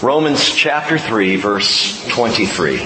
Romans 0.00 0.54
chapter 0.54 0.96
3 0.96 1.36
verse 1.36 2.06
23. 2.10 2.78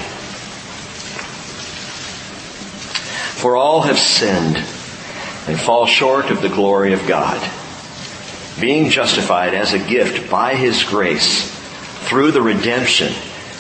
For 3.39 3.55
all 3.55 3.83
have 3.83 3.99
sinned 3.99 4.57
and 5.47 5.61
fall 5.61 5.85
short 5.85 6.31
of 6.31 6.41
the 6.41 6.49
glory 6.49 6.95
of 6.95 7.07
God, 7.07 7.39
being 8.59 8.89
justified 8.89 9.53
as 9.53 9.75
a 9.75 9.79
gift 9.79 10.31
by 10.31 10.55
His 10.55 10.85
grace 10.85 11.51
through 12.09 12.31
the 12.31 12.41
redemption 12.41 13.13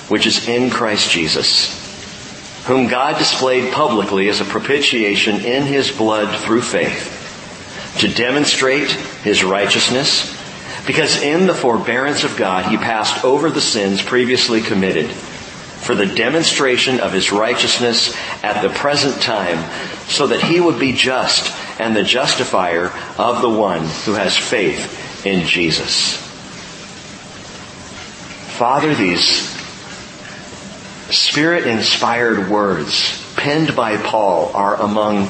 which 0.08 0.26
is 0.26 0.48
in 0.48 0.70
Christ 0.70 1.10
Jesus, 1.10 2.64
whom 2.64 2.88
God 2.88 3.18
displayed 3.18 3.70
publicly 3.74 4.30
as 4.30 4.40
a 4.40 4.46
propitiation 4.46 5.44
in 5.44 5.64
His 5.64 5.92
blood 5.92 6.40
through 6.40 6.62
faith, 6.62 7.98
to 8.00 8.08
demonstrate 8.08 8.90
His 8.90 9.44
righteousness, 9.44 10.41
because 10.86 11.22
in 11.22 11.46
the 11.46 11.54
forbearance 11.54 12.24
of 12.24 12.36
God 12.36 12.66
He 12.66 12.76
passed 12.76 13.24
over 13.24 13.50
the 13.50 13.60
sins 13.60 14.02
previously 14.02 14.60
committed 14.60 15.10
for 15.10 15.94
the 15.94 16.06
demonstration 16.06 17.00
of 17.00 17.12
His 17.12 17.32
righteousness 17.32 18.16
at 18.42 18.62
the 18.62 18.68
present 18.68 19.20
time, 19.20 19.58
so 20.08 20.28
that 20.28 20.42
He 20.42 20.60
would 20.60 20.78
be 20.78 20.92
just 20.92 21.52
and 21.80 21.96
the 21.96 22.04
justifier 22.04 22.92
of 23.18 23.42
the 23.42 23.50
one 23.50 23.80
who 24.04 24.14
has 24.14 24.36
faith 24.36 25.26
in 25.26 25.46
Jesus. 25.46 26.16
Father, 28.56 28.94
these 28.94 29.50
Spirit 31.10 31.66
inspired 31.66 32.48
words 32.48 33.22
penned 33.36 33.74
by 33.76 33.96
Paul 33.96 34.52
are 34.54 34.80
among 34.80 35.28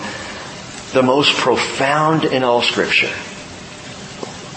the 0.93 1.03
most 1.03 1.35
profound 1.37 2.25
in 2.25 2.45
all 2.45 2.63
scripture. 2.63 3.13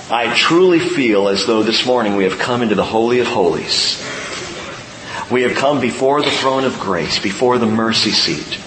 I 0.10 0.34
truly 0.36 0.80
feel 0.80 1.30
as 1.30 1.46
though 1.46 1.64
this 1.64 1.86
morning 1.86 2.16
we 2.16 2.26
have 2.26 2.38
come 2.38 2.62
into 2.62 2.76
the 2.76 2.84
Holy 2.84 3.20
of 3.20 3.28
Holies. 3.28 4.00
We 5.32 5.42
have 5.42 5.56
come 5.56 5.82
before 5.82 6.22
the 6.22 6.32
throne 6.32 6.64
of 6.64 6.80
grace, 6.80 7.20
before 7.20 7.58
the 7.58 7.66
mercy 7.66 8.12
seat. 8.12 8.60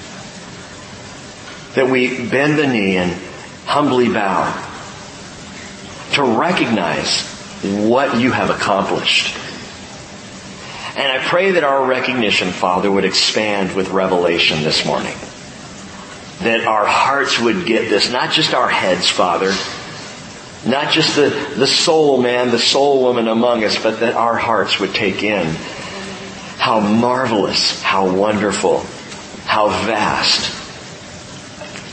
That 1.75 1.91
we 1.91 2.29
bend 2.29 2.59
the 2.59 2.67
knee 2.67 2.97
and 2.97 3.13
humbly 3.67 4.09
bow 4.09 4.53
to 6.15 6.23
recognize 6.23 7.23
what 7.63 8.19
you 8.19 8.33
have 8.33 8.51
accomplished 8.51 9.37
and 10.99 11.13
I 11.13 11.25
pray 11.25 11.53
that 11.53 11.63
our 11.63 11.87
recognition, 11.87 12.51
Father, 12.51 12.91
would 12.91 13.05
expand 13.05 13.77
with 13.77 13.91
revelation 13.91 14.65
this 14.65 14.85
morning. 14.85 15.15
That 16.41 16.67
our 16.67 16.85
hearts 16.85 17.39
would 17.39 17.67
get 17.67 17.89
this, 17.89 18.11
not 18.11 18.33
just 18.33 18.53
our 18.53 18.69
heads, 18.69 19.09
Father, 19.09 19.53
not 20.67 20.93
just 20.93 21.17
the, 21.17 21.31
the 21.57 21.67
soul 21.67 22.21
man, 22.21 22.51
the 22.51 22.59
soul 22.59 23.03
woman 23.03 23.29
among 23.29 23.65
us, 23.65 23.81
but 23.83 24.01
that 24.01 24.15
our 24.15 24.37
hearts 24.37 24.81
would 24.81 24.95
take 24.95 25.23
in 25.23 25.47
how 26.59 26.81
marvelous, 26.81 27.81
how 27.83 28.13
wonderful, 28.13 28.81
how 29.45 29.69
vast 29.87 30.55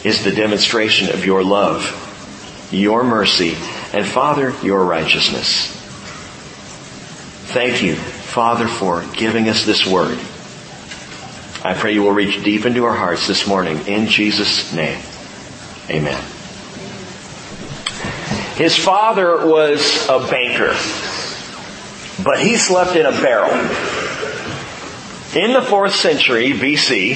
is 0.06 0.24
the 0.24 0.32
demonstration 0.32 1.10
of 1.14 1.26
your 1.26 1.44
love, 1.44 2.70
your 2.72 3.04
mercy, 3.04 3.56
and 3.94 4.06
Father, 4.06 4.54
your 4.64 4.84
righteousness. 4.84 5.72
Thank 7.54 7.84
you 7.84 7.96
Father, 8.36 8.68
for 8.68 9.02
giving 9.14 9.48
us 9.48 9.66
this 9.66 9.88
word. 9.88 10.20
I 11.64 11.74
pray 11.74 11.94
you 11.94 12.04
will 12.04 12.12
reach 12.12 12.44
deep 12.44 12.66
into 12.66 12.84
our 12.84 12.94
hearts 12.94 13.28
this 13.28 13.48
morning 13.48 13.88
in 13.88 14.08
Jesus' 14.08 14.74
name. 14.74 15.02
Amen. 15.90 16.35
His 18.56 18.78
father 18.78 19.46
was 19.46 20.08
a 20.08 20.20
banker, 20.20 20.74
but 22.24 22.40
he 22.40 22.56
slept 22.56 22.96
in 22.96 23.06
a 23.06 23.12
barrel. 23.12 23.52
In 25.36 25.52
the 25.52 25.62
fourth 25.62 25.94
century 25.94 26.54
BC, 26.54 27.16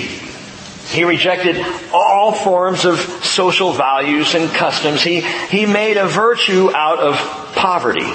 he 0.89 1.03
rejected 1.05 1.63
all 1.93 2.33
forms 2.33 2.83
of 2.83 2.99
social 3.23 3.71
values 3.71 4.35
and 4.35 4.49
customs. 4.49 5.01
He, 5.01 5.21
he 5.21 5.65
made 5.65 5.95
a 5.95 6.07
virtue 6.07 6.75
out 6.75 6.99
of 6.99 7.15
poverty. 7.55 8.11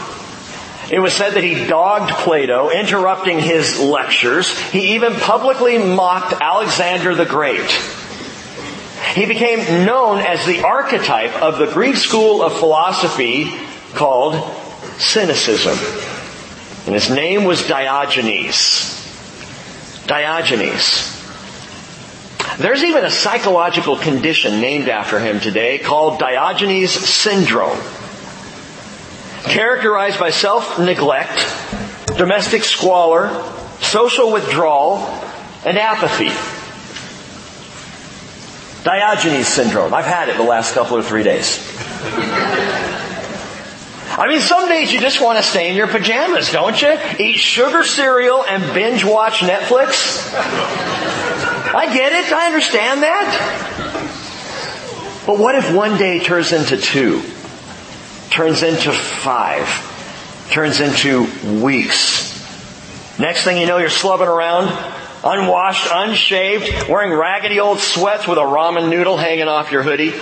It 0.91 0.99
was 0.99 1.15
said 1.15 1.31
that 1.31 1.43
he 1.43 1.67
dogged 1.67 2.11
Plato, 2.11 2.69
interrupting 2.69 3.39
his 3.39 3.81
lectures. 3.81 4.59
He 4.71 4.97
even 4.97 5.15
publicly 5.15 5.79
mocked 5.79 6.35
Alexander 6.43 7.15
the 7.15 7.25
Great. 7.25 7.71
He 9.13 9.27
became 9.27 9.85
known 9.85 10.19
as 10.19 10.45
the 10.47 10.63
archetype 10.63 11.41
of 11.43 11.59
the 11.59 11.67
Greek 11.67 11.97
school 11.97 12.43
of 12.43 12.59
philosophy 12.59 13.53
called 13.95 14.35
Cynicism. 14.99 15.79
And 16.87 16.95
his 16.95 17.11
name 17.11 17.45
was 17.45 17.67
Diogenes. 17.67 19.01
Diogenes. 20.07 21.13
There's 22.59 22.85
even 22.85 23.05
a 23.05 23.11
psychological 23.11 23.97
condition 23.97 24.61
named 24.61 24.89
after 24.89 25.19
him 25.19 25.41
today 25.41 25.79
called 25.79 26.19
Diogenes 26.19 26.91
syndrome 26.91 27.79
characterized 29.45 30.19
by 30.19 30.31
self-neglect, 30.31 31.39
domestic 32.17 32.65
squalor, 32.65 33.29
social 33.81 34.33
withdrawal, 34.33 34.99
and 35.65 35.79
apathy. 35.79 36.33
Diogenes 38.85 39.49
syndrome. 39.49 39.93
I've 39.93 40.05
had 40.05 40.29
it 40.29 40.37
the 40.37 40.45
last 40.45 40.75
couple 40.75 40.97
or 40.97 41.03
three 41.03 41.23
days. 41.23 41.59
I 44.17 44.27
mean, 44.29 44.41
some 44.41 44.69
days 44.69 44.93
you 44.93 45.01
just 45.01 45.21
want 45.21 45.39
to 45.39 45.43
stay 45.43 45.71
in 45.71 45.77
your 45.77 45.89
pajamas, 45.89 46.53
don't 46.53 46.81
you? 46.81 46.97
Eat 47.19 47.39
sugar 47.39 47.83
cereal 47.83 48.45
and 48.45 48.63
binge 48.73 49.05
watch 49.05 49.41
Netflix. 49.41 50.33
I 51.75 51.93
get 51.93 52.13
it. 52.13 52.33
I 52.33 52.47
understand 52.47 53.03
that. 53.03 54.03
But 55.27 55.39
what 55.39 55.57
if 55.57 55.75
one 55.75 55.97
day 55.99 56.21
turns 56.21 56.53
into 56.53 56.77
two? 56.77 57.23
turns 58.35 58.65
into 58.65 58.91
five, 58.91 59.65
turns 60.51 60.81
into 60.81 61.23
weeks. 61.63 62.35
Next 63.17 63.45
thing 63.45 63.59
you 63.59 63.67
know, 63.67 63.79
you're 63.79 63.89
slubbing 63.89 64.27
around, 64.27 64.67
unwashed, 65.25 65.89
unshaved, 65.91 66.89
wearing 66.89 67.13
raggedy 67.13 67.59
old 67.59 67.79
sweats 67.79 68.29
with 68.29 68.37
a 68.39 68.43
ramen 68.43 68.91
noodle 68.91 69.17
hanging 69.17 69.49
off 69.49 69.73
your 69.73 69.83
hoodie. 69.83 70.11
the 70.11 70.17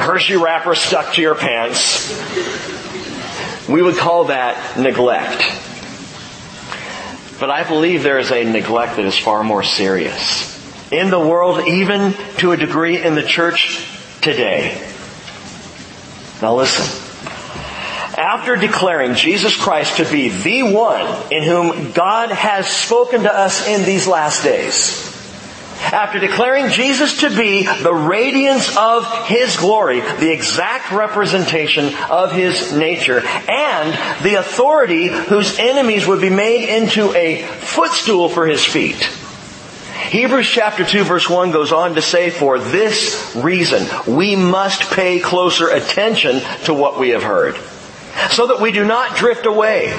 Hershey 0.00 0.36
wrapper 0.36 0.74
stuck 0.74 1.14
to 1.14 1.22
your 1.22 1.36
pants. 1.36 2.10
We 3.68 3.80
would 3.80 3.96
call 3.96 4.24
that 4.24 4.76
neglect. 4.78 5.42
But 7.38 7.50
I 7.50 7.64
believe 7.64 8.02
there 8.02 8.18
is 8.18 8.32
a 8.32 8.44
neglect 8.44 8.96
that 8.96 9.04
is 9.04 9.16
far 9.16 9.44
more 9.44 9.62
serious. 9.62 10.50
In 10.90 11.10
the 11.10 11.20
world, 11.20 11.66
even 11.66 12.14
to 12.38 12.52
a 12.52 12.56
degree 12.56 13.02
in 13.02 13.14
the 13.14 13.22
church 13.22 13.86
today. 14.20 14.76
Now 16.40 16.56
listen. 16.56 17.11
After 18.16 18.56
declaring 18.56 19.14
Jesus 19.14 19.56
Christ 19.56 19.96
to 19.96 20.04
be 20.04 20.28
the 20.28 20.62
one 20.64 21.32
in 21.32 21.42
whom 21.42 21.92
God 21.92 22.30
has 22.30 22.66
spoken 22.66 23.22
to 23.22 23.34
us 23.34 23.66
in 23.66 23.84
these 23.84 24.06
last 24.06 24.44
days, 24.44 25.08
after 25.80 26.18
declaring 26.18 26.68
Jesus 26.70 27.20
to 27.20 27.30
be 27.30 27.66
the 27.82 27.92
radiance 27.92 28.76
of 28.76 29.26
His 29.26 29.56
glory, 29.56 30.00
the 30.00 30.30
exact 30.30 30.92
representation 30.92 31.92
of 32.10 32.32
His 32.32 32.72
nature, 32.72 33.20
and 33.20 34.22
the 34.22 34.34
authority 34.34 35.08
whose 35.08 35.58
enemies 35.58 36.06
would 36.06 36.20
be 36.20 36.30
made 36.30 36.68
into 36.68 37.14
a 37.14 37.42
footstool 37.42 38.28
for 38.28 38.46
His 38.46 38.64
feet, 38.64 39.10
Hebrews 40.12 40.46
chapter 40.46 40.84
2 40.84 41.04
verse 41.04 41.30
1 41.30 41.52
goes 41.52 41.72
on 41.72 41.94
to 41.94 42.02
say, 42.02 42.28
for 42.28 42.58
this 42.58 43.34
reason, 43.34 43.86
we 44.06 44.36
must 44.36 44.90
pay 44.90 45.20
closer 45.20 45.70
attention 45.70 46.40
to 46.64 46.74
what 46.74 46.98
we 46.98 47.10
have 47.10 47.22
heard. 47.22 47.56
So 48.30 48.48
that 48.48 48.60
we 48.60 48.72
do 48.72 48.84
not 48.84 49.16
drift 49.16 49.46
away. 49.46 49.90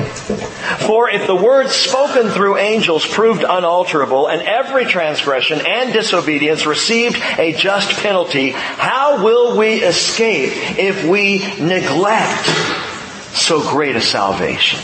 For 0.86 1.10
if 1.10 1.28
the 1.28 1.36
words 1.36 1.72
spoken 1.72 2.30
through 2.30 2.58
angels 2.58 3.06
proved 3.06 3.44
unalterable 3.44 4.28
and 4.28 4.42
every 4.42 4.86
transgression 4.86 5.62
and 5.66 5.92
disobedience 5.94 6.66
received 6.66 7.18
a 7.38 7.54
just 7.54 7.92
penalty, 8.02 8.52
how 8.52 9.24
will 9.24 9.58
we 9.58 9.84
escape 9.84 10.78
if 10.78 11.06
we 11.06 11.40
neglect 11.60 12.48
so 13.36 13.62
great 13.62 13.96
a 13.96 14.02
salvation? 14.02 14.80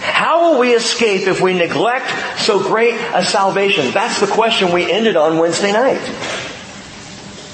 How 0.00 0.52
will 0.52 0.60
we 0.60 0.74
escape 0.74 1.26
if 1.26 1.40
we 1.40 1.54
neglect 1.54 2.40
so 2.40 2.60
great 2.62 2.94
a 2.94 3.24
salvation? 3.24 3.90
That's 3.90 4.20
the 4.20 4.26
question 4.26 4.72
we 4.72 4.90
ended 4.90 5.16
on 5.16 5.38
Wednesday 5.38 5.72
night. 5.72 6.00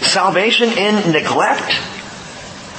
Salvation 0.02 0.70
in 0.70 1.12
neglect? 1.12 1.95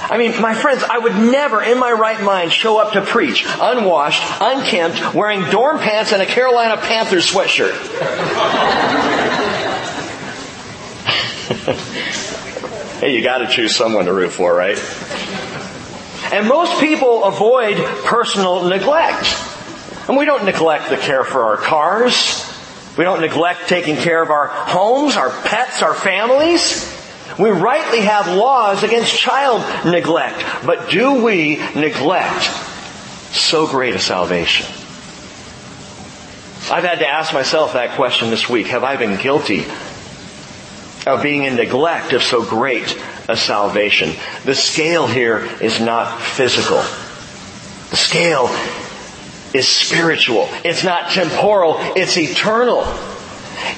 I 0.10 0.18
mean, 0.18 0.40
my 0.42 0.54
friends, 0.54 0.84
I 0.84 0.98
would 0.98 1.16
never 1.16 1.62
in 1.62 1.78
my 1.78 1.92
right 1.92 2.22
mind 2.22 2.54
show 2.54 2.80
up 2.80 2.94
to 2.94 3.02
preach 3.02 3.46
unwashed, 3.46 4.24
unkempt, 4.40 5.14
wearing 5.14 5.42
dorm 5.52 5.80
pants 5.80 6.14
and 6.14 6.22
a 6.22 6.26
Carolina 6.26 6.78
Panthers 6.78 7.30
sweatshirt. 7.30 7.72
hey, 13.00 13.16
you 13.16 13.22
gotta 13.22 13.48
choose 13.48 13.76
someone 13.76 14.06
to 14.06 14.14
root 14.14 14.32
for, 14.32 14.56
right? 14.56 14.78
And 16.32 16.48
most 16.48 16.80
people 16.80 17.26
avoid 17.26 17.78
personal 18.06 18.66
neglect. 18.66 19.36
And 20.08 20.18
we 20.18 20.26
don't 20.26 20.46
neglect 20.46 20.90
the 20.90 20.98
care 20.98 21.26
for 21.26 21.44
our 21.44 21.58
cars. 21.58 22.46
We 22.98 23.04
don't 23.04 23.20
neglect 23.20 23.68
taking 23.68 23.98
care 23.98 24.22
of 24.22 24.30
our 24.30 24.48
homes, 24.48 25.18
our 25.18 25.30
pets, 25.30 25.82
our 25.82 25.94
families. 25.94 26.97
We 27.40 27.50
rightly 27.50 28.02
have 28.02 28.28
laws 28.36 28.84
against 28.84 29.16
child 29.16 29.62
neglect. 29.86 30.44
But 30.66 30.90
do 30.90 31.24
we 31.24 31.58
neglect 31.76 32.44
so 33.32 33.68
great 33.68 33.94
a 33.94 34.00
salvation? 34.00 34.66
I've 36.70 36.84
had 36.84 37.00
to 37.00 37.08
ask 37.08 37.34
myself 37.34 37.74
that 37.74 37.96
question 37.96 38.30
this 38.30 38.50
week. 38.50 38.68
Have 38.68 38.84
I 38.84 38.98
been 38.98 39.22
guilty 39.22 39.66
of 41.06 41.24
being 41.24 41.44
in 41.44 41.56
neglect 41.56 42.12
of 42.14 42.24
so 42.24 42.44
great 42.44 43.00
a 43.30 43.38
salvation? 43.38 44.14
The 44.44 44.56
scale 44.56 45.08
here 45.08 45.48
is 45.62 45.80
not 45.80 46.20
physical. 46.22 46.84
The 47.92 47.96
scale 47.96 48.50
is 49.54 49.68
spiritual. 49.68 50.50
It's 50.66 50.84
not 50.84 51.12
temporal. 51.12 51.76
It's 51.96 52.18
eternal. 52.18 52.84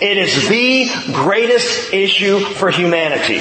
It 0.02 0.18
is 0.18 0.48
the 0.48 0.90
greatest 1.14 1.94
issue 1.94 2.40
for 2.40 2.70
humanity. 2.70 3.40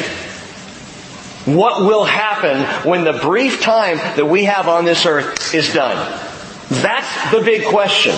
What 1.44 1.80
will 1.80 2.04
happen 2.04 2.62
when 2.88 3.04
the 3.04 3.14
brief 3.14 3.60
time 3.60 3.96
that 3.96 4.28
we 4.28 4.44
have 4.44 4.68
on 4.68 4.84
this 4.84 5.06
earth 5.06 5.54
is 5.54 5.72
done? 5.72 5.96
That's 6.68 7.30
the 7.32 7.40
big 7.40 7.66
question. 7.66 8.14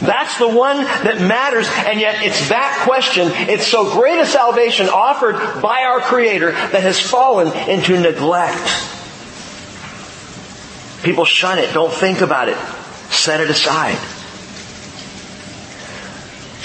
That's 0.00 0.38
the 0.38 0.48
one 0.48 0.78
that 0.84 1.20
matters, 1.20 1.68
and 1.86 2.00
yet 2.00 2.22
it's 2.22 2.48
that 2.50 2.82
question, 2.86 3.30
it's 3.48 3.66
so 3.66 3.90
great 3.92 4.18
a 4.18 4.26
salvation 4.26 4.88
offered 4.88 5.62
by 5.62 5.84
our 5.84 6.00
Creator 6.00 6.52
that 6.52 6.82
has 6.82 7.00
fallen 7.00 7.48
into 7.68 7.98
neglect. 7.98 8.60
People 11.02 11.24
shun 11.24 11.58
it, 11.58 11.72
don't 11.72 11.92
think 11.92 12.20
about 12.20 12.48
it, 12.48 12.58
set 13.10 13.40
it 13.40 13.48
aside. 13.48 13.96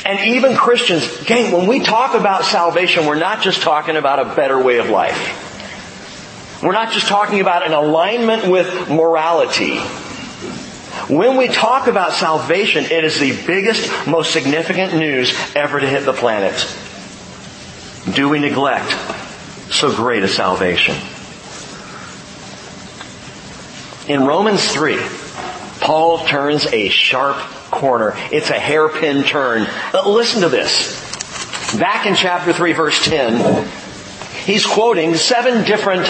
And 0.05 0.19
even 0.35 0.55
Christians, 0.55 1.05
gang, 1.25 1.51
when 1.51 1.67
we 1.67 1.79
talk 1.79 2.15
about 2.15 2.43
salvation, 2.43 3.05
we're 3.05 3.19
not 3.19 3.41
just 3.41 3.61
talking 3.61 3.97
about 3.97 4.19
a 4.19 4.35
better 4.35 4.61
way 4.61 4.77
of 4.77 4.89
life. 4.89 5.49
We're 6.63 6.71
not 6.71 6.91
just 6.91 7.07
talking 7.07 7.39
about 7.39 7.65
an 7.65 7.73
alignment 7.73 8.47
with 8.47 8.89
morality. 8.89 9.79
When 11.07 11.37
we 11.37 11.47
talk 11.47 11.87
about 11.87 12.13
salvation, 12.13 12.85
it 12.85 13.03
is 13.03 13.19
the 13.19 13.31
biggest, 13.45 13.89
most 14.07 14.31
significant 14.31 14.93
news 14.93 15.33
ever 15.55 15.79
to 15.79 15.87
hit 15.87 16.05
the 16.05 16.13
planet. 16.13 16.53
Do 18.13 18.29
we 18.29 18.39
neglect 18.39 18.91
so 19.71 19.95
great 19.95 20.23
a 20.23 20.27
salvation? 20.27 20.95
In 24.07 24.25
Romans 24.25 24.67
3, 24.71 24.99
Paul 25.79 26.25
turns 26.25 26.65
a 26.65 26.89
sharp 26.89 27.37
corner. 27.71 28.13
It's 28.31 28.49
a 28.49 28.59
hairpin 28.59 29.23
turn. 29.23 29.67
But 29.91 30.07
listen 30.07 30.41
to 30.41 30.49
this. 30.49 31.09
Back 31.79 32.05
in 32.05 32.15
chapter 32.15 32.53
3 32.53 32.73
verse 32.73 33.03
10, 33.05 33.67
he's 34.45 34.65
quoting 34.65 35.15
seven 35.15 35.63
different 35.63 36.05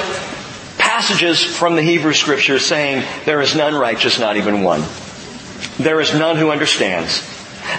passages 0.78 1.44
from 1.44 1.76
the 1.76 1.84
Hebrew 1.84 2.14
scriptures 2.14 2.66
saying, 2.66 3.06
there 3.26 3.42
is 3.42 3.56
none 3.56 3.76
righteous, 3.76 4.20
not 4.20 4.38
even 4.38 4.64
one. 4.64 4.84
There 5.78 6.02
is 6.02 6.14
none 6.14 6.38
who 6.38 6.52
understands. 6.52 7.41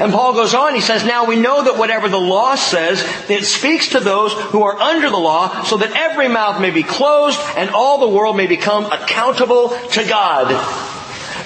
And 0.00 0.12
Paul 0.12 0.34
goes 0.34 0.54
on, 0.54 0.74
he 0.74 0.80
says, 0.80 1.04
now 1.04 1.24
we 1.24 1.36
know 1.36 1.64
that 1.64 1.78
whatever 1.78 2.08
the 2.08 2.20
law 2.20 2.54
says, 2.54 3.04
it 3.28 3.44
speaks 3.44 3.88
to 3.88 4.00
those 4.00 4.32
who 4.32 4.62
are 4.62 4.78
under 4.78 5.10
the 5.10 5.16
law 5.16 5.64
so 5.64 5.78
that 5.78 5.92
every 5.92 6.28
mouth 6.28 6.60
may 6.60 6.70
be 6.70 6.82
closed 6.82 7.40
and 7.56 7.70
all 7.70 7.98
the 7.98 8.08
world 8.08 8.36
may 8.36 8.46
become 8.46 8.84
accountable 8.86 9.70
to 9.70 10.04
God. 10.04 10.48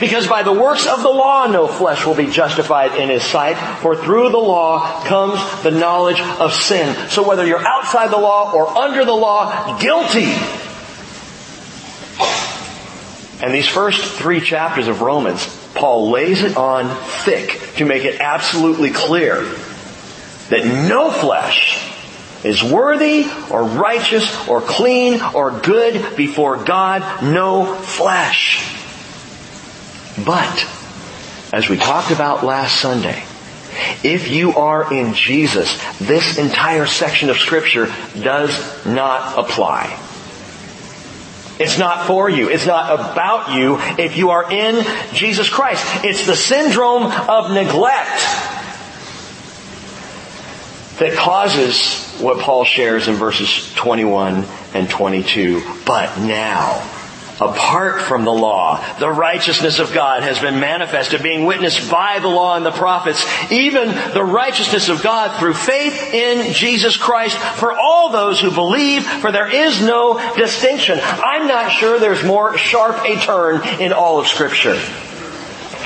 Because 0.00 0.26
by 0.26 0.42
the 0.42 0.52
works 0.52 0.86
of 0.86 1.02
the 1.02 1.08
law 1.08 1.46
no 1.46 1.68
flesh 1.68 2.04
will 2.04 2.16
be 2.16 2.26
justified 2.26 2.96
in 2.96 3.08
his 3.08 3.22
sight, 3.22 3.54
for 3.80 3.94
through 3.94 4.30
the 4.30 4.38
law 4.38 5.04
comes 5.04 5.40
the 5.62 5.70
knowledge 5.70 6.20
of 6.20 6.52
sin. 6.52 7.08
So 7.08 7.26
whether 7.26 7.46
you're 7.46 7.64
outside 7.64 8.10
the 8.10 8.18
law 8.18 8.52
or 8.52 8.68
under 8.76 9.04
the 9.04 9.12
law, 9.12 9.78
guilty. 9.78 10.34
And 13.40 13.54
these 13.54 13.68
first 13.68 14.02
three 14.14 14.40
chapters 14.40 14.88
of 14.88 15.00
Romans 15.00 15.61
Paul 15.74 16.10
lays 16.10 16.42
it 16.42 16.56
on 16.56 16.94
thick 17.24 17.60
to 17.76 17.84
make 17.84 18.04
it 18.04 18.20
absolutely 18.20 18.90
clear 18.90 19.42
that 20.50 20.64
no 20.88 21.10
flesh 21.10 21.88
is 22.44 22.62
worthy 22.62 23.26
or 23.50 23.64
righteous 23.64 24.48
or 24.48 24.60
clean 24.60 25.20
or 25.34 25.50
good 25.60 26.16
before 26.16 26.64
God. 26.64 27.22
No 27.22 27.64
flesh. 27.64 28.78
But, 30.24 30.68
as 31.52 31.68
we 31.68 31.76
talked 31.76 32.10
about 32.10 32.44
last 32.44 32.80
Sunday, 32.80 33.22
if 34.02 34.30
you 34.30 34.54
are 34.56 34.92
in 34.92 35.14
Jesus, 35.14 35.80
this 35.98 36.36
entire 36.36 36.86
section 36.86 37.30
of 37.30 37.38
scripture 37.38 37.86
does 38.20 38.84
not 38.84 39.38
apply. 39.38 39.98
It's 41.62 41.78
not 41.78 42.08
for 42.08 42.28
you. 42.28 42.50
It's 42.50 42.66
not 42.66 42.92
about 42.92 43.54
you 43.54 43.78
if 44.02 44.16
you 44.16 44.30
are 44.30 44.50
in 44.50 44.84
Jesus 45.12 45.48
Christ. 45.48 45.84
It's 46.04 46.26
the 46.26 46.34
syndrome 46.34 47.04
of 47.04 47.52
neglect 47.52 48.20
that 50.98 51.14
causes 51.16 52.20
what 52.20 52.40
Paul 52.40 52.64
shares 52.64 53.06
in 53.06 53.14
verses 53.14 53.72
21 53.74 54.44
and 54.74 54.90
22. 54.90 55.62
But 55.86 56.18
now, 56.18 56.80
apart 57.48 58.02
from 58.02 58.24
the 58.24 58.32
law, 58.32 58.84
the 58.98 59.10
righteousness 59.10 59.78
of 59.78 59.92
God 59.92 60.22
has 60.22 60.38
been 60.38 60.60
manifested, 60.60 61.22
being 61.22 61.44
witnessed 61.44 61.90
by 61.90 62.18
the 62.18 62.28
law 62.28 62.56
and 62.56 62.64
the 62.64 62.70
prophets, 62.70 63.24
even 63.50 63.88
the 63.88 64.24
righteousness 64.24 64.88
of 64.88 65.02
God 65.02 65.38
through 65.38 65.54
faith 65.54 66.12
in 66.12 66.52
Jesus 66.52 66.96
Christ 66.96 67.36
for 67.36 67.72
all 67.72 68.10
those 68.10 68.40
who 68.40 68.50
believe, 68.50 69.04
for 69.04 69.32
there 69.32 69.50
is 69.50 69.82
no 69.82 70.34
distinction. 70.36 70.98
I'm 71.02 71.48
not 71.48 71.72
sure 71.72 71.98
there's 71.98 72.24
more 72.24 72.56
sharp 72.56 73.04
a 73.04 73.16
turn 73.16 73.66
in 73.80 73.92
all 73.92 74.20
of 74.20 74.28
scripture 74.28 74.80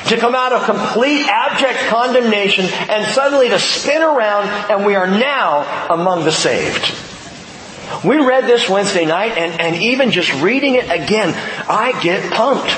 to 0.07 0.17
come 0.17 0.35
out 0.35 0.53
of 0.53 0.63
complete 0.63 1.25
abject 1.27 1.79
condemnation 1.89 2.65
and 2.65 3.05
suddenly 3.13 3.49
to 3.49 3.59
spin 3.59 4.01
around 4.01 4.47
and 4.71 4.85
we 4.85 4.95
are 4.95 5.07
now 5.07 5.87
among 5.89 6.23
the 6.23 6.31
saved. 6.31 7.16
We 8.03 8.17
read 8.19 8.45
this 8.45 8.69
Wednesday 8.69 9.05
night 9.05 9.37
and, 9.37 9.59
and 9.59 9.75
even 9.75 10.11
just 10.11 10.33
reading 10.41 10.75
it 10.75 10.85
again, 10.85 11.33
I 11.67 11.99
get 12.01 12.31
pumped. 12.31 12.69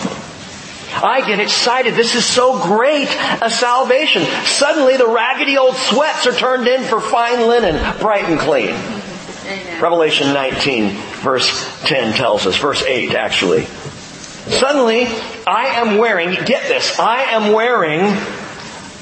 I 0.91 1.21
get 1.25 1.39
excited. 1.39 1.93
This 1.93 2.15
is 2.15 2.25
so 2.25 2.61
great 2.63 3.09
a 3.41 3.49
salvation. 3.49 4.23
Suddenly 4.45 4.97
the 4.97 5.07
raggedy 5.07 5.57
old 5.57 5.75
sweats 5.75 6.25
are 6.25 6.33
turned 6.33 6.67
in 6.67 6.83
for 6.83 6.99
fine 6.99 7.47
linen, 7.47 7.99
bright 7.99 8.25
and 8.25 8.39
clean. 8.39 8.69
Amen. 8.69 9.81
Revelation 9.81 10.33
19 10.33 10.89
verse 11.21 11.81
10 11.83 12.13
tells 12.13 12.45
us, 12.45 12.55
verse 12.57 12.83
8 12.83 13.13
actually. 13.13 13.65
Suddenly 13.65 15.07
I 15.45 15.79
am 15.79 15.97
wearing, 15.97 16.31
get 16.45 16.67
this, 16.67 16.99
I 16.99 17.23
am 17.23 17.51
wearing 17.53 18.01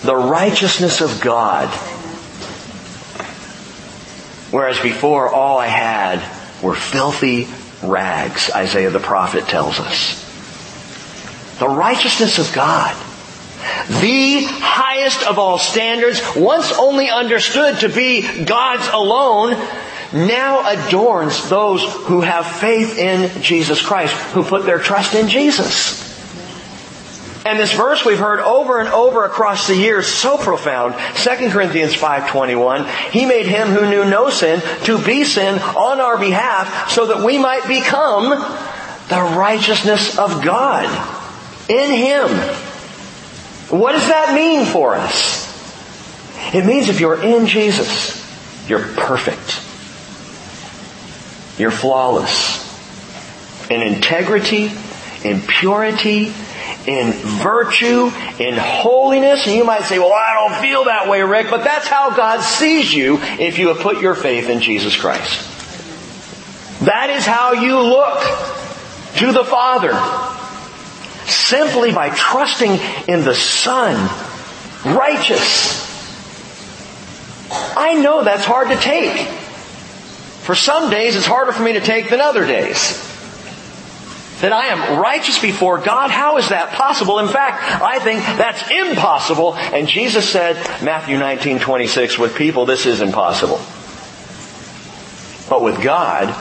the 0.03 0.15
righteousness 0.15 1.01
of 1.01 1.21
God 1.21 1.67
Whereas 4.57 4.79
before 4.79 5.29
all 5.29 5.59
I 5.59 5.67
had 5.67 6.17
were 6.63 6.73
filthy 6.73 7.47
rags, 7.83 8.49
Isaiah 8.49 8.89
the 8.89 8.99
prophet 8.99 9.47
tells 9.47 9.79
us. 9.79 10.17
The 11.59 11.69
righteousness 11.69 12.39
of 12.39 12.51
God. 12.55 12.95
The 14.01 14.47
highest 14.49 15.27
of 15.27 15.37
all 15.37 15.59
standards, 15.59 16.23
once 16.35 16.71
only 16.71 17.07
understood 17.07 17.81
to 17.81 17.89
be 17.89 18.45
God's 18.45 18.87
alone, 18.87 19.51
now 20.11 20.67
adorns 20.67 21.47
those 21.49 21.83
who 22.05 22.21
have 22.21 22.47
faith 22.47 22.97
in 22.97 23.43
Jesus 23.43 23.79
Christ, 23.79 24.15
who 24.31 24.43
put 24.43 24.65
their 24.65 24.79
trust 24.79 25.13
in 25.13 25.27
Jesus. 25.27 26.06
And 27.47 27.57
this 27.57 27.71
verse 27.71 28.03
we've 28.03 28.19
heard 28.19 28.41
over 28.41 28.81
and 28.81 28.89
over 28.89 29.23
across 29.23 29.67
the 29.67 29.75
years, 29.75 30.05
so 30.05 30.37
profound. 30.37 30.95
2 31.15 31.49
Corinthians 31.49 31.93
5.21, 31.93 32.85
He 33.11 33.25
made 33.25 33.45
Him 33.45 33.69
who 33.69 33.89
knew 33.89 34.03
no 34.03 34.29
sin 34.29 34.61
to 34.83 35.01
be 35.01 35.23
sin 35.23 35.57
on 35.57 36.01
our 36.01 36.17
behalf 36.17 36.91
so 36.91 37.05
that 37.05 37.23
we 37.23 37.37
might 37.37 37.65
become 37.65 38.31
the 39.07 39.37
righteousness 39.37 40.19
of 40.19 40.43
God 40.43 40.83
in 41.69 41.89
Him. 41.89 42.27
What 43.79 43.93
does 43.93 44.07
that 44.09 44.35
mean 44.35 44.65
for 44.65 44.95
us? 44.95 45.47
It 46.53 46.65
means 46.65 46.89
if 46.89 46.99
you're 46.99 47.23
in 47.23 47.47
Jesus, 47.47 48.21
you're 48.67 48.85
perfect. 48.85 49.61
You're 51.57 51.71
flawless. 51.71 52.65
In 53.71 53.81
integrity, 53.81 54.69
in 55.23 55.39
purity, 55.41 56.33
in 56.87 57.11
virtue, 57.11 58.09
in 58.39 58.55
holiness. 58.57 59.45
And 59.45 59.55
you 59.55 59.65
might 59.65 59.83
say, 59.83 59.99
well, 59.99 60.13
I 60.13 60.33
don't 60.35 60.61
feel 60.61 60.85
that 60.85 61.07
way, 61.09 61.21
Rick, 61.21 61.47
but 61.49 61.63
that's 61.63 61.87
how 61.87 62.15
God 62.15 62.41
sees 62.41 62.91
you 62.91 63.19
if 63.21 63.59
you 63.59 63.67
have 63.67 63.79
put 63.79 64.01
your 64.01 64.15
faith 64.15 64.49
in 64.49 64.61
Jesus 64.61 64.95
Christ. 64.95 65.53
That 66.85 67.09
is 67.09 67.25
how 67.25 67.53
you 67.53 67.79
look 67.79 68.19
to 69.17 69.31
the 69.31 69.43
Father. 69.43 69.93
Simply 71.29 71.91
by 71.91 72.09
trusting 72.09 72.79
in 73.07 73.23
the 73.23 73.35
Son. 73.35 73.95
Righteous. 74.85 75.85
I 77.75 77.95
know 77.95 78.23
that's 78.23 78.45
hard 78.45 78.69
to 78.69 78.77
take. 78.77 79.27
For 80.43 80.55
some 80.55 80.89
days 80.89 81.17
it's 81.17 81.25
harder 81.25 81.51
for 81.51 81.63
me 81.63 81.73
to 81.73 81.81
take 81.81 82.09
than 82.09 82.21
other 82.21 82.45
days 82.45 83.16
that 84.41 84.53
I 84.53 84.67
am 84.67 84.99
righteous 84.99 85.39
before 85.39 85.79
God. 85.79 86.11
How 86.11 86.37
is 86.37 86.49
that 86.49 86.73
possible? 86.73 87.19
In 87.19 87.27
fact, 87.27 87.63
I 87.81 87.99
think 87.99 88.19
that's 88.19 88.69
impossible. 88.69 89.55
And 89.55 89.87
Jesus 89.87 90.29
said, 90.29 90.55
Matthew 90.83 91.17
19, 91.17 91.59
26, 91.59 92.19
with 92.19 92.35
people 92.35 92.65
this 92.65 92.85
is 92.85 93.01
impossible. 93.01 93.59
But 95.49 95.63
with 95.63 95.81
God, 95.81 96.35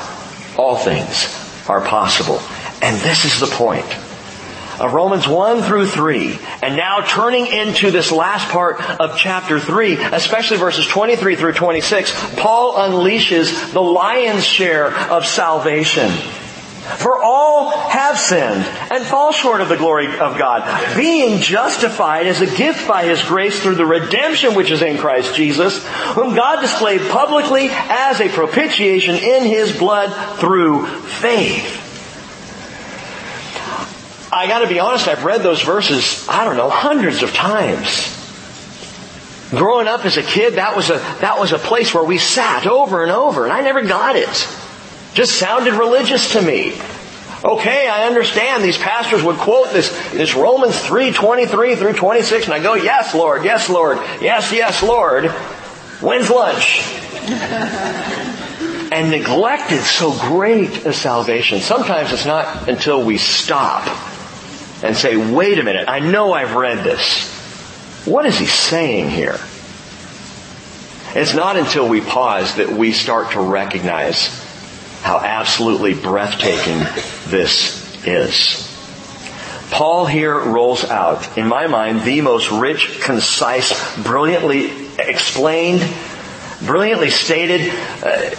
all 0.58 0.76
things 0.76 1.26
are 1.68 1.80
possible. 1.80 2.40
And 2.82 2.96
this 3.00 3.24
is 3.24 3.40
the 3.40 3.46
point. 3.46 3.86
Of 4.78 4.92
Romans 4.92 5.26
1 5.26 5.62
through 5.62 5.86
3, 5.86 6.38
and 6.60 6.76
now 6.76 7.00
turning 7.00 7.46
into 7.46 7.90
this 7.90 8.12
last 8.12 8.50
part 8.50 8.78
of 9.00 9.16
chapter 9.16 9.58
3, 9.58 9.94
especially 9.94 10.58
verses 10.58 10.86
23 10.86 11.36
through 11.36 11.54
26, 11.54 12.34
Paul 12.36 12.74
unleashes 12.74 13.72
the 13.72 13.80
lion's 13.80 14.44
share 14.44 14.94
of 14.94 15.24
salvation. 15.24 16.10
For 16.86 17.20
all 17.20 17.70
have 17.70 18.16
sinned 18.16 18.64
and 18.92 19.04
fall 19.04 19.32
short 19.32 19.60
of 19.60 19.68
the 19.68 19.76
glory 19.76 20.06
of 20.06 20.38
God, 20.38 20.96
being 20.96 21.40
justified 21.40 22.28
as 22.28 22.40
a 22.40 22.46
gift 22.46 22.86
by 22.86 23.04
His 23.04 23.20
grace 23.24 23.60
through 23.60 23.74
the 23.74 23.84
redemption 23.84 24.54
which 24.54 24.70
is 24.70 24.82
in 24.82 24.96
Christ 24.96 25.34
Jesus, 25.34 25.84
whom 26.14 26.36
God 26.36 26.60
displayed 26.60 27.00
publicly 27.10 27.68
as 27.70 28.20
a 28.20 28.28
propitiation 28.28 29.16
in 29.16 29.44
His 29.44 29.76
blood 29.76 30.38
through 30.38 30.86
faith. 30.86 31.82
I 34.32 34.46
gotta 34.46 34.68
be 34.68 34.78
honest, 34.78 35.08
I've 35.08 35.24
read 35.24 35.42
those 35.42 35.62
verses, 35.62 36.24
I 36.28 36.44
don't 36.44 36.56
know, 36.56 36.70
hundreds 36.70 37.24
of 37.24 37.32
times. 37.32 38.12
Growing 39.50 39.88
up 39.88 40.04
as 40.04 40.18
a 40.18 40.22
kid, 40.22 40.54
that 40.54 40.76
was 40.76 40.90
a, 40.90 40.98
that 41.20 41.38
was 41.40 41.52
a 41.52 41.58
place 41.58 41.92
where 41.92 42.04
we 42.04 42.18
sat 42.18 42.64
over 42.64 43.02
and 43.02 43.10
over, 43.10 43.42
and 43.42 43.52
I 43.52 43.62
never 43.62 43.82
got 43.82 44.14
it 44.14 44.62
just 45.16 45.36
sounded 45.36 45.72
religious 45.72 46.32
to 46.32 46.42
me. 46.42 46.78
Okay, 47.42 47.88
I 47.88 48.06
understand 48.06 48.62
these 48.62 48.76
pastors 48.76 49.22
would 49.22 49.36
quote 49.36 49.72
this, 49.72 49.90
this 50.10 50.34
Romans 50.34 50.78
3, 50.78 51.10
23 51.10 51.76
through 51.76 51.94
26, 51.94 52.44
and 52.44 52.54
I 52.54 52.62
go, 52.62 52.74
yes, 52.74 53.14
Lord, 53.14 53.44
yes, 53.44 53.70
Lord, 53.70 53.98
yes, 54.20 54.52
yes, 54.52 54.82
Lord. 54.82 55.30
When's 56.00 56.28
lunch? 56.28 56.82
and 58.92 59.10
neglected 59.10 59.80
so 59.80 60.12
great 60.12 60.84
a 60.84 60.92
salvation. 60.92 61.60
Sometimes 61.60 62.12
it's 62.12 62.26
not 62.26 62.68
until 62.68 63.02
we 63.02 63.16
stop 63.16 63.88
and 64.82 64.94
say, 64.94 65.16
wait 65.16 65.58
a 65.58 65.62
minute, 65.62 65.88
I 65.88 66.00
know 66.00 66.34
I've 66.34 66.54
read 66.54 66.84
this. 66.84 67.32
What 68.04 68.26
is 68.26 68.38
he 68.38 68.46
saying 68.46 69.08
here? 69.08 69.40
It's 71.14 71.32
not 71.32 71.56
until 71.56 71.88
we 71.88 72.02
pause 72.02 72.56
that 72.56 72.68
we 72.68 72.92
start 72.92 73.32
to 73.32 73.40
recognize 73.40 74.45
how 75.06 75.20
absolutely 75.20 75.94
breathtaking 75.94 76.78
this 77.30 78.04
is. 78.04 78.66
Paul 79.70 80.04
here 80.04 80.36
rolls 80.36 80.84
out, 80.84 81.38
in 81.38 81.46
my 81.46 81.68
mind, 81.68 82.02
the 82.02 82.22
most 82.22 82.50
rich, 82.50 83.00
concise, 83.02 84.02
brilliantly 84.02 84.72
explained, 84.98 85.88
brilliantly 86.64 87.10
stated 87.10 87.72
uh, 88.02 88.34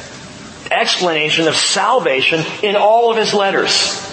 explanation 0.69 1.47
of 1.47 1.55
salvation 1.55 2.43
in 2.61 2.75
all 2.75 3.11
of 3.11 3.17
his 3.17 3.33
letters. 3.33 4.03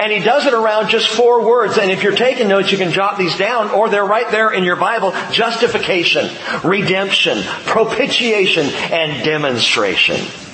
And 0.00 0.10
he 0.10 0.20
does 0.20 0.46
it 0.46 0.54
around 0.54 0.88
just 0.88 1.08
four 1.08 1.46
words. 1.46 1.76
And 1.76 1.90
if 1.90 2.02
you're 2.02 2.16
taking 2.16 2.48
notes, 2.48 2.72
you 2.72 2.78
can 2.78 2.92
jot 2.92 3.18
these 3.18 3.36
down, 3.36 3.72
or 3.72 3.90
they're 3.90 4.06
right 4.06 4.30
there 4.30 4.52
in 4.52 4.64
your 4.64 4.76
Bible. 4.76 5.12
Justification, 5.32 6.30
redemption, 6.64 7.42
propitiation, 7.66 8.66
and 8.66 9.22
demonstration. 9.22 10.45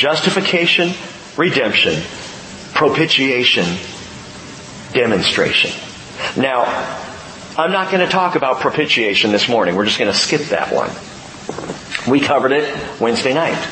Justification, 0.00 0.94
redemption, 1.36 2.02
propitiation, 2.72 3.66
demonstration. 4.94 5.72
Now, 6.38 6.64
I'm 7.58 7.70
not 7.70 7.92
going 7.92 8.02
to 8.02 8.10
talk 8.10 8.34
about 8.34 8.60
propitiation 8.60 9.30
this 9.30 9.46
morning. 9.46 9.76
We're 9.76 9.84
just 9.84 9.98
going 9.98 10.10
to 10.10 10.16
skip 10.16 10.40
that 10.48 10.72
one. 10.72 10.88
We 12.10 12.18
covered 12.18 12.52
it 12.52 12.98
Wednesday 12.98 13.34
night. 13.34 13.62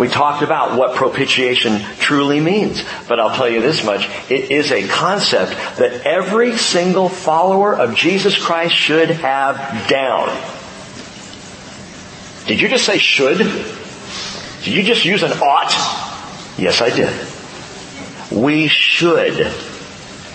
We 0.00 0.08
talked 0.08 0.42
about 0.42 0.76
what 0.76 0.96
propitiation 0.96 1.78
truly 2.00 2.40
means. 2.40 2.84
But 3.06 3.20
I'll 3.20 3.36
tell 3.36 3.48
you 3.48 3.60
this 3.60 3.84
much. 3.84 4.10
It 4.28 4.50
is 4.50 4.72
a 4.72 4.88
concept 4.88 5.52
that 5.78 6.04
every 6.04 6.58
single 6.58 7.08
follower 7.08 7.72
of 7.72 7.94
Jesus 7.94 8.36
Christ 8.36 8.74
should 8.74 9.10
have 9.10 9.88
down. 9.88 10.36
Did 12.48 12.60
you 12.60 12.68
just 12.68 12.84
say 12.84 12.98
should? 12.98 13.83
Did 14.64 14.72
you 14.74 14.82
just 14.82 15.04
use 15.04 15.22
an 15.22 15.32
ought? 15.42 15.72
Yes, 16.58 16.80
I 16.80 16.88
did. 16.88 17.12
We 18.32 18.66
should 18.66 19.46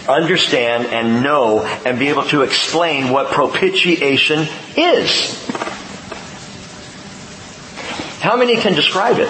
understand 0.07 0.85
and 0.87 1.23
know 1.23 1.63
and 1.85 1.97
be 1.97 2.09
able 2.09 2.25
to 2.25 2.43
explain 2.43 3.09
what 3.09 3.31
propitiation 3.31 4.47
is. 4.77 5.49
How 8.19 8.37
many 8.37 8.57
can 8.57 8.75
describe 8.75 9.17
it? 9.17 9.29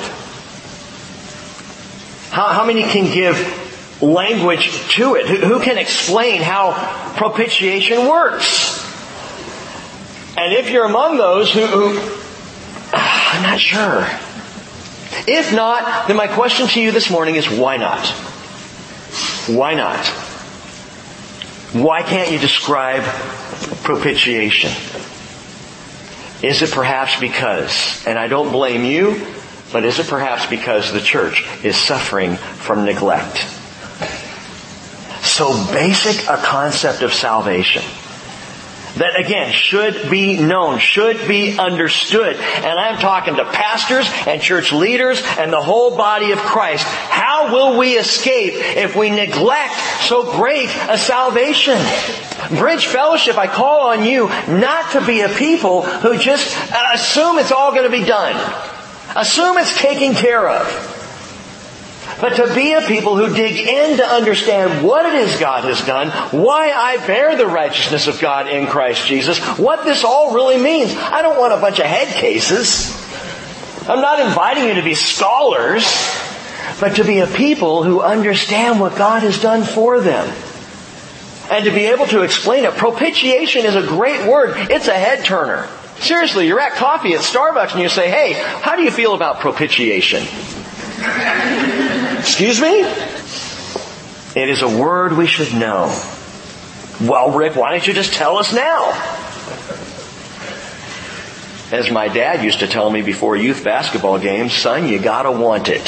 How, 2.32 2.48
how 2.48 2.66
many 2.66 2.84
can 2.84 3.14
give 3.14 4.02
language 4.02 4.70
to 4.96 5.16
it? 5.16 5.28
Who, 5.28 5.36
who 5.38 5.64
can 5.64 5.78
explain 5.78 6.42
how 6.42 6.74
propitiation 7.16 8.06
works? 8.06 8.86
And 10.36 10.54
if 10.54 10.70
you're 10.72 10.86
among 10.86 11.16
those 11.16 11.54
who, 11.54 11.66
who 11.66 12.20
I'm 12.94 13.44
not 13.44 13.62
sure. 13.62 14.29
If 15.28 15.54
not, 15.54 16.08
then 16.08 16.18
my 16.18 16.28
question 16.28 16.68
to 16.68 16.82
you 16.82 16.92
this 16.92 17.10
morning 17.10 17.36
is 17.36 17.50
why 17.50 17.78
not? 17.78 18.06
Why 19.48 19.74
not? 19.74 20.06
Why 21.74 22.04
can't 22.04 22.32
you 22.32 22.40
describe 22.40 23.04
propitiation? 23.84 24.72
Is 26.42 26.62
it 26.62 26.72
perhaps 26.72 27.20
because, 27.20 28.06
and 28.08 28.18
I 28.18 28.28
don't 28.28 28.52
blame 28.52 28.86
you, 28.86 29.26
but 29.72 29.84
is 29.84 30.00
it 30.00 30.08
perhaps 30.08 30.46
because 30.46 30.94
the 30.94 31.02
church 31.02 31.46
is 31.64 31.76
suffering 31.76 32.36
from 32.36 32.86
neglect? 32.86 33.38
So 35.22 35.52
basic 35.72 36.28
a 36.28 36.38
concept 36.38 37.02
of 37.02 37.14
salvation 37.14 37.84
that 39.00 39.18
again 39.18 39.52
should 39.52 40.10
be 40.10 40.38
known, 40.38 40.78
should 40.80 41.28
be 41.28 41.58
understood. 41.58 42.36
And 42.36 42.80
I'm 42.80 43.00
talking 43.00 43.36
to 43.38 43.46
pastors 43.46 44.10
and 44.28 44.42
church 44.42 44.72
leaders 44.74 45.22
and 45.38 45.52
the 45.52 45.62
whole 45.62 45.96
body 45.96 46.32
of 46.32 46.38
Christ. 46.38 46.84
How 46.86 47.54
will 47.54 47.78
we 47.78 47.98
escape 47.98 48.54
if 48.56 48.96
we 48.96 49.10
neglect 49.10 49.80
so 50.02 50.32
great 50.36 50.70
a 50.90 50.98
salvation? 50.98 51.78
Bridge 52.58 52.88
Fellowship, 52.88 53.38
I 53.38 53.48
call 53.48 53.90
on 53.90 54.06
you 54.06 54.28
not 54.28 54.92
to 54.92 55.06
be 55.06 55.22
a 55.22 55.30
people 55.30 55.84
who 55.84 56.18
just 56.18 56.56
assume 56.94 57.40
it's 57.40 57.52
all 57.52 57.72
going 57.72 57.90
to 57.90 57.98
be 57.98 58.06
done. 58.06 58.36
Assume 59.16 59.58
it's 59.58 59.78
taken 59.80 60.14
care 60.14 60.48
of 60.48 60.99
but 62.22 62.36
to 62.36 62.54
be 62.54 62.74
a 62.74 62.82
people 62.82 63.16
who 63.16 63.34
dig 63.34 63.56
in 63.56 63.98
to 63.98 64.06
understand 64.06 64.86
what 64.86 65.06
it 65.06 65.16
is 65.16 65.40
God 65.40 65.64
has 65.64 65.86
done, 65.86 66.10
why 66.38 66.72
I 66.72 67.06
bear 67.08 67.38
the 67.38 67.48
righteousness 67.48 68.08
of 68.08 68.20
God 68.20 68.48
in 68.48 68.68
Christ 68.68 69.08
Jesus, 69.08 69.40
what 69.58 69.86
this 69.86 70.04
all 70.04 70.34
really 70.34 70.58
means. 70.58 70.94
I 70.96 71.22
don't 71.22 71.40
want 71.40 71.54
a 71.54 71.58
bunch 71.58 71.80
of 71.80 71.86
head 71.86 72.14
cases. 72.16 72.94
I'm 73.88 74.02
not 74.02 74.20
inviting 74.20 74.66
you 74.66 74.76
to 74.76 74.84
be 74.84 74.96
scholars, 74.96 75.84
but 76.80 76.98
to 76.98 77.04
be 77.04 77.20
a 77.20 77.28
people 77.28 77.84
who 77.84 78.02
understand 78.02 78.80
what 78.80 78.98
God 78.98 79.24
has 79.24 79.42
done 79.42 79.64
for 79.64 80.00
them. 80.00 80.32
And 81.52 81.66
to 81.66 81.72
be 81.72 81.86
able 81.88 82.06
to 82.08 82.22
explain 82.22 82.66
it. 82.66 82.76
Propitiation 82.76 83.66
is 83.66 83.76
a 83.76 83.82
great 83.82 84.28
word. 84.28 84.56
It's 84.70 84.88
a 84.88 84.94
head 84.94 85.26
turner. 85.26 85.68
Seriously, 85.98 86.46
you're 86.48 86.60
at 86.60 86.74
coffee 86.74 87.14
at 87.14 87.22
Starbucks 87.22 87.72
and 87.72 87.82
you 87.82 87.90
say, 87.90 88.10
hey, 88.10 88.34
how 88.34 88.76
do 88.76 88.84
you 88.84 88.92
feel 88.92 89.16
about 89.16 89.40
propitiation? 89.40 90.24
Excuse 92.20 92.62
me? 92.62 92.82
It 94.40 94.50
is 94.50 94.62
a 94.62 94.68
word 94.68 95.14
we 95.14 95.26
should 95.26 95.54
know. 95.54 95.88
Well, 97.02 97.32
Rick, 97.32 97.56
why 97.56 97.72
don't 97.72 97.88
you 97.88 97.94
just 97.94 98.14
tell 98.14 98.38
us 98.38 98.54
now? 98.54 98.92
As 101.72 101.90
my 101.92 102.08
dad 102.08 102.44
used 102.44 102.60
to 102.60 102.68
tell 102.68 102.90
me 102.90 103.02
before 103.02 103.36
youth 103.36 103.64
basketball 103.64 104.20
games, 104.20 104.54
son, 104.54 104.88
you 104.88 105.00
gotta 105.00 105.32
want 105.32 105.70
it. 105.70 105.88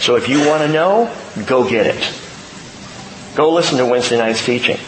So 0.00 0.16
if 0.16 0.28
you 0.28 0.46
want 0.46 0.62
to 0.62 0.68
know, 0.68 1.12
go 1.46 1.68
get 1.68 1.86
it. 1.86 2.12
Go 3.34 3.52
listen 3.52 3.78
to 3.78 3.86
Wednesday 3.86 4.18
night's 4.18 4.44
teaching. 4.44 4.78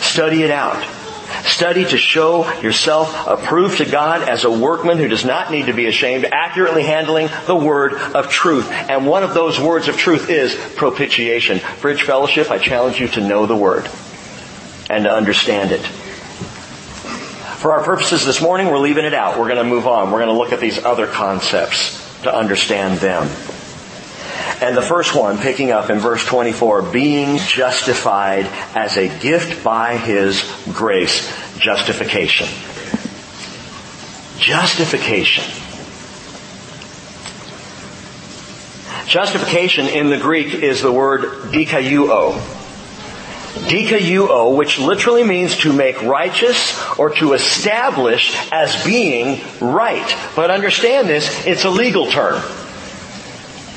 Study 0.00 0.42
it 0.42 0.50
out. 0.50 0.84
Study 1.44 1.84
to 1.84 1.98
show 1.98 2.50
yourself 2.60 3.26
approved 3.26 3.78
to 3.78 3.84
God 3.84 4.28
as 4.28 4.44
a 4.44 4.50
workman 4.50 4.98
who 4.98 5.08
does 5.08 5.24
not 5.24 5.50
need 5.50 5.66
to 5.66 5.72
be 5.72 5.86
ashamed, 5.86 6.24
accurately 6.24 6.82
handling 6.82 7.28
the 7.46 7.56
word 7.56 7.94
of 7.94 8.28
truth. 8.28 8.70
And 8.70 9.06
one 9.06 9.22
of 9.22 9.34
those 9.34 9.58
words 9.60 9.88
of 9.88 9.96
truth 9.96 10.30
is 10.30 10.54
propitiation. 10.76 11.60
Bridge 11.80 12.02
Fellowship, 12.02 12.50
I 12.50 12.58
challenge 12.58 13.00
you 13.00 13.08
to 13.08 13.20
know 13.26 13.46
the 13.46 13.56
word 13.56 13.88
and 14.90 15.04
to 15.04 15.10
understand 15.10 15.72
it. 15.72 15.84
For 17.58 17.72
our 17.72 17.82
purposes 17.82 18.24
this 18.24 18.40
morning, 18.40 18.68
we're 18.68 18.78
leaving 18.78 19.04
it 19.04 19.14
out. 19.14 19.38
We're 19.38 19.48
going 19.48 19.56
to 19.56 19.64
move 19.64 19.86
on. 19.86 20.12
We're 20.12 20.20
going 20.24 20.34
to 20.34 20.38
look 20.38 20.52
at 20.52 20.60
these 20.60 20.84
other 20.84 21.06
concepts 21.06 22.22
to 22.22 22.34
understand 22.34 22.98
them. 22.98 23.28
And 24.60 24.76
the 24.76 24.82
first 24.82 25.14
one, 25.14 25.38
picking 25.38 25.70
up 25.70 25.90
in 25.90 25.98
verse 25.98 26.24
24, 26.24 26.82
being 26.82 27.38
justified 27.38 28.46
as 28.74 28.96
a 28.96 29.08
gift 29.20 29.62
by 29.62 29.96
His 29.96 30.42
grace. 30.72 31.32
Justification. 31.58 32.48
Justification. 34.38 35.44
Justification 39.06 39.86
in 39.86 40.10
the 40.10 40.18
Greek 40.18 40.54
is 40.54 40.82
the 40.82 40.92
word 40.92 41.22
dikaieuo. 41.50 42.38
Dikaieuo, 43.68 44.54
which 44.54 44.78
literally 44.78 45.24
means 45.24 45.56
to 45.58 45.72
make 45.72 46.02
righteous 46.02 46.78
or 46.98 47.10
to 47.16 47.32
establish 47.32 48.36
as 48.52 48.84
being 48.84 49.40
right. 49.60 50.14
But 50.36 50.50
understand 50.50 51.08
this, 51.08 51.46
it's 51.46 51.64
a 51.64 51.70
legal 51.70 52.06
term. 52.10 52.42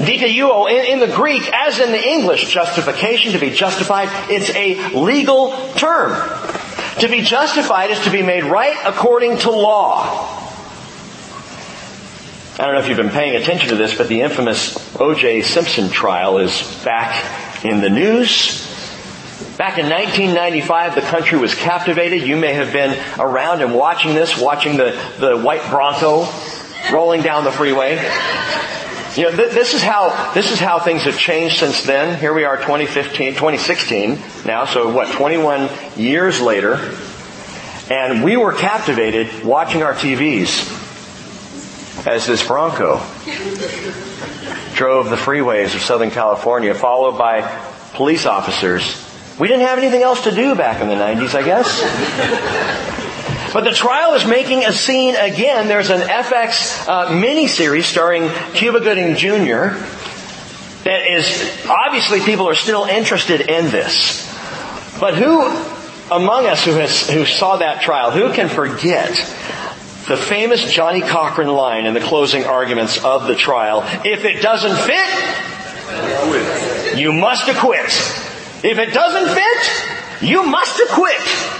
Dikaieuo 0.05 0.70
in, 0.70 0.93
in 0.93 1.00
the 1.00 1.13
Greek, 1.15 1.50
as 1.53 1.79
in 1.79 1.91
the 1.91 2.01
English, 2.01 2.51
justification, 2.51 3.34
to 3.34 3.39
be 3.39 3.51
justified, 3.51 4.10
it's 4.29 4.50
a 4.51 4.96
legal 4.98 5.51
term. 5.74 6.12
To 7.00 7.08
be 7.08 7.22
justified 7.22 7.91
is 7.91 8.00
to 8.01 8.12
be 8.12 8.22
made 8.22 8.43
right 8.43 8.77
according 8.86 9.39
to 9.39 9.51
law. 9.51 10.38
I 12.60 12.65
don't 12.65 12.75
know 12.75 12.79
if 12.81 12.89
you've 12.89 12.98
been 12.98 13.10
paying 13.10 13.36
attention 13.36 13.70
to 13.70 13.75
this, 13.75 13.98
but 13.98 14.08
the 14.08 14.22
infamous 14.22 14.77
O.J. 15.00 15.41
Simpson 15.41 15.89
trial 15.89 16.38
is 16.38 16.62
back 16.84 17.65
in 17.65 17.81
the 17.81 17.89
news. 17.89 18.67
Back 19.58 19.77
in 19.77 19.89
1995, 19.89 20.96
the 20.96 21.01
country 21.01 21.39
was 21.39 21.55
captivated. 21.55 22.22
You 22.22 22.36
may 22.36 22.53
have 22.53 22.72
been 22.74 22.98
around 23.20 23.62
and 23.62 23.74
watching 23.74 24.13
this, 24.13 24.39
watching 24.39 24.77
the, 24.77 25.00
the 25.20 25.38
white 25.38 25.67
Bronco 25.70 26.27
rolling 26.91 27.22
down 27.22 27.46
the 27.46 27.51
freeway. 27.51 27.98
You 29.15 29.24
know, 29.24 29.36
th- 29.36 29.51
this 29.51 29.74
is 29.74 29.82
how, 29.82 30.32
this 30.34 30.51
is 30.51 30.60
how 30.60 30.80
things 30.80 31.03
have 31.03 31.18
changed 31.18 31.58
since 31.60 31.84
then. 31.84 32.18
Here 32.18 32.34
we 32.34 32.46
are 32.46 32.56
2015, 32.56 33.34
2016 33.34 34.18
now, 34.46 34.63
so 34.65 34.94
what, 34.94 35.12
21 35.12 35.70
years 35.98 36.39
later. 36.39 36.96
And 37.89 38.24
we 38.24 38.38
were 38.38 38.53
captivated 38.53 39.44
watching 39.44 39.84
our 39.84 39.94
TVs 39.94 40.77
as 42.08 42.25
this 42.25 42.48
Bronco 42.48 43.00
drove 44.75 45.10
the 45.10 45.18
freeways 45.18 45.75
of 45.75 45.82
Southern 45.82 46.12
California, 46.12 46.74
followed 46.74 47.18
by 47.18 47.41
police 47.94 48.25
officers. 48.25 49.06
We 49.38 49.50
didn't 49.50 49.68
have 49.68 49.77
anything 49.77 50.03
else 50.03 50.24
to 50.24 50.32
do 50.32 50.56
back 50.56 50.82
in 50.82 50.88
the 50.88 50.96
90s, 50.96 51.36
I 51.36 51.44
guess. 51.44 52.98
But 53.53 53.65
the 53.65 53.72
trial 53.72 54.13
is 54.13 54.25
making 54.25 54.65
a 54.65 54.72
scene 54.72 55.15
again. 55.15 55.67
There's 55.67 55.89
an 55.89 56.01
FX 56.01 56.87
uh, 56.87 57.07
miniseries 57.09 57.83
starring 57.83 58.29
Cuba 58.53 58.79
Gooding 58.79 59.16
Jr. 59.16 59.75
that 60.83 61.05
is, 61.11 61.68
obviously 61.70 62.22
people 62.22 62.48
are 62.48 62.55
still 62.55 62.85
interested 62.85 63.42
in 63.42 63.72
this. 63.72 64.27
But 65.00 65.16
who 65.16 65.42
among 66.11 66.46
us 66.46 66.64
who, 66.66 66.74
has, 66.74 67.09
who 67.09 67.25
saw 67.25 67.55
that 67.57 67.81
trial, 67.81 68.11
who 68.11 68.31
can 68.33 68.50
forget 68.50 69.09
the 70.07 70.18
famous 70.18 70.70
Johnnie 70.72 71.01
Cochran 71.01 71.48
line 71.48 71.85
in 71.85 71.94
the 71.94 72.01
closing 72.01 72.44
arguments 72.44 73.03
of 73.03 73.27
the 73.27 73.35
trial, 73.35 73.83
if 74.03 74.25
it 74.25 74.42
doesn't 74.42 74.75
fit, 74.75 75.09
you 77.00 77.14
must 77.14 77.48
acquit. 77.48 77.85
If 78.64 78.77
it 78.77 78.94
doesn't 78.94 79.33
fit, 79.33 80.27
you 80.29 80.44
must 80.44 80.79
acquit. 80.81 81.50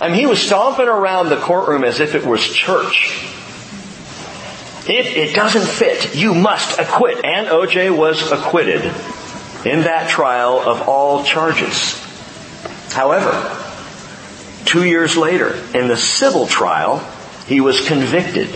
I 0.00 0.08
mean, 0.08 0.18
he 0.18 0.26
was 0.26 0.40
stomping 0.40 0.88
around 0.88 1.28
the 1.28 1.36
courtroom 1.36 1.84
as 1.84 2.00
if 2.00 2.14
it 2.14 2.24
was 2.24 2.46
church. 2.46 3.26
If 4.88 5.14
it 5.14 5.34
doesn't 5.34 5.66
fit, 5.66 6.16
you 6.16 6.34
must 6.34 6.78
acquit. 6.78 7.24
And 7.24 7.48
OJ 7.48 7.96
was 7.96 8.32
acquitted 8.32 8.82
in 9.66 9.82
that 9.82 10.08
trial 10.08 10.58
of 10.58 10.88
all 10.88 11.22
charges. 11.22 11.98
However, 12.92 13.30
two 14.64 14.84
years 14.84 15.16
later, 15.16 15.54
in 15.74 15.88
the 15.88 15.98
civil 15.98 16.46
trial, 16.46 16.98
he 17.46 17.60
was 17.60 17.86
convicted 17.86 18.48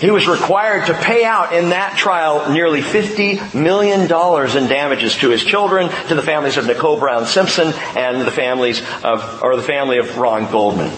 he 0.00 0.10
was 0.10 0.26
required 0.26 0.86
to 0.86 0.94
pay 0.94 1.24
out 1.24 1.52
in 1.52 1.70
that 1.70 1.96
trial 1.96 2.50
nearly 2.52 2.80
$50 2.80 3.54
million 3.54 4.02
in 4.02 4.68
damages 4.68 5.16
to 5.18 5.28
his 5.28 5.44
children, 5.44 5.90
to 6.08 6.14
the 6.14 6.22
families 6.22 6.56
of 6.56 6.66
Nicole 6.66 6.98
Brown 6.98 7.26
Simpson, 7.26 7.72
and 7.96 8.22
the 8.22 8.30
families 8.30 8.80
of, 9.04 9.42
or 9.42 9.56
the 9.56 9.62
family 9.62 9.98
of 9.98 10.16
Ron 10.16 10.50
Goldman. 10.50 10.90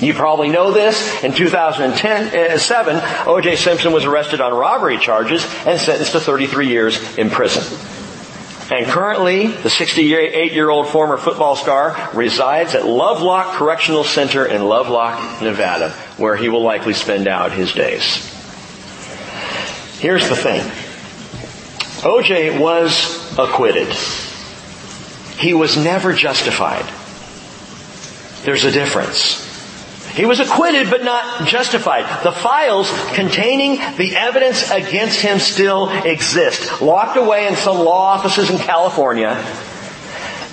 You 0.00 0.12
probably 0.12 0.48
know 0.48 0.72
this. 0.72 1.24
In 1.24 1.32
2007, 1.32 2.96
uh, 2.96 3.24
O.J. 3.26 3.56
Simpson 3.56 3.92
was 3.92 4.04
arrested 4.04 4.40
on 4.40 4.52
robbery 4.52 4.98
charges 4.98 5.46
and 5.64 5.80
sentenced 5.80 6.12
to 6.12 6.20
33 6.20 6.68
years 6.68 7.16
in 7.16 7.30
prison. 7.30 7.62
And 8.70 8.86
currently, 8.86 9.46
the 9.46 9.68
68-year-old 9.68 10.88
former 10.88 11.16
football 11.16 11.54
star 11.54 12.10
resides 12.12 12.74
at 12.74 12.84
Lovelock 12.84 13.54
Correctional 13.54 14.02
Center 14.02 14.44
in 14.44 14.64
Lovelock, 14.64 15.40
Nevada, 15.40 15.94
where 16.16 16.36
he 16.36 16.48
will 16.48 16.62
likely 16.62 16.94
spend 16.94 17.28
out 17.28 17.52
his 17.52 17.72
days. 17.72 18.32
Here's 19.98 20.28
the 20.28 20.36
thing. 20.36 20.60
OJ 22.02 22.60
was 22.60 23.38
acquitted. 23.38 23.88
He 25.38 25.54
was 25.54 25.76
never 25.76 26.12
justified. 26.12 26.84
There's 28.44 28.64
a 28.64 28.70
difference. 28.70 29.44
He 30.14 30.24
was 30.24 30.40
acquitted 30.40 30.88
but 30.88 31.04
not 31.04 31.46
justified. 31.46 32.24
The 32.24 32.32
files 32.32 32.90
containing 33.14 33.76
the 33.96 34.16
evidence 34.16 34.70
against 34.70 35.20
him 35.20 35.38
still 35.38 35.90
exist, 35.90 36.80
locked 36.80 37.18
away 37.18 37.48
in 37.48 37.56
some 37.56 37.78
law 37.78 38.14
offices 38.14 38.48
in 38.48 38.56
California. 38.56 39.34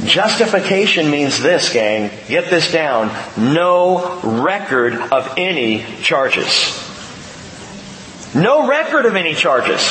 Justification 0.05 1.09
means 1.09 1.41
this, 1.41 1.71
gang. 1.71 2.11
Get 2.27 2.49
this 2.49 2.71
down. 2.71 3.11
No 3.37 4.19
record 4.21 4.93
of 4.93 5.33
any 5.37 5.85
charges. 6.01 6.79
No 8.35 8.67
record 8.67 9.05
of 9.05 9.15
any 9.15 9.33
charges. 9.33 9.81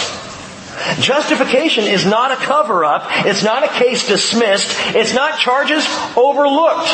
Justification 0.98 1.84
is 1.84 2.04
not 2.04 2.32
a 2.32 2.36
cover 2.36 2.84
up. 2.84 3.06
It's 3.26 3.42
not 3.42 3.62
a 3.64 3.68
case 3.68 4.06
dismissed. 4.08 4.70
It's 4.94 5.14
not 5.14 5.38
charges 5.38 5.86
overlooked. 6.16 6.88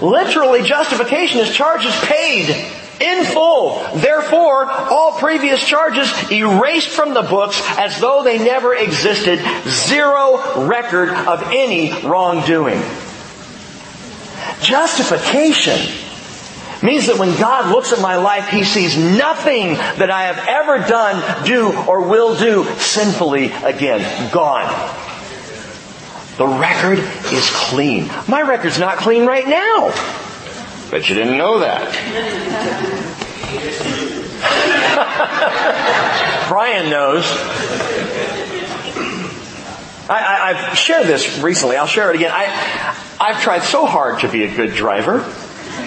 Literally, 0.00 0.62
justification 0.62 1.40
is 1.40 1.54
charges 1.54 1.94
paid 2.02 2.54
in 3.00 3.24
full. 3.24 3.82
Therefore, 3.94 4.70
all 4.70 5.12
previous 5.18 5.64
charges 5.64 6.12
erased 6.30 6.88
from 6.88 7.14
the 7.14 7.22
books 7.22 7.60
as 7.78 8.00
though 8.00 8.22
they 8.22 8.38
never 8.38 8.74
existed. 8.74 9.40
Zero 9.68 10.66
record 10.66 11.10
of 11.10 11.42
any 11.52 11.92
wrongdoing. 12.02 12.80
Justification 14.60 15.78
means 16.82 17.06
that 17.06 17.18
when 17.18 17.36
God 17.38 17.70
looks 17.70 17.92
at 17.92 18.00
my 18.00 18.16
life, 18.16 18.48
He 18.48 18.64
sees 18.64 18.96
nothing 18.96 19.74
that 19.74 20.10
I 20.10 20.24
have 20.24 20.38
ever 20.48 20.78
done, 20.78 21.46
do, 21.46 21.72
or 21.86 22.08
will 22.08 22.36
do 22.36 22.64
sinfully 22.78 23.46
again. 23.46 24.32
Gone. 24.32 24.66
The 26.36 26.46
record 26.46 27.00
is 27.32 27.50
clean. 27.50 28.06
My 28.28 28.42
record's 28.42 28.78
not 28.78 28.98
clean 28.98 29.26
right 29.26 29.46
now. 29.46 29.92
Bet 30.90 31.08
you 31.08 31.14
didn't 31.14 31.36
know 31.36 31.58
that. 31.58 31.92
Brian 36.48 36.90
knows. 36.90 37.24
I, 40.10 40.54
have 40.54 40.78
shared 40.78 41.06
this 41.06 41.38
recently. 41.40 41.76
I'll 41.76 41.86
share 41.86 42.10
it 42.10 42.16
again. 42.16 42.30
I, 42.32 42.96
I've 43.20 43.42
tried 43.42 43.60
so 43.60 43.84
hard 43.84 44.20
to 44.20 44.28
be 44.28 44.44
a 44.44 44.54
good 44.54 44.74
driver. 44.74 45.20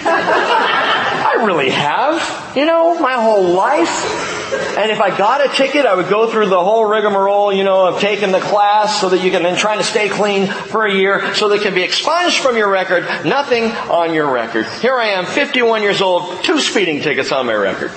I 0.04 1.42
really 1.44 1.70
have. 1.70 2.56
You 2.56 2.66
know, 2.66 3.00
my 3.00 3.14
whole 3.14 3.54
life. 3.54 4.31
And 4.52 4.90
if 4.90 5.00
I 5.00 5.16
got 5.16 5.44
a 5.44 5.48
ticket, 5.54 5.86
I 5.86 5.94
would 5.94 6.08
go 6.08 6.30
through 6.30 6.48
the 6.48 6.62
whole 6.62 6.84
rigmarole, 6.84 7.52
you 7.52 7.64
know, 7.64 7.86
of 7.86 8.00
taking 8.00 8.32
the 8.32 8.40
class 8.40 9.00
so 9.00 9.08
that 9.10 9.22
you 9.22 9.30
can 9.30 9.42
then 9.42 9.56
try 9.56 9.76
to 9.76 9.84
stay 9.84 10.08
clean 10.08 10.46
for 10.46 10.86
a 10.86 10.94
year 10.94 11.34
so 11.34 11.48
that 11.48 11.56
it 11.56 11.62
can 11.62 11.74
be 11.74 11.82
expunged 11.82 12.38
from 12.38 12.56
your 12.56 12.68
record, 12.68 13.04
nothing 13.24 13.64
on 13.64 14.14
your 14.14 14.30
record. 14.30 14.66
Here 14.80 14.96
I 14.96 15.08
am, 15.08 15.26
51 15.26 15.82
years 15.82 16.00
old, 16.00 16.44
two 16.44 16.60
speeding 16.60 17.02
tickets 17.02 17.32
on 17.32 17.46
my 17.46 17.54
record. 17.54 17.90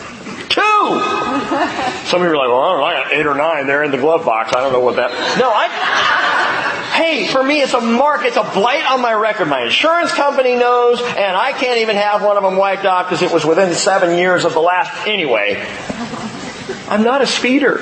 Two! 0.49 0.61
Some 2.05 2.21
of 2.21 2.27
you 2.27 2.33
are 2.33 2.37
like, 2.37 2.49
well, 2.49 2.61
I 2.61 2.69
don't 2.69 2.79
know, 2.79 2.85
I 2.85 2.93
got 2.93 3.13
eight 3.13 3.25
or 3.25 3.35
nine. 3.35 3.67
They're 3.67 3.83
in 3.83 3.91
the 3.91 3.97
glove 3.97 4.23
box. 4.25 4.53
I 4.55 4.61
don't 4.61 4.71
know 4.71 4.79
what 4.79 4.95
that. 4.95 5.11
No, 5.39 5.49
I. 5.53 5.67
Hey, 6.95 7.27
for 7.27 7.43
me, 7.43 7.61
it's 7.61 7.73
a 7.73 7.81
mark. 7.81 8.21
It's 8.23 8.37
a 8.37 8.49
blight 8.53 8.89
on 8.89 9.01
my 9.01 9.13
record. 9.13 9.49
My 9.49 9.63
insurance 9.63 10.13
company 10.13 10.55
knows, 10.55 11.01
and 11.01 11.35
I 11.35 11.51
can't 11.51 11.79
even 11.79 11.97
have 11.97 12.23
one 12.23 12.37
of 12.37 12.43
them 12.43 12.55
wiped 12.55 12.85
off 12.85 13.07
because 13.07 13.21
it 13.21 13.33
was 13.33 13.43
within 13.43 13.73
seven 13.73 14.17
years 14.17 14.45
of 14.45 14.53
the 14.53 14.61
last. 14.61 15.05
Anyway, 15.05 15.55
I'm 16.87 17.03
not 17.03 17.21
a 17.21 17.27
speeder. 17.27 17.77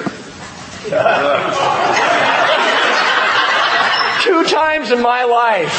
Two 4.21 4.43
times 4.45 4.91
in 4.91 5.01
my 5.01 5.23
life. 5.23 5.73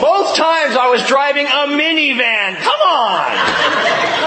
Both 0.00 0.36
times 0.36 0.76
I 0.76 0.88
was 0.90 1.06
driving 1.06 1.46
a 1.46 1.66
minivan. 1.66 2.56
Come 2.60 2.80
on! 2.80 3.32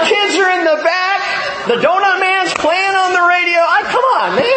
Kids 0.08 0.34
are 0.36 0.50
in 0.58 0.64
the 0.64 0.82
back. 0.82 1.66
The 1.68 1.74
donut 1.76 2.18
man's 2.20 2.52
playing 2.54 2.94
on 2.96 3.12
the 3.12 3.22
radio. 3.28 3.60
I, 3.60 3.82
come 3.86 4.04
on, 4.18 4.34
man. 4.36 4.56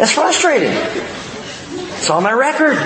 It's 0.00 0.12
frustrating. 0.12 0.72
It's 0.72 2.08
on 2.10 2.22
my 2.22 2.32
record. 2.32 2.78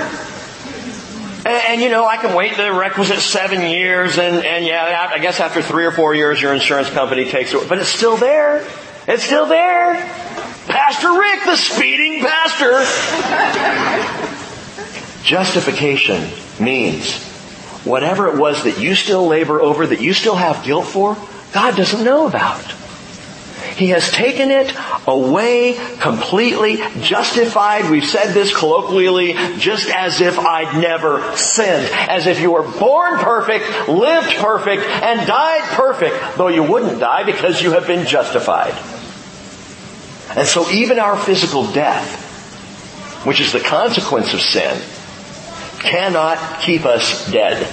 And, 1.48 1.62
and, 1.66 1.80
you 1.80 1.88
know, 1.88 2.04
I 2.04 2.18
can 2.18 2.36
wait 2.36 2.58
the 2.58 2.74
requisite 2.74 3.20
seven 3.20 3.62
years 3.62 4.18
and, 4.18 4.44
and 4.44 4.66
yeah, 4.66 5.08
I 5.10 5.18
guess 5.18 5.40
after 5.40 5.62
three 5.62 5.86
or 5.86 5.90
four 5.90 6.14
years 6.14 6.42
your 6.42 6.52
insurance 6.52 6.90
company 6.90 7.24
takes 7.24 7.54
it, 7.54 7.66
but 7.70 7.78
it's 7.78 7.88
still 7.88 8.18
there. 8.18 8.68
It's 9.06 9.22
still 9.22 9.46
there. 9.46 9.94
Pastor 10.66 11.18
Rick, 11.18 11.44
the 11.46 11.56
speeding 11.56 12.20
pastor. 12.20 12.84
Justification 15.24 16.28
means 16.62 17.24
whatever 17.82 18.28
it 18.28 18.36
was 18.36 18.64
that 18.64 18.78
you 18.78 18.94
still 18.94 19.26
labor 19.26 19.62
over, 19.62 19.86
that 19.86 20.02
you 20.02 20.12
still 20.12 20.36
have 20.36 20.62
guilt 20.66 20.86
for, 20.86 21.16
God 21.54 21.76
doesn't 21.76 22.04
know 22.04 22.26
about. 22.26 22.62
He 23.78 23.90
has 23.90 24.10
taken 24.10 24.50
it 24.50 24.74
away 25.06 25.74
completely, 26.00 26.78
justified. 27.00 27.88
We've 27.88 28.04
said 28.04 28.32
this 28.32 28.52
colloquially, 28.54 29.34
just 29.58 29.88
as 29.88 30.20
if 30.20 30.36
I'd 30.36 30.82
never 30.82 31.36
sinned. 31.36 31.88
As 31.92 32.26
if 32.26 32.40
you 32.40 32.50
were 32.50 32.68
born 32.68 33.18
perfect, 33.18 33.88
lived 33.88 34.34
perfect, 34.38 34.82
and 34.82 35.24
died 35.28 35.62
perfect, 35.76 36.36
though 36.36 36.48
you 36.48 36.64
wouldn't 36.64 36.98
die 36.98 37.22
because 37.22 37.62
you 37.62 37.70
have 37.70 37.86
been 37.86 38.04
justified. 38.04 38.74
And 40.36 40.48
so 40.48 40.68
even 40.70 40.98
our 40.98 41.16
physical 41.16 41.70
death, 41.70 43.24
which 43.24 43.40
is 43.40 43.52
the 43.52 43.60
consequence 43.60 44.34
of 44.34 44.40
sin, 44.40 44.76
cannot 45.78 46.62
keep 46.62 46.84
us 46.84 47.30
dead. 47.30 47.64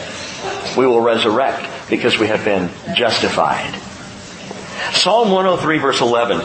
We 0.77 0.85
will 0.85 1.01
resurrect 1.01 1.89
because 1.89 2.19
we 2.19 2.27
have 2.27 2.45
been 2.45 2.69
justified. 2.95 3.73
Psalm 4.93 5.31
103 5.31 5.77
verse 5.79 6.01
11. 6.01 6.39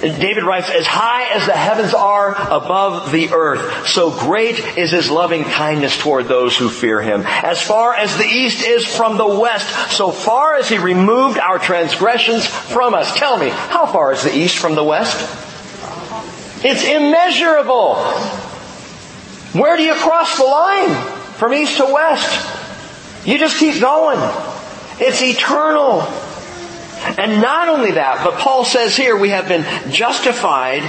David 0.00 0.44
writes, 0.44 0.70
as 0.70 0.86
high 0.86 1.34
as 1.34 1.46
the 1.46 1.52
heavens 1.52 1.94
are 1.94 2.34
above 2.34 3.12
the 3.12 3.30
earth, 3.30 3.86
so 3.86 4.10
great 4.10 4.58
is 4.76 4.90
his 4.90 5.10
loving 5.10 5.44
kindness 5.44 5.96
toward 5.98 6.26
those 6.26 6.56
who 6.56 6.68
fear 6.68 7.00
him. 7.00 7.22
As 7.26 7.62
far 7.62 7.94
as 7.94 8.16
the 8.16 8.26
east 8.26 8.64
is 8.64 8.86
from 8.86 9.16
the 9.16 9.26
west, 9.26 9.92
so 9.92 10.10
far 10.10 10.56
as 10.56 10.68
he 10.68 10.78
removed 10.78 11.38
our 11.38 11.58
transgressions 11.58 12.46
from 12.46 12.94
us. 12.94 13.16
Tell 13.16 13.38
me, 13.38 13.48
how 13.48 13.86
far 13.86 14.12
is 14.12 14.22
the 14.22 14.36
east 14.36 14.58
from 14.58 14.74
the 14.74 14.84
west? 14.84 15.16
It's 16.64 16.84
immeasurable. 16.84 17.96
Where 19.52 19.76
do 19.76 19.82
you 19.82 19.94
cross 19.94 20.36
the 20.36 20.44
line? 20.44 20.94
From 21.34 21.52
east 21.52 21.76
to 21.76 21.84
west. 21.84 23.26
You 23.26 23.38
just 23.38 23.58
keep 23.58 23.80
going. 23.80 24.18
It's 24.98 25.22
eternal. 25.22 26.02
And 27.18 27.40
not 27.40 27.68
only 27.68 27.92
that, 27.92 28.24
but 28.24 28.38
Paul 28.38 28.64
says 28.64 28.96
here 28.96 29.16
we 29.16 29.30
have 29.30 29.48
been 29.48 29.64
justified, 29.90 30.82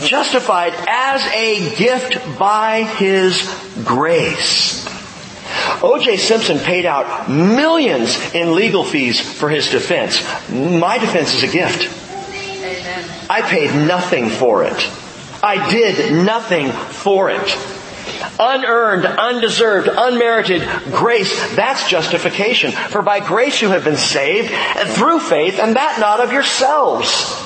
justified 0.00 0.72
as 0.88 1.24
a 1.26 1.76
gift 1.76 2.38
by 2.38 2.84
His 2.84 3.42
grace. 3.84 4.86
O.J. 5.82 6.16
Simpson 6.16 6.58
paid 6.58 6.86
out 6.86 7.30
millions 7.30 8.34
in 8.34 8.54
legal 8.54 8.84
fees 8.84 9.20
for 9.20 9.48
his 9.48 9.70
defense. 9.70 10.22
My 10.50 10.98
defense 10.98 11.34
is 11.34 11.42
a 11.42 11.52
gift. 11.52 11.94
I 13.30 13.42
paid 13.42 13.86
nothing 13.86 14.28
for 14.28 14.64
it. 14.64 14.90
I 15.42 15.70
did 15.70 16.12
nothing 16.24 16.70
for 16.70 17.30
it. 17.30 17.77
Unearned, 18.40 19.04
undeserved, 19.04 19.88
unmerited 19.90 20.62
grace, 20.92 21.56
that's 21.56 21.88
justification. 21.88 22.70
For 22.72 23.02
by 23.02 23.20
grace 23.20 23.60
you 23.60 23.70
have 23.70 23.84
been 23.84 23.96
saved 23.96 24.52
through 24.94 25.20
faith 25.20 25.58
and 25.58 25.76
that 25.76 25.98
not 25.98 26.20
of 26.20 26.32
yourselves. 26.32 27.44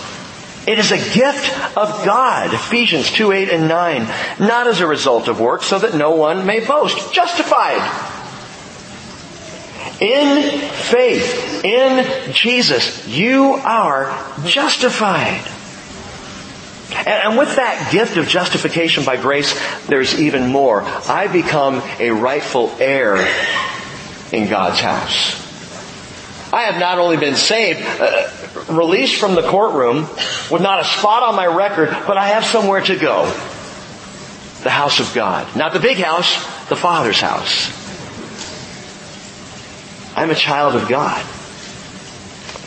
It 0.66 0.78
is 0.78 0.92
a 0.92 0.96
gift 0.96 1.76
of 1.76 2.04
God, 2.04 2.54
Ephesians 2.54 3.10
2, 3.10 3.32
8 3.32 3.48
and 3.48 3.68
9, 3.68 4.02
not 4.46 4.68
as 4.68 4.80
a 4.80 4.86
result 4.86 5.26
of 5.26 5.40
works 5.40 5.66
so 5.66 5.78
that 5.80 5.94
no 5.94 6.12
one 6.12 6.46
may 6.46 6.64
boast. 6.64 7.12
Justified. 7.12 7.80
In 10.00 10.58
faith, 10.70 11.64
in 11.64 12.32
Jesus, 12.32 13.06
you 13.08 13.54
are 13.54 14.16
justified. 14.44 15.42
And 16.94 17.38
with 17.38 17.56
that 17.56 17.90
gift 17.92 18.16
of 18.16 18.28
justification 18.28 19.04
by 19.04 19.16
grace, 19.16 19.52
there's 19.86 20.20
even 20.20 20.48
more. 20.48 20.82
I 20.82 21.28
become 21.28 21.82
a 21.98 22.10
rightful 22.10 22.74
heir 22.78 23.16
in 24.32 24.48
God's 24.48 24.80
house. 24.80 25.40
I 26.52 26.64
have 26.64 26.78
not 26.78 26.98
only 26.98 27.16
been 27.16 27.34
saved, 27.34 27.80
uh, 27.82 28.28
released 28.68 29.16
from 29.16 29.34
the 29.34 29.42
courtroom 29.42 30.02
with 30.50 30.60
not 30.60 30.80
a 30.80 30.84
spot 30.84 31.22
on 31.22 31.34
my 31.34 31.46
record, 31.46 31.88
but 32.06 32.18
I 32.18 32.28
have 32.28 32.44
somewhere 32.44 32.82
to 32.82 32.96
go. 32.96 33.24
The 34.62 34.70
house 34.70 35.00
of 35.00 35.12
God. 35.14 35.56
Not 35.56 35.72
the 35.72 35.80
big 35.80 35.96
house, 35.96 36.34
the 36.68 36.76
Father's 36.76 37.20
house. 37.20 37.78
I'm 40.14 40.30
a 40.30 40.34
child 40.34 40.76
of 40.76 40.88
God. 40.88 41.24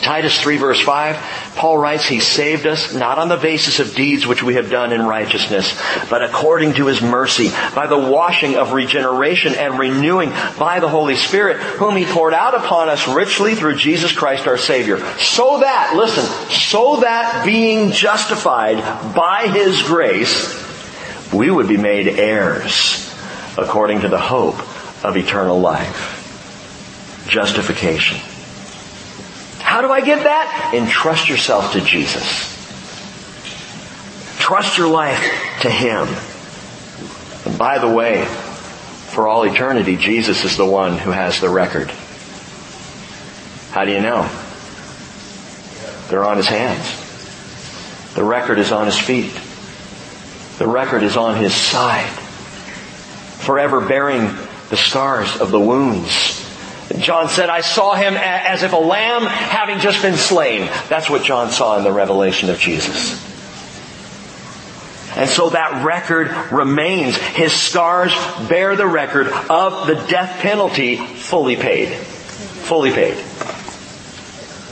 Titus 0.05 0.39
3 0.39 0.57
verse 0.57 0.79
5, 0.79 1.15
Paul 1.55 1.79
writes, 1.79 2.05
He 2.05 2.19
saved 2.19 2.67
us 2.67 2.93
not 2.93 3.17
on 3.17 3.27
the 3.27 3.37
basis 3.37 3.79
of 3.79 3.95
deeds 3.95 4.27
which 4.27 4.43
we 4.43 4.53
have 4.53 4.69
done 4.69 4.93
in 4.93 5.01
righteousness, 5.01 5.75
but 6.11 6.23
according 6.23 6.75
to 6.75 6.85
His 6.85 7.01
mercy, 7.01 7.49
by 7.73 7.87
the 7.87 7.97
washing 7.97 8.55
of 8.55 8.73
regeneration 8.73 9.55
and 9.55 9.79
renewing 9.79 10.29
by 10.59 10.79
the 10.79 10.87
Holy 10.87 11.15
Spirit, 11.15 11.57
whom 11.57 11.95
He 11.95 12.05
poured 12.05 12.35
out 12.35 12.53
upon 12.53 12.87
us 12.87 13.07
richly 13.07 13.55
through 13.55 13.77
Jesus 13.77 14.11
Christ 14.11 14.45
our 14.45 14.59
Savior. 14.59 14.99
So 15.17 15.61
that, 15.61 15.95
listen, 15.95 16.25
so 16.51 16.97
that 16.97 17.43
being 17.43 17.91
justified 17.91 19.15
by 19.15 19.47
His 19.47 19.81
grace, 19.81 20.53
we 21.33 21.49
would 21.49 21.67
be 21.67 21.77
made 21.77 22.07
heirs 22.07 23.11
according 23.57 24.01
to 24.01 24.07
the 24.07 24.19
hope 24.19 24.59
of 25.03 25.17
eternal 25.17 25.59
life. 25.59 27.25
Justification. 27.27 28.34
How 29.75 29.81
do 29.81 29.91
I 29.91 29.99
get 29.99 30.23
that? 30.23 30.71
Entrust 30.73 31.27
yourself 31.27 31.73
to 31.73 31.81
Jesus. 31.81 32.23
Trust 34.39 34.77
your 34.77 34.87
life 34.87 35.19
to 35.63 35.69
Him. 35.69 36.07
And 37.45 37.59
by 37.59 37.79
the 37.79 37.89
way, 37.89 38.23
for 38.23 39.27
all 39.27 39.43
eternity, 39.43 39.97
Jesus 39.97 40.45
is 40.45 40.55
the 40.55 40.65
one 40.65 40.97
who 40.97 41.11
has 41.11 41.41
the 41.41 41.49
record. 41.49 41.91
How 43.71 43.83
do 43.83 43.91
you 43.91 43.99
know? 43.99 44.29
They're 46.07 46.23
on 46.23 46.37
His 46.37 46.47
hands. 46.47 48.13
The 48.13 48.23
record 48.23 48.59
is 48.59 48.71
on 48.71 48.85
His 48.85 48.97
feet. 48.97 49.33
The 50.57 50.67
record 50.67 51.03
is 51.03 51.17
on 51.17 51.35
His 51.35 51.53
side. 51.53 52.07
Forever 53.41 53.85
bearing 53.85 54.37
the 54.69 54.77
scars 54.77 55.35
of 55.35 55.51
the 55.51 55.59
wounds 55.59 56.34
John 56.99 57.29
said, 57.29 57.49
I 57.49 57.61
saw 57.61 57.95
him 57.95 58.15
as 58.15 58.63
if 58.63 58.73
a 58.73 58.77
lamb 58.77 59.23
having 59.23 59.79
just 59.79 60.01
been 60.01 60.15
slain. 60.15 60.69
That's 60.87 61.09
what 61.09 61.23
John 61.23 61.49
saw 61.49 61.77
in 61.77 61.83
the 61.83 61.91
revelation 61.91 62.49
of 62.49 62.59
Jesus. 62.59 63.21
And 65.15 65.29
so 65.29 65.49
that 65.49 65.85
record 65.85 66.51
remains. 66.51 67.17
His 67.17 67.53
scars 67.53 68.13
bear 68.49 68.75
the 68.75 68.85
record 68.85 69.27
of 69.27 69.87
the 69.87 69.95
death 69.95 70.41
penalty 70.41 70.97
fully 70.97 71.55
paid. 71.55 71.89
Fully 71.89 72.91
paid. 72.91 73.15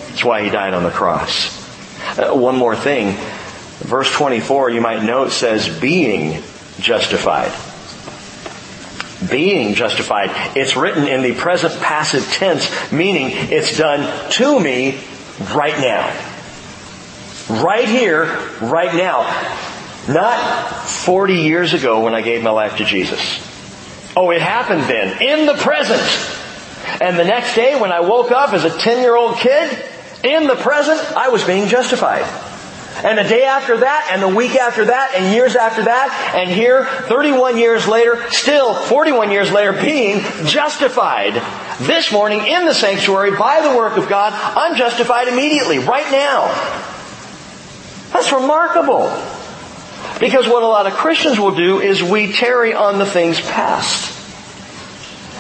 That's 0.10 0.24
why 0.24 0.44
he 0.44 0.50
died 0.50 0.74
on 0.74 0.84
the 0.84 0.92
cross. 0.92 1.60
Uh, 2.18 2.34
one 2.34 2.58
more 2.58 2.76
thing. 2.76 3.16
Verse 3.80 4.12
24, 4.12 4.70
you 4.70 4.82
might 4.82 5.04
note, 5.04 5.32
says 5.32 5.68
being 5.80 6.44
justified. 6.80 7.52
Being 9.30 9.76
justified. 9.76 10.30
It's 10.56 10.76
written 10.76 11.08
in 11.08 11.22
the 11.22 11.34
present 11.34 11.74
passive 11.82 12.26
tense, 12.32 12.92
meaning 12.92 13.30
it's 13.32 13.78
done 13.78 14.32
to 14.32 14.60
me 14.60 15.00
right 15.54 15.80
now. 15.80 16.08
Right 17.50 17.88
here, 17.88 18.26
right 18.62 18.94
now. 18.96 19.22
Not 20.08 20.88
40 20.88 21.36
years 21.36 21.74
ago 21.74 22.04
when 22.04 22.14
I 22.14 22.22
gave 22.22 22.44
my 22.44 22.52
life 22.52 22.78
to 22.78 22.86
Jesus. 22.86 23.42
Oh, 24.16 24.32
it 24.32 24.42
happened 24.42 24.84
then, 24.84 25.22
in 25.22 25.46
the 25.46 25.56
present. 25.56 26.02
And 27.02 27.18
the 27.18 27.24
next 27.24 27.56
day 27.56 27.80
when 27.80 27.92
I 27.92 28.02
woke 28.02 28.32
up 28.32 28.54
as 28.54 28.66
a 28.66 28.70
10 28.70 29.02
year 29.02 29.16
old 29.16 29.38
kid, 29.38 29.86
in 30.24 30.48
the 30.48 30.56
present, 30.56 31.00
I 31.18 31.30
was 31.30 31.44
being 31.44 31.68
justified. 31.68 32.24
And 32.96 33.18
the 33.18 33.24
day 33.24 33.44
after 33.44 33.78
that, 33.78 34.10
and 34.12 34.22
the 34.22 34.28
week 34.28 34.56
after 34.56 34.86
that, 34.86 35.16
and 35.16 35.34
years 35.34 35.56
after 35.56 35.84
that, 35.84 36.34
and 36.36 36.50
here, 36.50 36.86
31 36.86 37.58
years 37.58 37.88
later, 37.88 38.30
still 38.30 38.76
41 38.76 39.32
years 39.32 39.52
later, 39.52 39.74
being 39.74 40.22
justified. 40.46 41.34
This 41.80 42.12
morning 42.12 42.46
in 42.46 42.66
the 42.66 42.74
sanctuary 42.74 43.32
by 43.36 43.62
the 43.62 43.76
work 43.76 43.98
of 43.98 44.08
God, 44.08 44.32
I'm 44.34 44.78
justified 44.78 45.28
immediately, 45.28 45.80
right 45.80 46.10
now. 46.12 46.48
That's 48.14 48.32
remarkable. 48.32 49.12
Because 50.20 50.48
what 50.48 50.62
a 50.62 50.68
lot 50.68 50.86
of 50.86 50.94
Christians 50.94 51.40
will 51.40 51.56
do 51.56 51.82
is 51.82 52.04
we 52.04 52.32
tarry 52.32 52.74
on 52.74 53.00
the 53.00 53.06
things 53.06 53.42
past. 53.42 54.12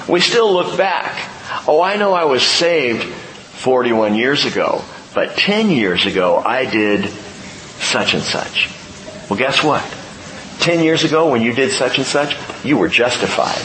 We 0.09 0.19
still 0.19 0.51
look 0.51 0.75
back. 0.75 1.29
Oh, 1.67 1.81
I 1.81 1.97
know 1.97 2.13
I 2.13 2.25
was 2.25 2.41
saved 2.43 3.03
41 3.03 4.15
years 4.15 4.45
ago, 4.45 4.83
but 5.13 5.37
10 5.37 5.69
years 5.69 6.05
ago 6.07 6.41
I 6.43 6.65
did 6.65 7.11
such 7.83 8.13
and 8.13 8.23
such. 8.23 8.69
Well, 9.29 9.37
guess 9.37 9.63
what? 9.63 9.83
10 10.59 10.83
years 10.83 11.03
ago 11.03 11.29
when 11.29 11.41
you 11.41 11.53
did 11.53 11.71
such 11.71 11.97
and 11.97 12.05
such, 12.07 12.37
you 12.63 12.77
were 12.77 12.87
justified 12.87 13.63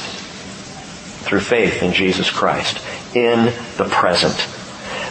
through 1.24 1.40
faith 1.40 1.82
in 1.82 1.92
Jesus 1.92 2.30
Christ 2.30 2.84
in 3.14 3.46
the 3.76 3.88
present. 3.90 4.36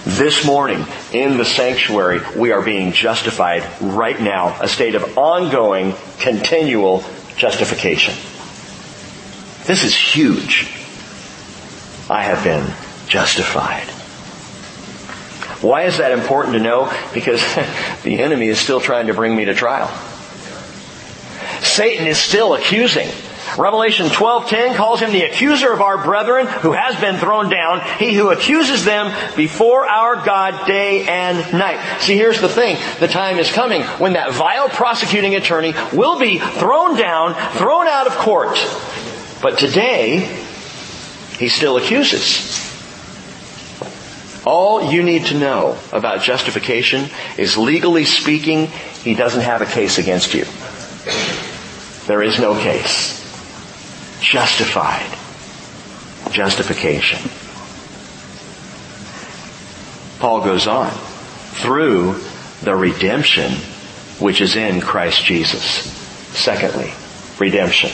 This 0.05 0.45
morning, 0.45 0.85
in 1.11 1.37
the 1.37 1.45
sanctuary, 1.45 2.21
we 2.35 2.51
are 2.51 2.61
being 2.61 2.93
justified 2.93 3.63
right 3.81 4.19
now, 4.19 4.57
a 4.61 4.67
state 4.67 4.95
of 4.95 5.17
ongoing, 5.17 5.93
continual 6.19 7.03
justification. 7.35 8.13
This 9.65 9.83
is 9.83 9.95
huge. 9.95 10.71
I 12.09 12.23
have 12.23 12.43
been 12.43 12.65
justified. 13.07 13.96
Why 15.61 15.83
is 15.83 15.97
that 15.97 16.11
important 16.11 16.55
to 16.55 16.61
know? 16.61 16.93
Because 17.13 17.41
the 18.03 18.19
enemy 18.19 18.47
is 18.47 18.59
still 18.59 18.79
trying 18.79 19.07
to 19.07 19.13
bring 19.13 19.35
me 19.35 19.45
to 19.45 19.53
trial. 19.53 19.87
Satan 21.61 22.07
is 22.07 22.17
still 22.17 22.53
accusing. 22.53 23.07
Revelation 23.57 24.07
12:10 24.07 24.75
calls 24.75 24.99
him 24.99 25.11
the 25.11 25.23
accuser 25.23 25.71
of 25.71 25.81
our 25.81 26.03
brethren 26.03 26.47
who 26.47 26.73
has 26.73 26.99
been 26.99 27.17
thrown 27.17 27.49
down, 27.49 27.81
he 27.97 28.13
who 28.13 28.29
accuses 28.29 28.83
them 28.85 29.11
before 29.35 29.87
our 29.87 30.17
God 30.17 30.67
day 30.67 31.07
and 31.07 31.37
night. 31.53 32.01
See, 32.01 32.15
here's 32.15 32.41
the 32.41 32.49
thing. 32.49 32.77
The 32.99 33.07
time 33.07 33.39
is 33.39 33.51
coming 33.51 33.81
when 33.83 34.13
that 34.13 34.33
vile 34.33 34.69
prosecuting 34.69 35.35
attorney 35.35 35.73
will 35.93 36.19
be 36.19 36.39
thrown 36.39 36.97
down, 36.97 37.33
thrown 37.53 37.87
out 37.87 38.07
of 38.07 38.13
court. 38.17 38.57
But 39.41 39.57
today, 39.57 40.19
he 41.39 41.47
still 41.47 41.77
accuses. 41.77 42.66
All 44.47 44.93
you 44.93 45.03
need 45.03 45.25
to 45.25 45.37
know 45.37 45.77
about 45.91 46.21
justification 46.21 47.09
is 47.37 47.57
legally 47.57 48.05
speaking, 48.05 48.67
he 49.03 49.13
doesn't 49.13 49.41
have 49.41 49.61
a 49.61 49.65
case 49.65 49.97
against 49.97 50.33
you. 50.33 50.45
There 52.07 52.23
is 52.23 52.39
no 52.39 52.53
case. 52.57 53.19
Justified. 54.21 55.11
Justification. 56.31 57.19
Paul 60.19 60.45
goes 60.45 60.65
on. 60.65 60.91
Through 60.91 62.23
the 62.61 62.73
redemption 62.73 63.51
which 64.17 64.39
is 64.39 64.55
in 64.55 64.79
Christ 64.79 65.25
Jesus. 65.25 65.61
Secondly, 66.31 66.93
redemption. 67.37 67.91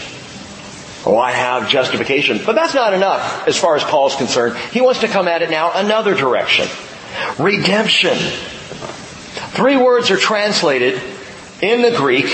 Oh, 1.06 1.18
I 1.18 1.32
have 1.32 1.70
justification. 1.70 2.40
But 2.46 2.56
that's 2.56 2.74
not 2.74 2.94
enough 2.94 3.48
as 3.48 3.58
far 3.58 3.76
as 3.76 3.84
Paul's 3.84 4.16
concerned. 4.16 4.58
He 4.72 4.82
wants 4.82 5.02
to 5.02 5.08
come 5.08 5.28
at 5.28 5.42
it 5.42 5.50
now 5.50 5.72
another 5.74 6.16
direction. 6.16 6.68
Redemption. 7.38 8.18
Three 8.18 9.78
words 9.78 10.12
are 10.12 10.18
translated 10.18 11.02
in 11.62 11.82
the 11.82 11.96
Greek 11.96 12.26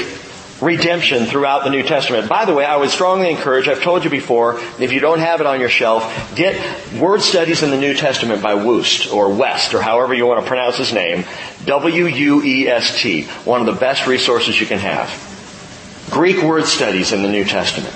redemption 0.61 1.25
throughout 1.25 1.63
the 1.63 1.69
New 1.69 1.83
Testament. 1.83 2.29
By 2.29 2.45
the 2.45 2.53
way, 2.53 2.65
I 2.65 2.75
would 2.75 2.89
strongly 2.89 3.29
encourage, 3.29 3.67
I've 3.67 3.81
told 3.81 4.03
you 4.03 4.09
before, 4.09 4.59
if 4.79 4.91
you 4.91 4.99
don't 4.99 5.19
have 5.19 5.39
it 5.41 5.47
on 5.47 5.59
your 5.59 5.69
shelf, 5.69 6.35
get 6.35 6.55
Word 6.99 7.21
Studies 7.21 7.63
in 7.63 7.71
the 7.71 7.77
New 7.77 7.93
Testament 7.93 8.41
by 8.41 8.55
Woost, 8.55 9.11
or 9.11 9.33
West, 9.33 9.73
or 9.73 9.81
however 9.81 10.13
you 10.13 10.25
want 10.25 10.41
to 10.41 10.47
pronounce 10.47 10.77
his 10.77 10.93
name. 10.93 11.25
W-U-E-S-T. 11.65 13.23
One 13.45 13.61
of 13.61 13.67
the 13.67 13.79
best 13.79 14.07
resources 14.07 14.59
you 14.59 14.67
can 14.67 14.79
have. 14.79 16.07
Greek 16.11 16.41
Word 16.41 16.65
Studies 16.65 17.13
in 17.13 17.21
the 17.21 17.29
New 17.29 17.45
Testament. 17.45 17.93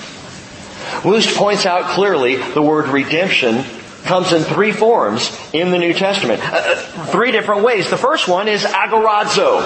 Wuest 1.03 1.35
points 1.35 1.65
out 1.65 1.89
clearly 1.91 2.37
the 2.37 2.61
word 2.61 2.87
redemption 2.87 3.65
comes 4.03 4.31
in 4.31 4.41
three 4.43 4.71
forms 4.71 5.37
in 5.51 5.71
the 5.71 5.77
New 5.77 5.93
Testament. 5.93 6.41
Uh, 6.41 6.55
uh, 6.55 7.05
three 7.07 7.31
different 7.31 7.63
ways. 7.63 7.89
The 7.89 7.97
first 7.97 8.29
one 8.29 8.47
is 8.47 8.63
agorazo. 8.63 9.61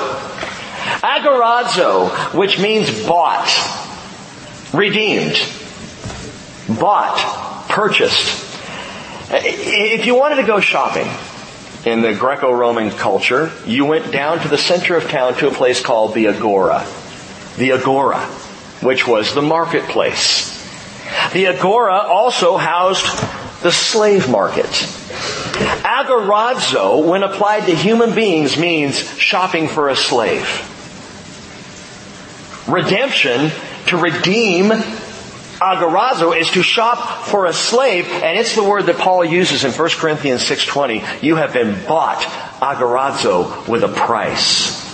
Agorazo, 1.01 2.33
which 2.33 2.59
means 2.59 3.05
bought, 3.05 3.47
redeemed, 4.73 5.39
bought, 6.79 7.67
purchased. 7.69 8.45
If 9.29 10.07
you 10.07 10.15
wanted 10.15 10.37
to 10.37 10.43
go 10.43 10.59
shopping 10.59 11.07
in 11.85 12.01
the 12.01 12.15
Greco-Roman 12.15 12.89
culture, 12.91 13.51
you 13.65 13.85
went 13.85 14.11
down 14.11 14.39
to 14.39 14.47
the 14.47 14.57
center 14.57 14.95
of 14.95 15.07
town 15.07 15.35
to 15.35 15.49
a 15.49 15.51
place 15.51 15.81
called 15.83 16.15
the 16.15 16.29
Agora. 16.29 16.87
The 17.57 17.73
Agora, 17.73 18.21
which 18.81 19.07
was 19.07 19.35
the 19.35 19.43
marketplace. 19.43 20.56
The 21.33 21.47
Agora 21.47 21.99
also 21.99 22.57
housed 22.57 23.05
the 23.61 23.71
slave 23.71 24.29
market. 24.29 24.65
Agorazo, 25.83 27.03
when 27.03 27.23
applied 27.23 27.65
to 27.65 27.75
human 27.75 28.13
beings, 28.13 28.57
means 28.57 28.99
shopping 29.17 29.67
for 29.67 29.89
a 29.89 29.95
slave. 29.95 30.45
Redemption, 32.67 33.51
to 33.87 33.97
redeem, 33.97 34.65
agorazo, 35.59 36.37
is 36.37 36.49
to 36.51 36.61
shop 36.61 37.25
for 37.25 37.45
a 37.45 37.53
slave, 37.53 38.07
and 38.07 38.37
it's 38.37 38.55
the 38.55 38.63
word 38.63 38.87
that 38.87 38.97
Paul 38.97 39.25
uses 39.25 39.63
in 39.63 39.71
1 39.71 39.89
Corinthians 39.91 40.41
6.20. 40.43 41.23
You 41.23 41.37
have 41.37 41.53
been 41.53 41.85
bought, 41.85 42.21
agorazo, 42.61 43.67
with 43.67 43.83
a 43.83 43.87
price. 43.87 44.85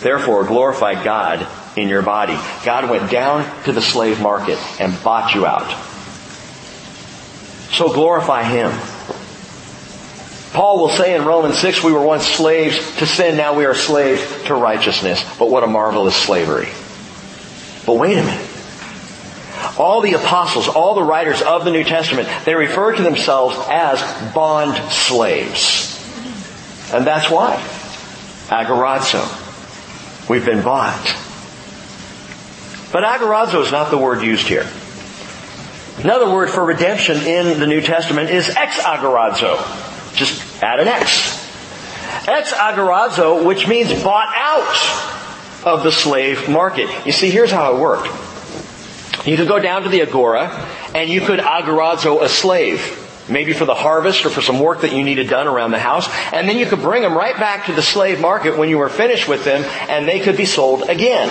Therefore, 0.00 0.44
glorify 0.44 1.02
God 1.02 1.46
in 1.80 1.88
your 1.88 2.02
body. 2.02 2.38
God 2.64 2.90
went 2.90 3.10
down 3.10 3.44
to 3.64 3.72
the 3.72 3.80
slave 3.80 4.20
market 4.20 4.58
and 4.80 4.92
bought 5.02 5.34
you 5.34 5.46
out. 5.46 5.70
So 7.72 7.92
glorify 7.92 8.42
Him. 8.42 8.72
Paul 10.52 10.78
will 10.80 10.88
say 10.88 11.14
in 11.14 11.24
Romans 11.24 11.58
6, 11.58 11.84
we 11.84 11.92
were 11.92 12.02
once 12.02 12.26
slaves 12.26 12.96
to 12.96 13.06
sin, 13.06 13.36
now 13.36 13.54
we 13.54 13.66
are 13.66 13.74
slaves 13.74 14.44
to 14.44 14.54
righteousness. 14.54 15.22
But 15.38 15.50
what 15.50 15.62
a 15.62 15.66
marvelous 15.66 16.16
slavery. 16.16 16.68
But 17.86 17.94
wait 17.94 18.18
a 18.18 18.22
minute. 18.22 18.46
All 19.78 20.00
the 20.00 20.14
apostles, 20.14 20.66
all 20.68 20.94
the 20.94 21.02
writers 21.02 21.42
of 21.42 21.64
the 21.64 21.70
New 21.70 21.84
Testament, 21.84 22.28
they 22.44 22.54
refer 22.54 22.96
to 22.96 23.02
themselves 23.02 23.56
as 23.68 24.00
bond 24.32 24.76
slaves. 24.90 25.94
And 26.92 27.06
that's 27.06 27.30
why. 27.30 27.56
Agorazo. 28.48 29.46
We've 30.28 30.44
been 30.44 30.62
bought. 30.62 31.27
But 32.90 33.04
agorazo 33.04 33.62
is 33.64 33.70
not 33.70 33.90
the 33.90 33.98
word 33.98 34.22
used 34.22 34.46
here. 34.46 34.66
Another 35.98 36.30
word 36.30 36.48
for 36.48 36.64
redemption 36.64 37.16
in 37.18 37.58
the 37.58 37.66
New 37.66 37.80
Testament 37.80 38.30
is 38.30 38.48
ex 38.48 38.78
agorazo. 38.78 39.56
Just 40.14 40.62
add 40.62 40.80
an 40.80 40.88
X. 40.88 41.44
Ex 42.26 42.52
agorazo, 42.52 43.44
which 43.44 43.66
means 43.66 43.92
bought 44.02 44.32
out 44.34 45.66
of 45.66 45.82
the 45.82 45.92
slave 45.92 46.48
market. 46.48 46.88
You 47.04 47.12
see, 47.12 47.30
here's 47.30 47.50
how 47.50 47.74
it 47.74 47.80
worked. 47.80 48.06
You 49.26 49.36
could 49.36 49.48
go 49.48 49.58
down 49.58 49.82
to 49.82 49.88
the 49.88 50.02
agora 50.02 50.48
and 50.94 51.10
you 51.10 51.20
could 51.20 51.40
agorazo 51.40 52.22
a 52.22 52.28
slave. 52.28 53.04
Maybe 53.28 53.52
for 53.52 53.66
the 53.66 53.74
harvest 53.74 54.24
or 54.24 54.30
for 54.30 54.40
some 54.40 54.58
work 54.58 54.80
that 54.80 54.92
you 54.92 55.02
needed 55.02 55.28
done 55.28 55.46
around 55.46 55.72
the 55.72 55.78
house. 55.78 56.08
And 56.32 56.48
then 56.48 56.56
you 56.56 56.64
could 56.64 56.80
bring 56.80 57.02
them 57.02 57.14
right 57.14 57.36
back 57.36 57.66
to 57.66 57.74
the 57.74 57.82
slave 57.82 58.20
market 58.20 58.56
when 58.56 58.70
you 58.70 58.78
were 58.78 58.88
finished 58.88 59.28
with 59.28 59.44
them 59.44 59.64
and 59.90 60.08
they 60.08 60.20
could 60.20 60.36
be 60.36 60.46
sold 60.46 60.88
again. 60.88 61.28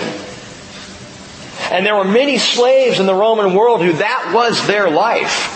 And 1.70 1.84
there 1.84 1.96
were 1.96 2.04
many 2.04 2.38
slaves 2.38 2.98
in 2.98 3.06
the 3.06 3.14
Roman 3.14 3.54
world 3.54 3.82
who 3.82 3.92
that 3.94 4.32
was 4.34 4.66
their 4.66 4.90
life. 4.90 5.54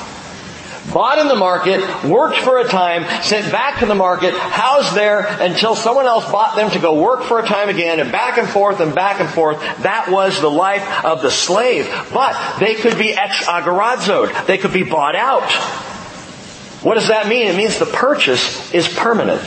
bought 0.92 1.18
in 1.18 1.28
the 1.28 1.36
market, 1.36 1.80
worked 2.04 2.38
for 2.38 2.58
a 2.58 2.68
time, 2.68 3.04
sent 3.22 3.50
back 3.52 3.78
to 3.80 3.86
the 3.86 3.94
market, 3.94 4.34
housed 4.34 4.94
there 4.94 5.26
until 5.40 5.74
someone 5.76 6.06
else 6.06 6.30
bought 6.30 6.56
them 6.56 6.70
to 6.70 6.78
go 6.78 7.00
work 7.00 7.22
for 7.22 7.38
a 7.38 7.46
time 7.46 7.68
again, 7.68 8.00
and 8.00 8.10
back 8.10 8.38
and 8.38 8.48
forth 8.48 8.80
and 8.80 8.94
back 8.94 9.20
and 9.20 9.28
forth. 9.28 9.58
That 9.82 10.10
was 10.10 10.40
the 10.40 10.50
life 10.50 11.04
of 11.04 11.22
the 11.22 11.30
slave. 11.30 11.86
But 12.12 12.58
they 12.58 12.74
could 12.74 12.98
be 12.98 13.12
ex 13.12 13.46
agorazoed. 13.46 14.46
They 14.46 14.58
could 14.58 14.72
be 14.72 14.82
bought 14.82 15.14
out. 15.14 15.50
What 16.82 16.94
does 16.94 17.08
that 17.08 17.28
mean? 17.28 17.46
It 17.46 17.56
means 17.56 17.78
the 17.78 17.86
purchase 17.86 18.74
is 18.74 18.88
permanent. 18.88 19.46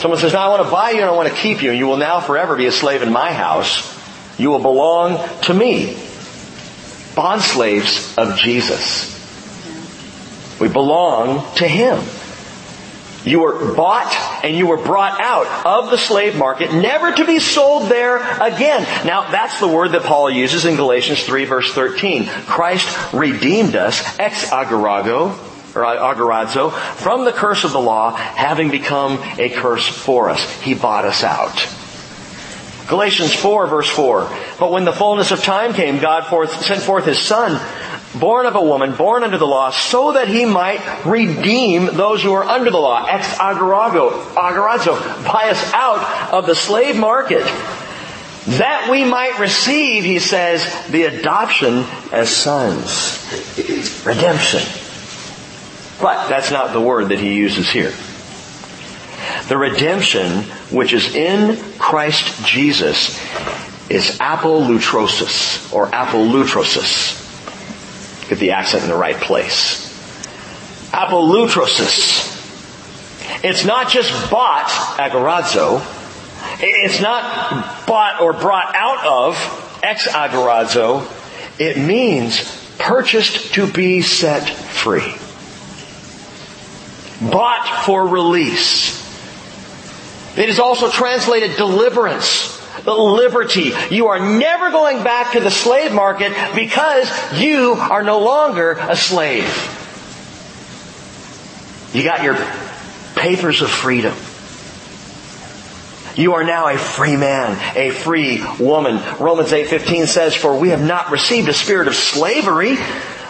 Someone 0.00 0.18
says, 0.18 0.34
I 0.34 0.48
want 0.48 0.64
to 0.64 0.70
buy 0.70 0.90
you 0.90 1.00
and 1.00 1.10
I 1.10 1.12
want 1.12 1.28
to 1.28 1.34
keep 1.34 1.62
you, 1.62 1.70
and 1.70 1.78
you 1.78 1.86
will 1.86 1.98
now 1.98 2.20
forever 2.20 2.56
be 2.56 2.66
a 2.66 2.72
slave 2.72 3.02
in 3.02 3.12
my 3.12 3.32
house. 3.32 3.99
You 4.40 4.50
will 4.50 4.60
belong 4.62 5.28
to 5.42 5.54
me. 5.54 5.96
Bond 7.14 7.42
slaves 7.42 8.16
of 8.16 8.38
Jesus. 8.38 9.10
We 10.58 10.68
belong 10.68 11.44
to 11.56 11.68
Him. 11.68 12.02
You 13.22 13.40
were 13.40 13.74
bought 13.74 14.14
and 14.42 14.56
you 14.56 14.66
were 14.66 14.78
brought 14.78 15.20
out 15.20 15.66
of 15.66 15.90
the 15.90 15.98
slave 15.98 16.38
market, 16.38 16.72
never 16.72 17.12
to 17.12 17.26
be 17.26 17.38
sold 17.38 17.90
there 17.90 18.16
again. 18.16 18.82
Now, 19.06 19.30
that's 19.30 19.60
the 19.60 19.68
word 19.68 19.92
that 19.92 20.04
Paul 20.04 20.30
uses 20.30 20.64
in 20.64 20.76
Galatians 20.76 21.22
3 21.24 21.44
verse 21.44 21.70
13. 21.74 22.24
Christ 22.24 23.12
redeemed 23.12 23.76
us, 23.76 24.18
ex 24.18 24.46
agorago, 24.46 25.32
or 25.76 25.82
agorazo, 25.82 26.72
from 26.72 27.26
the 27.26 27.32
curse 27.32 27.64
of 27.64 27.72
the 27.72 27.80
law, 27.80 28.14
having 28.14 28.70
become 28.70 29.18
a 29.38 29.50
curse 29.50 29.86
for 29.86 30.30
us. 30.30 30.60
He 30.62 30.72
bought 30.72 31.04
us 31.04 31.22
out. 31.22 31.79
Galatians 32.90 33.32
4 33.32 33.68
verse 33.68 33.88
4. 33.88 34.28
But 34.58 34.70
when 34.70 34.84
the 34.84 34.92
fullness 34.92 35.30
of 35.30 35.42
time 35.42 35.72
came, 35.72 35.98
God 35.98 36.26
forth, 36.26 36.64
sent 36.66 36.82
forth 36.82 37.06
His 37.06 37.18
Son, 37.18 37.58
born 38.18 38.46
of 38.46 38.56
a 38.56 38.62
woman, 38.62 38.94
born 38.94 39.22
under 39.22 39.38
the 39.38 39.46
law, 39.46 39.70
so 39.70 40.12
that 40.12 40.28
he 40.28 40.44
might 40.44 41.06
redeem 41.06 41.86
those 41.86 42.22
who 42.22 42.32
are 42.32 42.44
under 42.44 42.70
the 42.70 42.78
law. 42.78 43.06
Ex 43.06 43.26
agorago, 43.38 44.10
agorazo, 44.34 44.98
buy 45.24 45.50
us 45.50 45.72
out 45.72 46.32
of 46.32 46.46
the 46.46 46.54
slave 46.54 46.96
market. 46.96 47.44
That 48.46 48.88
we 48.90 49.04
might 49.04 49.38
receive, 49.38 50.02
he 50.02 50.18
says, 50.18 50.64
the 50.88 51.04
adoption 51.04 51.84
as 52.10 52.34
sons. 52.34 53.24
Redemption. 54.04 54.62
But 56.00 56.28
that's 56.28 56.50
not 56.50 56.72
the 56.72 56.80
word 56.80 57.10
that 57.10 57.20
he 57.20 57.36
uses 57.36 57.70
here. 57.70 57.92
The 59.50 59.58
redemption 59.58 60.44
which 60.70 60.92
is 60.92 61.12
in 61.12 61.58
Christ 61.76 62.46
Jesus 62.46 63.18
is 63.90 64.16
apolutrosis 64.20 65.72
or 65.72 65.88
apolutrosis. 65.88 67.18
Get 68.28 68.38
the 68.38 68.52
accent 68.52 68.84
in 68.84 68.90
the 68.90 68.96
right 68.96 69.16
place. 69.16 69.88
Apolutrosis. 70.92 72.30
It's 73.42 73.64
not 73.64 73.88
just 73.88 74.30
bought, 74.30 74.68
agorazo. 74.68 75.84
It's 76.60 77.00
not 77.00 77.88
bought 77.88 78.20
or 78.20 78.32
brought 78.32 78.76
out 78.76 79.04
of, 79.04 79.80
ex 79.82 80.06
agorazo. 80.06 81.10
It 81.58 81.76
means 81.76 82.40
purchased 82.78 83.54
to 83.54 83.66
be 83.66 84.02
set 84.02 84.48
free. 84.48 85.12
Bought 87.32 87.82
for 87.84 88.06
release. 88.06 88.99
It 90.36 90.48
is 90.48 90.58
also 90.58 90.90
translated 90.90 91.56
deliverance 91.56 92.58
liberty. 92.86 93.72
You 93.90 94.08
are 94.08 94.18
never 94.18 94.70
going 94.70 95.02
back 95.02 95.32
to 95.32 95.40
the 95.40 95.50
slave 95.50 95.92
market 95.92 96.32
because 96.54 97.10
you 97.40 97.72
are 97.72 98.02
no 98.02 98.20
longer 98.20 98.72
a 98.72 98.96
slave. 98.96 99.46
You 101.92 102.04
got 102.04 102.22
your 102.22 102.36
papers 103.16 103.62
of 103.62 103.70
freedom. 103.70 104.14
You 106.16 106.34
are 106.34 106.44
now 106.44 106.68
a 106.68 106.76
free 106.76 107.16
man, 107.16 107.56
a 107.76 107.90
free 107.90 108.42
woman. 108.58 109.00
Romans 109.18 109.52
8:15 109.52 110.06
says, 110.06 110.34
"For 110.34 110.54
we 110.54 110.70
have 110.70 110.82
not 110.82 111.10
received 111.10 111.48
a 111.48 111.54
spirit 111.54 111.88
of 111.88 111.94
slavery 111.94 112.78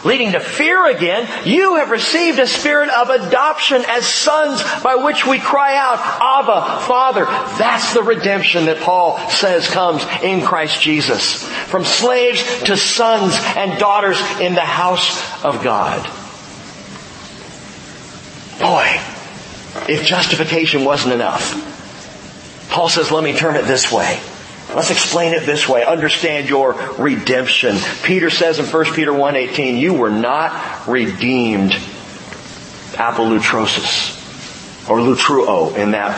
leading 0.05 0.33
to 0.33 0.41
fear 0.41 0.87
again, 0.89 1.29
you 1.45 1.77
have 1.77 1.91
received 1.91 2.39
a 2.39 2.47
spirit 2.47 2.89
of 2.91 3.11
adoption 3.11 3.85
as 3.87 4.07
sons 4.07 4.63
by 4.83 4.97
which 4.97 5.27
we 5.27 5.39
cry 5.39 5.77
out, 5.77 5.99
Abba, 5.99 6.87
Father. 6.87 7.25
That's 7.59 7.95
the 7.95 8.03
redemption 8.03 8.67
that 8.67 8.79
Paul 8.79 9.19
says 9.31 9.69
comes 9.69 10.05
in 10.23 10.43
Christ 10.43 10.81
Jesus. 10.81 11.45
From 11.45 11.85
slaves 11.85 12.43
to 12.65 12.77
sons 12.77 13.35
and 13.57 13.79
daughters 13.79 14.21
in 14.41 14.55
the 14.55 14.61
house 14.61 15.45
of 15.45 15.63
God. 15.63 16.03
Boy, 18.61 19.01
if 19.89 20.05
justification 20.05 20.85
wasn't 20.85 21.15
enough, 21.15 22.69
Paul 22.71 22.89
says, 22.89 23.11
let 23.11 23.25
me 23.25 23.35
turn 23.37 23.57
it 23.57 23.65
this 23.65 23.91
way. 23.91 24.21
Let's 24.75 24.91
explain 24.91 25.35
it 25.35 25.47
this 25.47 25.69
way. 25.69 25.85
Understand 25.85 26.49
your 26.49 26.75
redemption. 26.97 27.77
Peter 28.05 28.31
says 28.31 28.59
in 28.61 28.67
1 28.67 28.95
Peter 28.95 29.11
1.18, 29.11 29.79
you 29.79 29.95
were 29.95 30.11
not 30.11 30.87
redeemed 30.87 31.73
apolutrosis 32.93 34.17
or 34.89 34.99
lutruo 34.99 35.77
in 35.77 35.91
that 35.93 36.17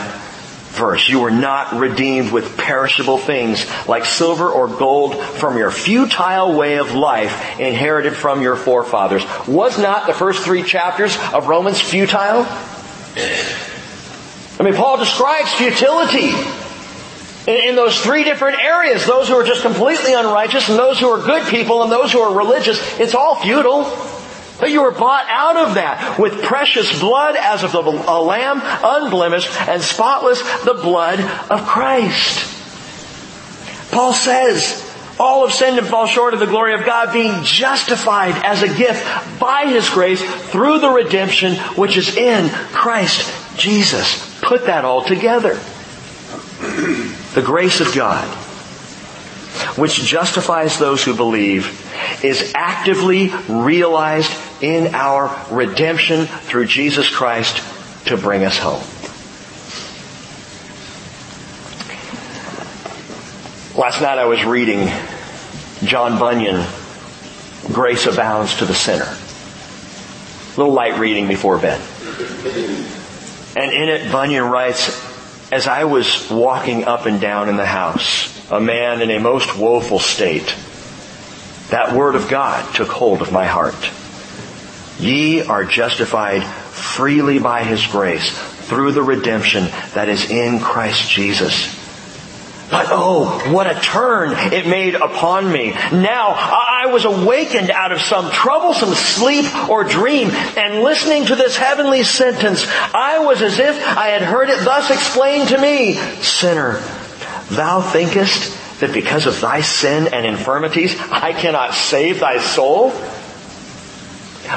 verse. 0.73 1.09
You 1.09 1.19
were 1.21 1.31
not 1.31 1.73
redeemed 1.73 2.31
with 2.31 2.57
perishable 2.57 3.17
things 3.17 3.65
like 3.87 4.05
silver 4.05 4.49
or 4.49 4.67
gold 4.67 5.19
from 5.19 5.57
your 5.57 5.71
futile 5.71 6.55
way 6.55 6.77
of 6.77 6.93
life 6.93 7.59
inherited 7.59 8.13
from 8.13 8.41
your 8.41 8.55
forefathers. 8.55 9.23
Was 9.47 9.79
not 9.79 10.07
the 10.07 10.13
first 10.13 10.43
three 10.43 10.63
chapters 10.63 11.17
of 11.33 11.47
Romans 11.47 11.79
futile? 11.79 12.45
I 14.59 14.63
mean, 14.63 14.75
Paul 14.75 14.97
describes 14.97 15.51
futility 15.53 16.31
in, 17.47 17.69
in 17.69 17.75
those 17.75 17.99
three 17.99 18.23
different 18.23 18.59
areas. 18.59 19.05
Those 19.05 19.27
who 19.27 19.35
are 19.35 19.43
just 19.43 19.61
completely 19.61 20.13
unrighteous 20.13 20.69
and 20.69 20.77
those 20.77 20.99
who 20.99 21.07
are 21.07 21.25
good 21.25 21.47
people 21.47 21.83
and 21.83 21.91
those 21.91 22.11
who 22.11 22.19
are 22.19 22.37
religious. 22.37 22.79
It's 22.99 23.15
all 23.15 23.35
futile. 23.35 23.83
But 24.59 24.69
you 24.71 24.83
were 24.83 24.91
bought 24.91 25.25
out 25.27 25.57
of 25.57 25.75
that 25.75 26.19
with 26.19 26.43
precious 26.43 26.99
blood 26.99 27.35
as 27.35 27.63
of 27.63 27.73
a 27.75 28.19
lamb, 28.19 28.61
unblemished 28.63 29.49
and 29.67 29.81
spotless, 29.81 30.41
the 30.63 30.75
blood 30.75 31.19
of 31.49 31.65
Christ. 31.65 32.51
Paul 33.91 34.13
says, 34.13 34.89
all 35.19 35.45
have 35.45 35.55
sinned 35.55 35.77
and 35.77 35.87
fall 35.87 36.07
short 36.07 36.33
of 36.33 36.39
the 36.39 36.47
glory 36.47 36.73
of 36.73 36.85
God, 36.85 37.13
being 37.13 37.43
justified 37.43 38.33
as 38.43 38.63
a 38.63 38.67
gift 38.67 39.05
by 39.39 39.65
His 39.67 39.89
grace 39.89 40.21
through 40.49 40.79
the 40.79 40.89
redemption 40.89 41.55
which 41.75 41.97
is 41.97 42.15
in 42.17 42.49
Christ 42.49 43.57
Jesus. 43.57 44.39
Put 44.41 44.65
that 44.65 44.85
all 44.85 45.03
together. 45.03 45.59
The 47.33 47.41
grace 47.41 47.81
of 47.81 47.95
God, 47.95 48.27
which 49.77 50.03
justifies 50.03 50.77
those 50.77 51.03
who 51.03 51.15
believe, 51.15 51.79
is 52.23 52.53
actively 52.55 53.31
realized 53.49 54.31
in 54.61 54.93
our 54.93 55.45
redemption 55.49 56.25
through 56.25 56.65
Jesus 56.65 57.09
Christ 57.09 57.61
to 58.05 58.17
bring 58.17 58.43
us 58.43 58.57
home. 58.57 58.83
Last 63.75 64.01
night 64.01 64.19
I 64.19 64.25
was 64.25 64.43
reading 64.45 64.87
John 65.83 66.19
Bunyan, 66.19 66.63
Grace 67.71 68.05
Abounds 68.05 68.57
to 68.59 68.65
the 68.65 68.75
Sinner. 68.75 69.05
A 69.05 70.57
little 70.57 70.73
light 70.73 70.99
reading 70.99 71.27
before 71.27 71.57
bed. 71.57 71.81
And 73.55 73.73
in 73.73 73.89
it, 73.89 74.11
Bunyan 74.11 74.43
writes, 74.43 75.12
as 75.53 75.67
I 75.67 75.83
was 75.83 76.31
walking 76.31 76.85
up 76.85 77.05
and 77.05 77.21
down 77.21 77.47
in 77.47 77.57
the 77.57 77.65
house, 77.65 78.49
a 78.49 78.59
man 78.59 79.03
in 79.03 79.11
a 79.11 79.19
most 79.19 79.55
woeful 79.55 79.99
state, 79.99 80.55
that 81.69 81.93
word 81.93 82.15
of 82.15 82.27
God 82.27 82.73
took 82.73 82.87
hold 82.87 83.21
of 83.21 83.31
my 83.31 83.45
heart. 83.45 83.91
Ye 84.97 85.43
are 85.43 85.63
justified 85.63 86.43
freely 86.43 87.37
by 87.37 87.63
His 87.63 87.85
grace 87.85 88.35
through 88.67 88.93
the 88.93 89.03
redemption 89.03 89.65
that 89.93 90.09
is 90.09 90.27
in 90.27 90.59
Christ 90.59 91.07
Jesus 91.11 91.82
but 92.73 92.87
oh, 92.89 93.53
what 93.53 93.67
a 93.67 93.79
turn 93.79 94.31
it 94.51 94.65
made 94.65 94.95
upon 94.95 95.51
me. 95.51 95.71
Now 95.91 96.29
I 96.29 96.87
was 96.91 97.05
awakened 97.05 97.69
out 97.69 97.91
of 97.91 98.01
some 98.01 98.31
troublesome 98.31 98.95
sleep 98.95 99.45
or 99.69 99.83
dream 99.83 100.31
and 100.31 100.81
listening 100.81 101.27
to 101.27 101.35
this 101.35 101.55
heavenly 101.55 102.01
sentence, 102.01 102.65
I 102.67 103.19
was 103.19 103.43
as 103.43 103.59
if 103.59 103.75
I 103.87 104.07
had 104.07 104.23
heard 104.23 104.49
it 104.49 104.65
thus 104.65 104.89
explained 104.89 105.49
to 105.49 105.61
me, 105.61 105.93
Sinner, 106.23 106.81
thou 107.51 107.81
thinkest 107.81 108.79
that 108.79 108.91
because 108.91 109.27
of 109.27 109.39
thy 109.39 109.61
sin 109.61 110.11
and 110.11 110.25
infirmities 110.25 110.99
I 111.11 111.33
cannot 111.33 111.75
save 111.75 112.21
thy 112.21 112.39
soul? 112.39 112.91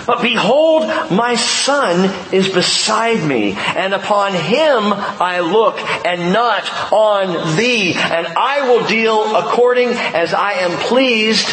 But 0.06 0.22
behold, 0.22 0.82
my 1.10 1.36
son 1.36 2.12
is 2.32 2.48
beside 2.48 3.22
me, 3.26 3.52
and 3.56 3.94
upon 3.94 4.34
him 4.34 4.92
I 4.92 5.40
look, 5.40 5.78
and 6.04 6.32
not 6.32 6.92
on 6.92 7.56
thee, 7.56 7.94
and 7.94 8.26
I 8.26 8.68
will 8.68 8.86
deal 8.86 9.36
according 9.36 9.90
as 9.90 10.34
I 10.34 10.52
am 10.54 10.78
pleased 10.78 11.48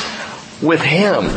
with 0.61 0.81
him. 0.81 1.29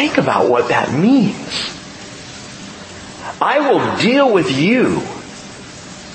think 0.00 0.16
about 0.16 0.48
what 0.48 0.68
that 0.68 0.92
means. 0.92 1.76
I 3.38 3.60
will 3.60 3.98
deal 3.98 4.32
with 4.32 4.50
you 4.50 5.02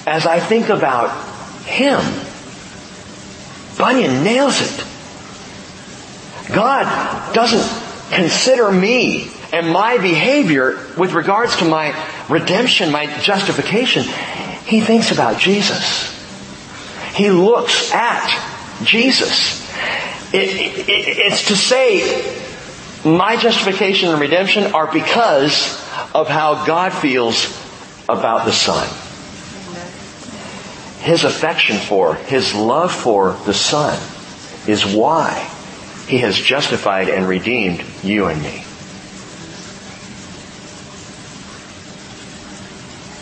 as 0.07 0.25
I 0.25 0.39
think 0.39 0.69
about 0.69 1.11
Him. 1.65 2.01
Bunyan 3.77 4.23
nails 4.23 4.61
it. 4.61 4.94
God 6.53 7.33
doesn't 7.33 8.13
consider 8.13 8.71
me 8.71 9.31
and 9.51 9.69
my 9.69 9.97
behavior 9.97 10.77
with 10.97 11.13
regards 11.13 11.55
to 11.57 11.65
my 11.65 11.95
redemption, 12.29 12.91
my 12.91 13.05
justification. 13.19 14.03
He 14.65 14.81
thinks 14.81 15.11
about 15.11 15.39
Jesus. 15.39 16.11
He 17.13 17.29
looks 17.29 17.91
at 17.93 18.81
Jesus. 18.83 19.63
It, 20.33 20.49
it, 20.49 20.89
it's 20.89 21.47
to 21.47 21.55
say 21.55 22.41
my 23.05 23.37
justification 23.37 24.09
and 24.09 24.19
redemption 24.19 24.73
are 24.73 24.91
because 24.91 25.81
of 26.13 26.27
how 26.27 26.65
God 26.65 26.91
feels 26.91 27.45
about 28.09 28.45
the 28.45 28.51
Son. 28.51 28.87
His 31.01 31.23
affection 31.23 31.77
for, 31.77 32.15
His 32.15 32.53
love 32.53 32.91
for 32.91 33.33
the 33.45 33.53
Son 33.53 33.97
is 34.67 34.85
why 34.85 35.51
He 36.07 36.19
has 36.19 36.35
justified 36.35 37.09
and 37.09 37.27
redeemed 37.27 37.83
you 38.03 38.27
and 38.27 38.41
me. 38.41 38.63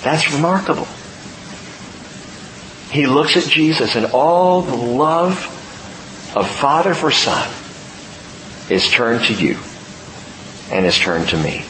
That's 0.04 0.34
remarkable. 0.34 0.88
He 2.92 3.08
looks 3.08 3.38
at 3.38 3.46
Jesus 3.46 3.96
and 3.96 4.08
all 4.08 4.62
the 4.62 4.76
love 4.76 5.50
of 6.36 6.50
Father 6.50 6.94
for 6.94 7.10
Son 7.10 7.50
is 8.70 8.90
turned 8.92 9.26
to 9.26 9.34
you 9.34 9.58
and 10.70 10.86
is 10.86 10.98
turned 11.00 11.30
to 11.30 11.38
me. 11.38 11.66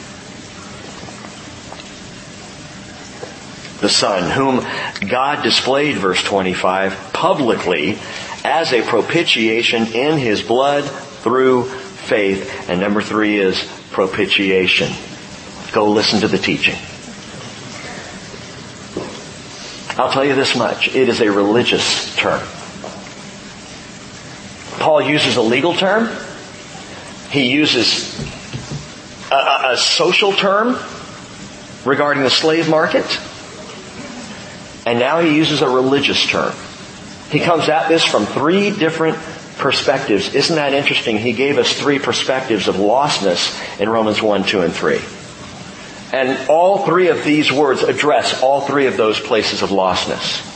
The 3.80 3.88
Son, 3.88 4.30
whom 4.30 4.66
God 5.08 5.42
displayed, 5.42 5.96
verse 5.96 6.22
25, 6.22 7.12
publicly 7.12 7.98
as 8.44 8.72
a 8.72 8.82
propitiation 8.82 9.86
in 9.88 10.18
His 10.18 10.42
blood 10.42 10.84
through 10.84 11.64
faith. 11.64 12.68
And 12.68 12.80
number 12.80 13.00
three 13.00 13.38
is 13.38 13.66
propitiation. 13.90 14.92
Go 15.72 15.90
listen 15.90 16.20
to 16.20 16.28
the 16.28 16.38
teaching. 16.38 16.76
I'll 19.96 20.12
tell 20.12 20.24
you 20.24 20.34
this 20.34 20.56
much. 20.56 20.94
It 20.94 21.08
is 21.08 21.20
a 21.20 21.30
religious 21.30 22.14
term. 22.16 22.42
Paul 24.78 25.02
uses 25.02 25.36
a 25.36 25.42
legal 25.42 25.72
term. 25.72 26.14
He 27.30 27.52
uses 27.52 28.20
a, 29.30 29.70
a 29.72 29.76
social 29.76 30.32
term 30.32 30.76
regarding 31.84 32.22
the 32.22 32.30
slave 32.30 32.68
market. 32.68 33.06
And 34.84 34.98
now 34.98 35.20
he 35.20 35.36
uses 35.36 35.62
a 35.62 35.68
religious 35.68 36.26
term. 36.26 36.54
He 37.34 37.40
comes 37.40 37.68
at 37.68 37.88
this 37.88 38.04
from 38.04 38.26
three 38.26 38.70
different 38.70 39.18
perspectives. 39.58 40.36
Isn't 40.36 40.54
that 40.54 40.72
interesting? 40.72 41.18
He 41.18 41.32
gave 41.32 41.58
us 41.58 41.72
three 41.72 41.98
perspectives 41.98 42.68
of 42.68 42.76
lostness 42.76 43.80
in 43.80 43.88
Romans 43.88 44.22
1, 44.22 44.44
2, 44.44 44.60
and 44.60 44.72
3. 44.72 45.00
And 46.12 46.48
all 46.48 46.86
three 46.86 47.08
of 47.08 47.24
these 47.24 47.50
words 47.50 47.82
address 47.82 48.40
all 48.40 48.60
three 48.60 48.86
of 48.86 48.96
those 48.96 49.18
places 49.18 49.62
of 49.62 49.70
lostness. 49.70 50.53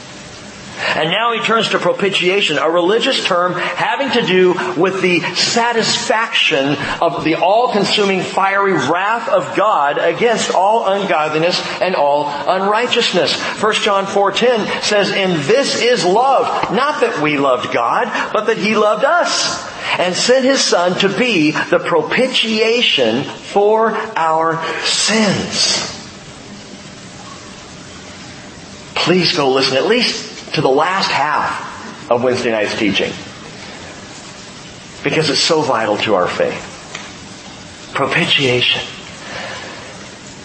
And 0.96 1.10
now 1.10 1.32
he 1.32 1.40
turns 1.40 1.68
to 1.70 1.78
propitiation, 1.78 2.58
a 2.58 2.70
religious 2.70 3.24
term 3.24 3.54
having 3.54 4.10
to 4.12 4.26
do 4.26 4.54
with 4.76 5.02
the 5.02 5.20
satisfaction 5.34 6.76
of 7.00 7.24
the 7.24 7.36
all-consuming 7.36 8.22
fiery 8.22 8.72
wrath 8.72 9.28
of 9.28 9.56
God 9.56 9.98
against 9.98 10.54
all 10.54 10.88
ungodliness 10.88 11.60
and 11.80 11.94
all 11.94 12.28
unrighteousness. 12.28 13.34
1 13.60 13.82
John 13.82 14.06
4:10 14.06 14.82
says, 14.82 15.10
"In 15.10 15.46
this 15.46 15.80
is 15.80 16.04
love, 16.04 16.72
not 16.72 17.00
that 17.00 17.20
we 17.20 17.38
loved 17.38 17.72
God, 17.72 18.10
but 18.32 18.46
that 18.46 18.58
he 18.58 18.76
loved 18.76 19.04
us." 19.04 19.68
and 19.98 20.14
sent 20.14 20.44
his 20.44 20.60
son 20.60 20.98
to 20.98 21.08
be 21.08 21.50
the 21.50 21.78
propitiation 21.78 23.24
for 23.24 23.96
our 24.16 24.62
sins. 24.84 25.94
Please 28.94 29.34
go 29.34 29.50
listen 29.50 29.76
at 29.76 29.86
least 29.86 30.37
to 30.54 30.60
the 30.60 30.68
last 30.68 31.10
half 31.10 32.10
of 32.10 32.22
Wednesday 32.22 32.50
night's 32.50 32.78
teaching. 32.78 33.12
Because 35.04 35.30
it's 35.30 35.40
so 35.40 35.62
vital 35.62 35.96
to 35.98 36.14
our 36.14 36.28
faith. 36.28 36.64
Propitiation. 37.94 38.82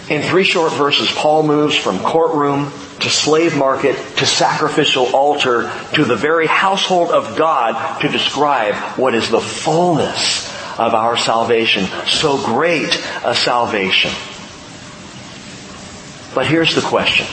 In 0.08 0.22
three 0.22 0.44
short 0.44 0.72
verses, 0.74 1.10
Paul 1.10 1.44
moves 1.44 1.76
from 1.76 1.98
courtroom 1.98 2.70
to 3.00 3.10
slave 3.10 3.56
market 3.56 3.96
to 4.18 4.26
sacrificial 4.26 5.06
altar 5.14 5.70
to 5.94 6.04
the 6.04 6.16
very 6.16 6.46
household 6.46 7.10
of 7.10 7.36
God 7.36 8.00
to 8.00 8.08
describe 8.08 8.74
what 8.98 9.14
is 9.14 9.30
the 9.30 9.40
fullness 9.40 10.48
of 10.78 10.94
our 10.94 11.16
salvation. 11.16 11.86
So 12.06 12.44
great 12.44 12.94
a 13.24 13.34
salvation. 13.34 14.10
But 16.34 16.46
here's 16.46 16.74
the 16.74 16.82
question. 16.82 17.26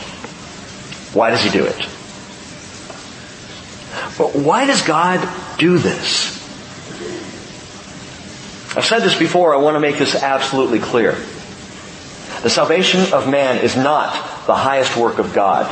Why 1.13 1.31
does 1.31 1.43
he 1.43 1.49
do 1.49 1.65
it? 1.65 1.87
But 4.17 4.35
why 4.35 4.65
does 4.65 4.81
God 4.81 5.27
do 5.57 5.77
this? 5.77 6.37
I've 8.75 8.85
said 8.85 8.99
this 8.99 9.17
before, 9.17 9.53
I 9.53 9.57
want 9.57 9.75
to 9.75 9.79
make 9.79 9.97
this 9.97 10.15
absolutely 10.15 10.79
clear. 10.79 11.17
The 12.43 12.49
salvation 12.49 13.13
of 13.13 13.29
man 13.29 13.63
is 13.63 13.75
not 13.75 14.13
the 14.47 14.55
highest 14.55 14.95
work 14.95 15.19
of 15.19 15.33
God. 15.33 15.65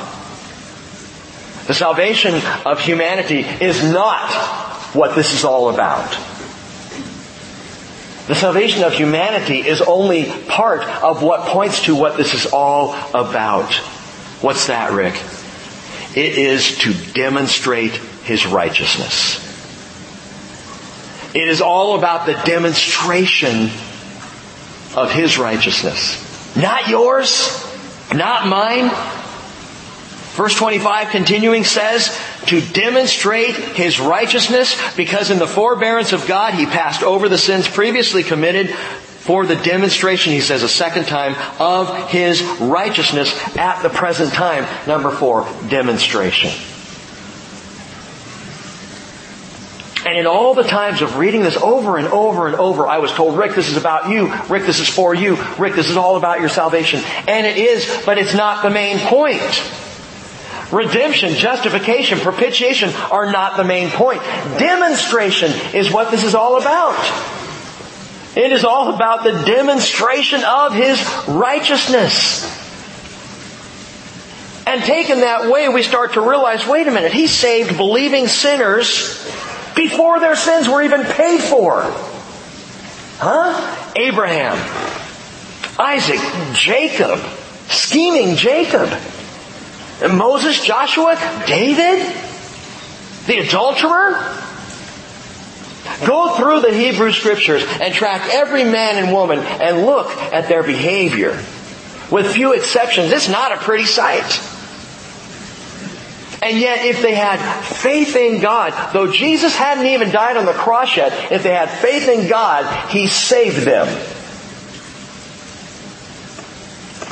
The 1.67 1.73
salvation 1.73 2.41
of 2.65 2.79
humanity 2.79 3.39
is 3.39 3.83
not 3.83 4.31
what 4.93 5.15
this 5.15 5.33
is 5.33 5.45
all 5.45 5.69
about. 5.69 6.09
The 8.27 8.35
salvation 8.35 8.83
of 8.83 8.93
humanity 8.93 9.59
is 9.59 9.81
only 9.81 10.31
part 10.47 10.83
of 10.83 11.23
what 11.23 11.47
points 11.47 11.85
to 11.85 11.95
what 11.95 12.17
this 12.17 12.33
is 12.33 12.45
all 12.47 12.93
about. 13.13 13.73
What's 14.41 14.67
that, 14.67 14.91
Rick? 14.91 15.15
It 16.15 16.37
is 16.37 16.77
to 16.79 16.93
demonstrate 17.13 17.99
His 18.29 18.45
righteousness. 18.45 19.43
It 21.33 21.47
is 21.47 21.61
all 21.61 21.97
about 21.97 22.27
the 22.27 22.39
demonstration 22.45 23.71
of 24.95 25.11
His 25.11 25.39
righteousness. 25.39 26.55
Not 26.55 26.87
yours, 26.89 27.65
not 28.13 28.47
mine. 28.47 28.91
Verse 30.35 30.53
25 30.53 31.09
continuing 31.09 31.63
says, 31.63 32.15
to 32.45 32.61
demonstrate 32.61 33.55
His 33.55 33.99
righteousness, 33.99 34.77
because 34.95 35.31
in 35.31 35.39
the 35.39 35.47
forbearance 35.47 36.13
of 36.13 36.27
God 36.27 36.53
He 36.53 36.67
passed 36.67 37.01
over 37.01 37.29
the 37.29 37.37
sins 37.39 37.67
previously 37.67 38.21
committed 38.21 38.69
for 38.69 39.47
the 39.47 39.55
demonstration, 39.55 40.33
he 40.33 40.39
says 40.39 40.61
a 40.61 40.69
second 40.69 41.05
time, 41.05 41.35
of 41.59 42.09
his 42.09 42.43
righteousness 42.61 43.35
at 43.57 43.81
the 43.81 43.89
present 43.89 44.33
time. 44.33 44.65
Number 44.87 45.09
four, 45.09 45.47
demonstration. 45.67 46.51
And 50.09 50.17
in 50.17 50.25
all 50.25 50.55
the 50.55 50.63
times 50.63 51.03
of 51.03 51.17
reading 51.17 51.43
this 51.43 51.55
over 51.55 51.99
and 51.99 52.07
over 52.07 52.47
and 52.47 52.55
over, 52.55 52.87
I 52.87 52.97
was 52.97 53.11
told, 53.11 53.37
Rick, 53.37 53.53
this 53.53 53.69
is 53.69 53.77
about 53.77 54.09
you. 54.09 54.33
Rick, 54.45 54.65
this 54.65 54.79
is 54.79 54.89
for 54.89 55.13
you. 55.13 55.35
Rick, 55.59 55.75
this 55.75 55.87
is 55.87 55.97
all 55.97 56.17
about 56.17 56.39
your 56.39 56.49
salvation. 56.49 57.03
And 57.27 57.45
it 57.45 57.57
is, 57.57 58.01
but 58.07 58.17
it's 58.17 58.33
not 58.33 58.63
the 58.63 58.71
main 58.71 58.97
point. 58.97 59.39
Redemption, 60.71 61.35
justification, 61.35 62.17
propitiation 62.17 62.89
are 62.89 63.31
not 63.31 63.55
the 63.55 63.63
main 63.63 63.91
point. 63.91 64.23
Demonstration 64.57 65.51
is 65.75 65.91
what 65.91 66.09
this 66.09 66.23
is 66.23 66.33
all 66.33 66.59
about. 66.59 66.97
It 68.35 68.51
is 68.51 68.63
all 68.63 68.91
about 68.91 69.23
the 69.23 69.43
demonstration 69.45 70.43
of 70.43 70.73
His 70.73 70.99
righteousness. 71.27 72.45
And 74.65 74.81
taken 74.81 75.19
that 75.19 75.51
way, 75.51 75.69
we 75.69 75.83
start 75.83 76.13
to 76.13 76.21
realize, 76.21 76.65
wait 76.65 76.87
a 76.87 76.91
minute, 76.91 77.11
He 77.11 77.27
saved 77.27 77.77
believing 77.77 78.25
sinners 78.25 79.23
before 79.79 80.19
their 80.19 80.35
sins 80.35 80.67
were 80.67 80.81
even 80.81 81.03
paid 81.05 81.39
for. 81.39 81.83
Huh? 83.17 83.93
Abraham, 83.95 84.57
Isaac, 85.79 86.19
Jacob, 86.53 87.19
scheming 87.69 88.35
Jacob, 88.35 88.89
and 90.01 90.17
Moses, 90.17 90.61
Joshua, 90.61 91.15
David, 91.47 92.05
the 93.27 93.37
adulterer, 93.39 94.35
Go 96.05 96.35
through 96.35 96.61
the 96.61 96.73
Hebrew 96.73 97.11
scriptures 97.11 97.63
and 97.81 97.93
track 97.93 98.33
every 98.33 98.63
man 98.63 99.03
and 99.03 99.13
woman 99.13 99.39
and 99.39 99.85
look 99.85 100.11
at 100.31 100.47
their 100.47 100.63
behavior. 100.63 101.31
With 102.11 102.33
few 102.33 102.53
exceptions, 102.53 103.11
it's 103.11 103.27
not 103.27 103.51
a 103.51 103.57
pretty 103.57 103.85
sight. 103.85 104.41
And 106.41 106.57
yet, 106.57 106.85
if 106.85 107.01
they 107.01 107.15
had 107.15 107.37
faith 107.63 108.15
in 108.15 108.39
God, 108.39 108.93
though 108.93 109.11
Jesus 109.11 109.55
hadn't 109.55 109.87
even 109.87 110.09
died 110.09 110.37
on 110.37 110.45
the 110.45 110.53
cross 110.53 110.95
yet, 110.95 111.31
if 111.31 111.43
they 111.43 111.53
had 111.53 111.69
faith 111.69 112.07
in 112.07 112.29
God, 112.29 112.89
He 112.89 113.07
saved 113.07 113.65
them. 113.65 113.87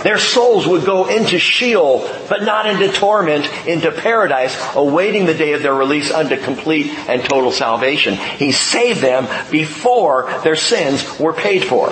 Their 0.03 0.19
souls 0.19 0.65
would 0.67 0.85
go 0.85 1.07
into 1.07 1.39
Sheol, 1.39 2.09
but 2.29 2.43
not 2.43 2.67
into 2.67 2.89
torment, 2.89 3.49
into 3.67 3.91
paradise, 3.91 4.55
awaiting 4.75 5.25
the 5.25 5.33
day 5.33 5.53
of 5.53 5.63
their 5.63 5.73
release 5.73 6.11
unto 6.11 6.37
complete 6.37 6.87
and 7.09 7.25
total 7.25 7.51
salvation. 7.51 8.13
He 8.13 8.51
saved 8.53 9.01
them 9.01 9.27
before 9.51 10.31
their 10.43 10.55
sins 10.55 11.19
were 11.19 11.33
paid 11.33 11.65
for. 11.65 11.89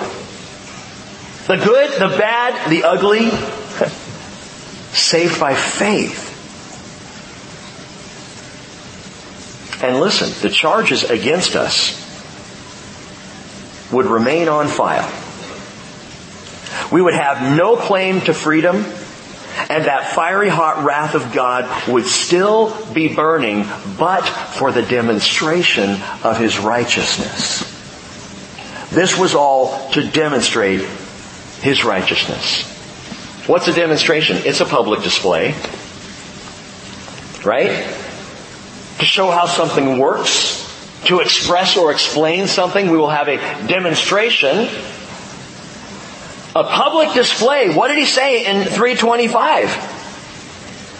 The 1.46 1.62
good, 1.62 1.92
the 2.00 2.16
bad, 2.16 2.70
the 2.70 2.84
ugly, 2.84 3.28
saved 4.92 5.38
by 5.38 5.54
faith. 5.54 6.25
And 9.82 10.00
listen, 10.00 10.32
the 10.42 10.54
charges 10.54 11.04
against 11.04 11.54
us 11.54 12.02
would 13.92 14.06
remain 14.06 14.48
on 14.48 14.68
file. 14.68 15.10
We 16.90 17.02
would 17.02 17.14
have 17.14 17.56
no 17.56 17.76
claim 17.76 18.20
to 18.22 18.34
freedom, 18.34 18.76
and 18.76 19.84
that 19.84 20.12
fiery 20.14 20.48
hot 20.48 20.84
wrath 20.84 21.14
of 21.14 21.32
God 21.32 21.88
would 21.88 22.06
still 22.06 22.74
be 22.92 23.14
burning, 23.14 23.66
but 23.98 24.22
for 24.22 24.72
the 24.72 24.82
demonstration 24.82 25.90
of 26.22 26.38
His 26.38 26.58
righteousness. 26.58 27.72
This 28.90 29.18
was 29.18 29.34
all 29.34 29.90
to 29.90 30.08
demonstrate 30.08 30.80
His 31.60 31.84
righteousness. 31.84 32.72
What's 33.46 33.68
a 33.68 33.72
demonstration? 33.72 34.38
It's 34.38 34.60
a 34.60 34.64
public 34.64 35.02
display. 35.02 35.54
Right? 37.44 38.05
To 38.98 39.04
show 39.04 39.30
how 39.30 39.46
something 39.46 39.98
works, 39.98 40.62
to 41.06 41.20
express 41.20 41.76
or 41.76 41.92
explain 41.92 42.46
something, 42.46 42.90
we 42.90 42.96
will 42.96 43.10
have 43.10 43.28
a 43.28 43.36
demonstration. 43.66 44.68
A 46.54 46.64
public 46.64 47.12
display. 47.12 47.74
What 47.74 47.88
did 47.88 47.98
he 47.98 48.06
say 48.06 48.46
in 48.46 48.64
325? 48.64 49.68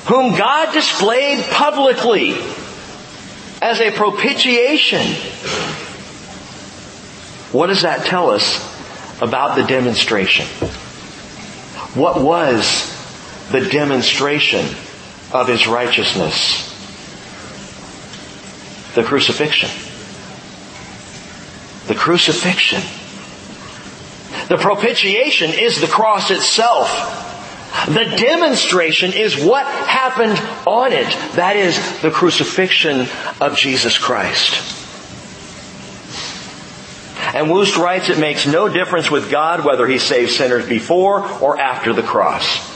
Whom 0.09 0.37
God 0.37 0.73
displayed 0.73 1.43
publicly 1.45 2.37
as 3.63 3.81
a 3.81 3.91
propitiation. 3.91 5.15
What 7.53 7.69
does 7.69 7.83
that 7.83 8.05
tell 8.07 8.31
us 8.31 8.61
about 9.21 9.57
the 9.57 9.65
demonstration? 9.65 10.47
What 11.95 12.21
was 12.21 12.93
the 13.51 13.69
demonstration 13.69 14.67
of 15.33 15.49
his 15.49 15.67
righteousness? 15.67 16.76
The 18.97 19.05
crucifixion. 19.05 19.69
The 21.87 21.95
crucifixion. 21.95 22.81
The 24.49 24.57
propitiation 24.57 25.51
is 25.51 25.83
the 25.83 25.87
cross 25.87 26.31
itself. 26.31 26.89
The 27.89 28.17
demonstration 28.17 29.13
is 29.13 29.37
what 29.37 29.67
happened 29.67 30.39
on 30.67 30.95
it. 30.95 31.09
That 31.35 31.57
is 31.57 32.01
the 32.01 32.11
crucifixion 32.11 33.07
of 33.39 33.55
Jesus 33.55 33.99
Christ. 33.99 34.55
And 37.35 37.49
Wuest 37.49 37.77
writes 37.77 38.09
it 38.09 38.19
makes 38.19 38.47
no 38.47 38.71
difference 38.71 39.11
with 39.11 39.31
God 39.31 39.63
whether 39.63 39.87
he 39.87 39.99
saves 39.99 40.35
sinners 40.35 40.67
before 40.67 41.21
or 41.43 41.61
after 41.61 41.93
the 41.93 42.03
cross. 42.03 42.76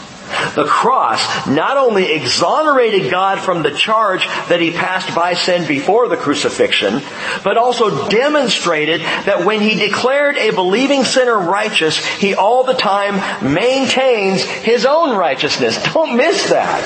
The 0.55 0.65
cross 0.65 1.47
not 1.47 1.77
only 1.77 2.13
exonerated 2.13 3.11
God 3.11 3.41
from 3.41 3.63
the 3.63 3.71
charge 3.71 4.27
that 4.49 4.61
he 4.61 4.71
passed 4.71 5.15
by 5.15 5.35
sin 5.35 5.67
before 5.67 6.09
the 6.09 6.17
crucifixion, 6.17 7.03
but 7.45 7.57
also 7.57 8.09
demonstrated 8.09 9.01
that 9.01 9.45
when 9.45 9.61
he 9.61 9.75
declared 9.75 10.37
a 10.37 10.51
believing 10.51 11.05
sinner 11.05 11.39
righteous, 11.39 12.05
he 12.05 12.35
all 12.35 12.65
the 12.65 12.75
time 12.75 13.15
maintains 13.55 14.43
his 14.43 14.87
own 14.87 15.17
righteousness. 15.17 15.83
Don't 15.93 16.17
miss 16.17 16.51
that. 16.51 16.85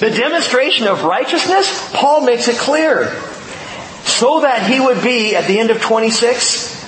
The 0.00 0.10
demonstration 0.10 0.86
of 0.86 1.04
righteousness, 1.04 1.90
Paul 1.92 2.22
makes 2.24 2.48
it 2.48 2.56
clear. 2.56 3.14
So 4.04 4.40
that 4.40 4.68
he 4.68 4.80
would 4.80 5.02
be, 5.02 5.36
at 5.36 5.46
the 5.46 5.58
end 5.58 5.70
of 5.70 5.80
26, 5.80 6.80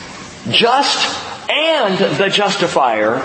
just 0.50 1.50
and 1.50 2.16
the 2.16 2.28
justifier 2.28 3.20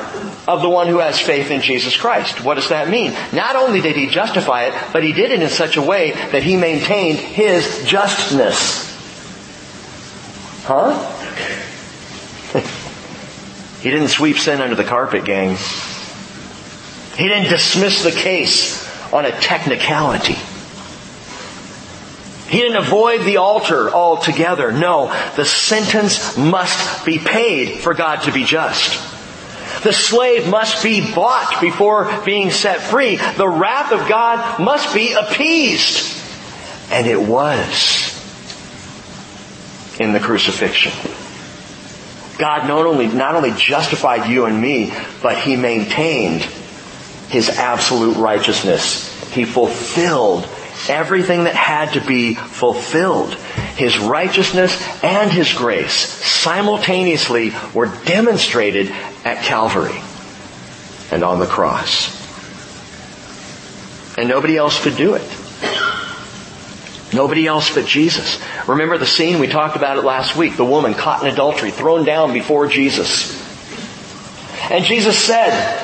of 0.47 0.61
the 0.61 0.69
one 0.69 0.87
who 0.87 0.99
has 0.99 1.19
faith 1.19 1.51
in 1.51 1.61
Jesus 1.61 1.97
Christ. 1.97 2.43
What 2.43 2.55
does 2.55 2.69
that 2.69 2.89
mean? 2.89 3.13
Not 3.33 3.55
only 3.57 3.81
did 3.81 3.97
he 3.97 4.07
justify 4.07 4.65
it, 4.65 4.73
but 4.93 5.03
he 5.03 5.11
did 5.11 5.31
it 5.31 5.41
in 5.41 5.49
such 5.49 5.75
a 5.75 5.81
way 5.81 6.11
that 6.11 6.41
he 6.41 6.55
maintained 6.55 7.19
his 7.19 7.83
justness. 7.85 8.85
Huh? 10.63 10.97
he 13.81 13.89
didn't 13.89 14.07
sweep 14.07 14.37
sin 14.37 14.61
under 14.61 14.75
the 14.75 14.85
carpet, 14.85 15.25
gang. 15.25 15.57
He 17.17 17.27
didn't 17.27 17.49
dismiss 17.49 18.03
the 18.03 18.11
case 18.11 18.85
on 19.11 19.25
a 19.25 19.31
technicality. 19.31 20.37
He 22.49 22.59
didn't 22.59 22.77
avoid 22.77 23.25
the 23.25 23.37
altar 23.37 23.89
altogether. 23.89 24.71
No, 24.71 25.07
the 25.35 25.43
sentence 25.43 26.37
must 26.37 27.05
be 27.05 27.19
paid 27.19 27.79
for 27.79 27.93
God 27.93 28.21
to 28.23 28.31
be 28.31 28.45
just. 28.45 29.16
The 29.83 29.93
slave 29.93 30.47
must 30.49 30.83
be 30.83 31.13
bought 31.13 31.61
before 31.61 32.11
being 32.25 32.51
set 32.51 32.81
free. 32.81 33.17
The 33.17 33.47
wrath 33.47 33.91
of 33.91 34.07
God 34.07 34.59
must 34.59 34.93
be 34.93 35.13
appeased. 35.13 36.15
And 36.91 37.05
it 37.05 37.21
was 37.21 38.13
in 39.99 40.13
the 40.13 40.19
crucifixion. 40.19 40.91
God 42.37 42.67
not 42.67 42.85
only, 42.85 43.07
not 43.07 43.35
only 43.35 43.51
justified 43.51 44.29
you 44.29 44.45
and 44.45 44.61
me, 44.61 44.93
but 45.21 45.37
He 45.37 45.55
maintained 45.55 46.43
His 47.29 47.49
absolute 47.49 48.17
righteousness. 48.17 49.13
He 49.31 49.43
fulfilled 49.43 50.47
everything 50.87 51.45
that 51.45 51.55
had 51.55 51.93
to 51.93 52.01
be 52.01 52.35
fulfilled. 52.35 53.35
His 53.77 53.99
righteousness 53.99 54.75
and 55.03 55.31
His 55.31 55.53
grace 55.53 55.93
simultaneously 55.93 57.53
were 57.73 57.85
demonstrated 58.05 58.89
at 59.23 59.43
Calvary 59.43 60.01
and 61.11 61.23
on 61.23 61.39
the 61.39 61.45
cross. 61.45 62.15
And 64.17 64.27
nobody 64.27 64.57
else 64.57 64.81
could 64.81 64.97
do 64.97 65.13
it. 65.13 65.21
Nobody 67.13 67.45
else 67.45 67.73
but 67.73 67.85
Jesus. 67.85 68.39
Remember 68.67 68.97
the 68.97 69.05
scene? 69.05 69.39
We 69.39 69.47
talked 69.47 69.75
about 69.75 69.97
it 69.97 70.03
last 70.03 70.35
week. 70.35 70.57
The 70.57 70.65
woman 70.65 70.95
caught 70.95 71.21
in 71.21 71.31
adultery, 71.31 71.71
thrown 71.71 72.03
down 72.03 72.33
before 72.33 72.67
Jesus. 72.67 73.39
And 74.71 74.83
Jesus 74.83 75.17
said, 75.17 75.83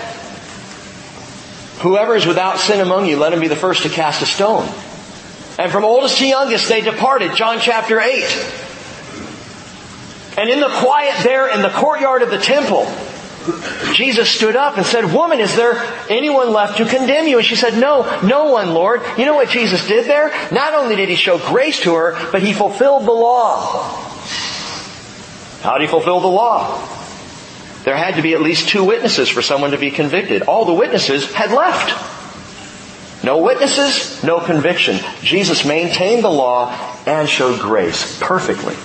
Whoever 1.79 2.15
is 2.15 2.25
without 2.25 2.59
sin 2.59 2.81
among 2.81 3.05
you, 3.05 3.17
let 3.17 3.33
him 3.33 3.39
be 3.39 3.47
the 3.47 3.55
first 3.55 3.83
to 3.83 3.89
cast 3.89 4.21
a 4.21 4.25
stone. 4.25 4.67
And 5.57 5.71
from 5.71 5.85
oldest 5.85 6.17
to 6.17 6.27
youngest 6.27 6.67
they 6.67 6.81
departed. 6.81 7.35
John 7.35 7.59
chapter 7.59 7.99
8. 7.99 8.23
And 10.37 10.49
in 10.49 10.59
the 10.59 10.69
quiet 10.69 11.23
there 11.23 11.47
in 11.53 11.61
the 11.61 11.69
courtyard 11.69 12.23
of 12.23 12.31
the 12.31 12.39
temple, 12.39 12.91
Jesus 13.93 14.29
stood 14.29 14.55
up 14.55 14.77
and 14.77 14.85
said, 14.85 15.13
Woman, 15.13 15.39
is 15.39 15.55
there 15.55 15.75
anyone 16.09 16.51
left 16.51 16.77
to 16.77 16.85
condemn 16.85 17.27
you? 17.27 17.37
And 17.37 17.45
she 17.45 17.55
said, 17.55 17.77
No, 17.77 18.21
no 18.23 18.45
one, 18.51 18.73
Lord. 18.73 19.01
You 19.17 19.25
know 19.25 19.35
what 19.35 19.49
Jesus 19.49 19.85
did 19.87 20.05
there? 20.05 20.29
Not 20.51 20.73
only 20.73 20.95
did 20.95 21.09
he 21.09 21.15
show 21.15 21.37
grace 21.37 21.81
to 21.81 21.93
her, 21.93 22.31
but 22.31 22.41
he 22.41 22.53
fulfilled 22.53 23.05
the 23.05 23.11
law. 23.11 23.83
How 25.61 25.77
did 25.77 25.81
he 25.81 25.87
fulfill 25.87 26.19
the 26.19 26.27
law? 26.27 26.79
There 27.83 27.97
had 27.97 28.15
to 28.15 28.21
be 28.21 28.33
at 28.33 28.41
least 28.41 28.69
two 28.69 28.83
witnesses 28.83 29.29
for 29.29 29.41
someone 29.41 29.71
to 29.71 29.77
be 29.77 29.91
convicted. 29.91 30.43
All 30.43 30.65
the 30.65 30.73
witnesses 30.73 31.31
had 31.33 31.51
left. 31.51 32.22
No 33.23 33.37
witnesses, 33.37 34.21
no 34.21 34.41
conviction. 34.41 34.99
Jesus 35.21 35.63
maintained 35.65 36.25
the 36.25 36.29
law 36.29 36.75
and 37.05 37.29
showed 37.29 37.59
grace 37.59 38.19
perfectly. 38.19 38.75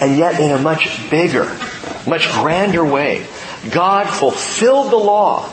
And 0.00 0.18
yet 0.18 0.38
in 0.38 0.50
a 0.50 0.58
much 0.58 1.10
bigger, 1.10 1.44
much 2.06 2.30
grander 2.32 2.84
way, 2.84 3.26
God 3.70 4.08
fulfilled 4.08 4.92
the 4.92 4.96
law. 4.96 5.48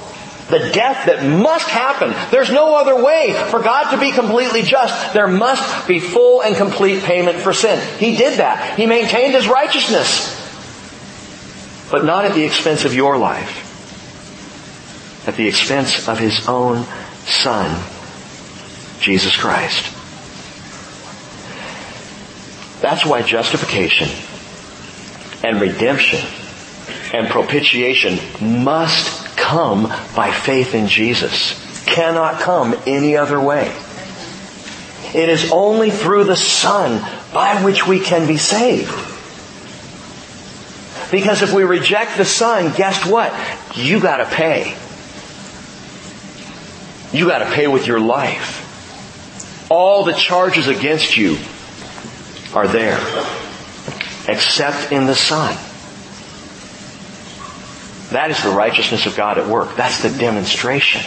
The 0.50 0.72
death 0.74 1.06
that 1.06 1.24
must 1.26 1.70
happen. 1.70 2.14
There's 2.30 2.52
no 2.52 2.76
other 2.76 3.02
way 3.02 3.34
for 3.50 3.62
God 3.62 3.92
to 3.92 3.98
be 3.98 4.12
completely 4.12 4.64
just. 4.64 5.14
There 5.14 5.30
must 5.30 5.88
be 5.88 6.02
full 6.02 6.42
and 6.42 6.58
complete 6.58 7.04
payment 7.04 7.38
for 7.38 7.54
sin. 7.54 7.80
He 8.00 8.18
did 8.18 8.40
that. 8.40 8.78
He 8.78 8.86
maintained 8.86 9.34
His 9.34 9.48
righteousness. 9.48 10.38
But 11.90 12.04
not 12.04 12.26
at 12.26 12.34
the 12.34 12.44
expense 12.44 12.84
of 12.84 12.94
your 12.94 13.18
life. 13.18 13.70
At 15.26 15.38
the 15.38 15.48
expense 15.48 16.10
of 16.10 16.20
His 16.20 16.46
own 16.50 16.86
Son, 17.32 17.82
Jesus 19.00 19.36
Christ. 19.36 19.86
That's 22.82 23.06
why 23.06 23.22
justification 23.22 24.10
and 25.44 25.62
redemption 25.62 26.20
and 27.14 27.28
propitiation 27.30 28.20
must 28.64 29.38
come 29.38 29.84
by 30.16 30.32
faith 30.32 30.74
in 30.76 30.88
Jesus. 30.88 31.86
Cannot 31.86 32.42
come 32.42 32.76
any 32.86 33.18
other 33.18 33.40
way. 33.40 33.74
It 35.14 35.30
is 35.30 35.52
only 35.52 35.92
through 35.92 36.26
the 36.26 36.38
Son 36.38 37.02
by 37.34 37.64
which 37.64 37.88
we 37.88 38.00
can 38.00 38.28
be 38.28 38.38
saved. 38.38 38.92
Because 41.12 41.42
if 41.42 41.54
we 41.54 41.64
reject 41.64 42.18
the 42.18 42.26
Son, 42.26 42.72
guess 42.76 43.06
what? 43.06 43.34
you 43.76 44.00
gotta 44.00 44.26
pay. 44.26 44.76
You 47.14 47.28
gotta 47.28 47.54
pay 47.54 47.68
with 47.68 47.88
your 47.88 48.00
life. 48.00 48.68
All 49.70 50.04
the 50.04 50.14
charges 50.14 50.68
against 50.68 51.18
you 51.18 51.38
are 52.54 52.68
there, 52.68 53.00
except 54.28 54.92
in 54.92 55.06
the 55.06 55.16
Son. 55.16 55.56
That 58.12 58.30
is 58.30 58.44
the 58.44 58.50
righteousness 58.50 59.06
of 59.06 59.16
God 59.16 59.38
at 59.38 59.48
work. 59.48 59.76
That's 59.78 60.04
the 60.04 60.10
demonstration. 60.10 61.02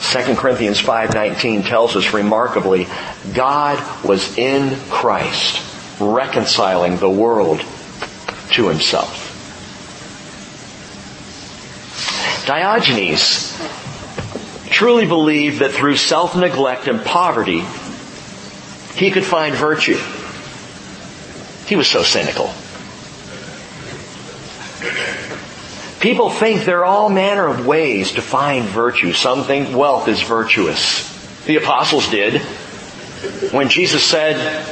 2 0.00 0.36
Corinthians 0.36 0.80
5:19 0.80 1.64
tells 1.64 1.96
us 1.96 2.14
remarkably, 2.14 2.86
God 3.34 3.78
was 4.04 4.38
in 4.38 4.78
Christ, 4.88 5.60
reconciling 6.00 6.96
the 6.98 7.10
world 7.10 7.60
to 8.52 8.68
himself. 8.68 9.17
Diogenes 12.48 13.60
truly 14.70 15.04
believed 15.04 15.58
that 15.58 15.72
through 15.72 15.96
self-neglect 15.96 16.88
and 16.88 17.04
poverty, 17.04 17.62
he 18.94 19.10
could 19.10 19.22
find 19.22 19.54
virtue. 19.54 19.98
He 21.66 21.76
was 21.76 21.86
so 21.86 22.02
cynical. 22.02 22.46
People 26.00 26.30
think 26.30 26.64
there 26.64 26.78
are 26.78 26.84
all 26.86 27.10
manner 27.10 27.46
of 27.46 27.66
ways 27.66 28.12
to 28.12 28.22
find 28.22 28.64
virtue. 28.64 29.12
Some 29.12 29.44
think 29.44 29.76
wealth 29.76 30.08
is 30.08 30.22
virtuous. 30.22 31.04
The 31.44 31.56
apostles 31.56 32.08
did. 32.08 32.40
When 33.52 33.68
Jesus 33.68 34.02
said, 34.02 34.64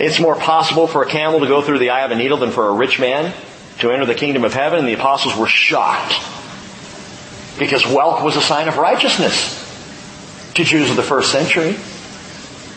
it's 0.00 0.18
more 0.18 0.34
possible 0.34 0.88
for 0.88 1.04
a 1.04 1.08
camel 1.08 1.38
to 1.38 1.46
go 1.46 1.62
through 1.62 1.78
the 1.78 1.90
eye 1.90 2.04
of 2.04 2.10
a 2.10 2.16
needle 2.16 2.38
than 2.38 2.50
for 2.50 2.66
a 2.66 2.72
rich 2.72 2.98
man 2.98 3.32
to 3.78 3.92
enter 3.92 4.06
the 4.06 4.16
kingdom 4.16 4.42
of 4.42 4.54
heaven, 4.54 4.86
the 4.86 4.94
apostles 4.94 5.36
were 5.36 5.46
shocked. 5.46 6.14
Because 7.58 7.86
wealth 7.86 8.22
was 8.22 8.36
a 8.36 8.42
sign 8.42 8.68
of 8.68 8.76
righteousness 8.76 9.64
to 10.54 10.64
Jews 10.64 10.90
of 10.90 10.96
the 10.96 11.02
first 11.02 11.32
century. 11.32 11.76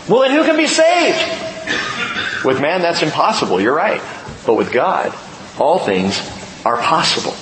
Well 0.08 0.22
then 0.22 0.32
who 0.32 0.44
can 0.44 0.58
be 0.58 0.68
saved? 0.68 2.46
With 2.46 2.60
man 2.60 2.82
that's 2.82 3.04
impossible, 3.04 3.62
you're 3.62 3.76
right. 3.76 4.02
But 4.46 4.56
with 4.56 4.72
God, 4.72 5.16
all 5.60 5.80
things 5.80 6.20
are 6.66 6.78
possible. 6.78 7.36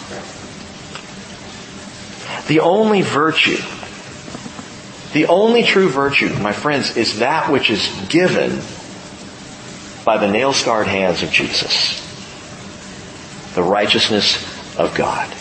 The 2.48 2.62
only 2.62 3.02
virtue, 3.02 3.62
the 5.14 5.28
only 5.28 5.64
true 5.64 5.90
virtue, 5.90 6.30
my 6.40 6.52
friends, 6.52 6.98
is 6.98 7.20
that 7.20 7.52
which 7.52 7.70
is 7.70 7.88
given 8.10 8.60
by 10.04 10.18
the 10.18 10.28
nail 10.28 10.54
scarred 10.54 10.88
hands 10.88 11.22
of 11.24 11.32
Jesus. 11.32 12.06
The 13.56 13.64
righteousness 13.64 14.38
of 14.78 14.96
God. 14.96 15.34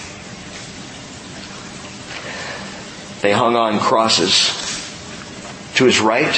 They 3.29 3.35
hung 3.35 3.57
on 3.57 3.79
crosses 3.79 4.49
to 5.75 5.85
his 5.85 6.01
right, 6.01 6.33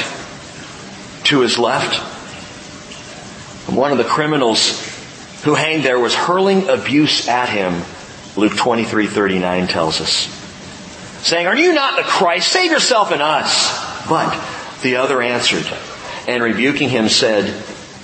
to 1.23 1.39
his 1.39 1.57
left. 1.57 1.95
One 3.71 3.93
of 3.93 3.99
the 3.99 4.03
criminals 4.03 4.77
who 5.45 5.55
hanged 5.55 5.85
there 5.85 6.01
was 6.01 6.17
hurling 6.17 6.69
abuse 6.69 7.29
at 7.29 7.49
him, 7.49 7.85
Luke 8.35 8.55
23:39 8.55 9.69
tells 9.69 10.01
us. 10.01 10.27
Saying, 11.23 11.47
"Are 11.47 11.57
you 11.57 11.75
not 11.75 11.95
the 11.95 12.03
Christ? 12.03 12.49
Save 12.49 12.73
yourself 12.73 13.13
and 13.13 13.23
us." 13.23 13.71
But 14.09 14.37
the 14.83 14.97
other 14.97 15.23
answered 15.23 15.69
and 16.27 16.43
rebuking 16.43 16.89
him 16.89 17.09
said, 17.09 17.55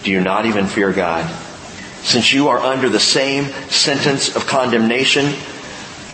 "Do 0.04 0.12
you 0.12 0.20
not 0.20 0.46
even 0.46 0.68
fear 0.68 0.92
God, 0.92 1.28
since 2.04 2.32
you 2.32 2.50
are 2.50 2.60
under 2.60 2.88
the 2.88 3.00
same 3.00 3.52
sentence 3.68 4.36
of 4.36 4.46
condemnation?" 4.46 5.34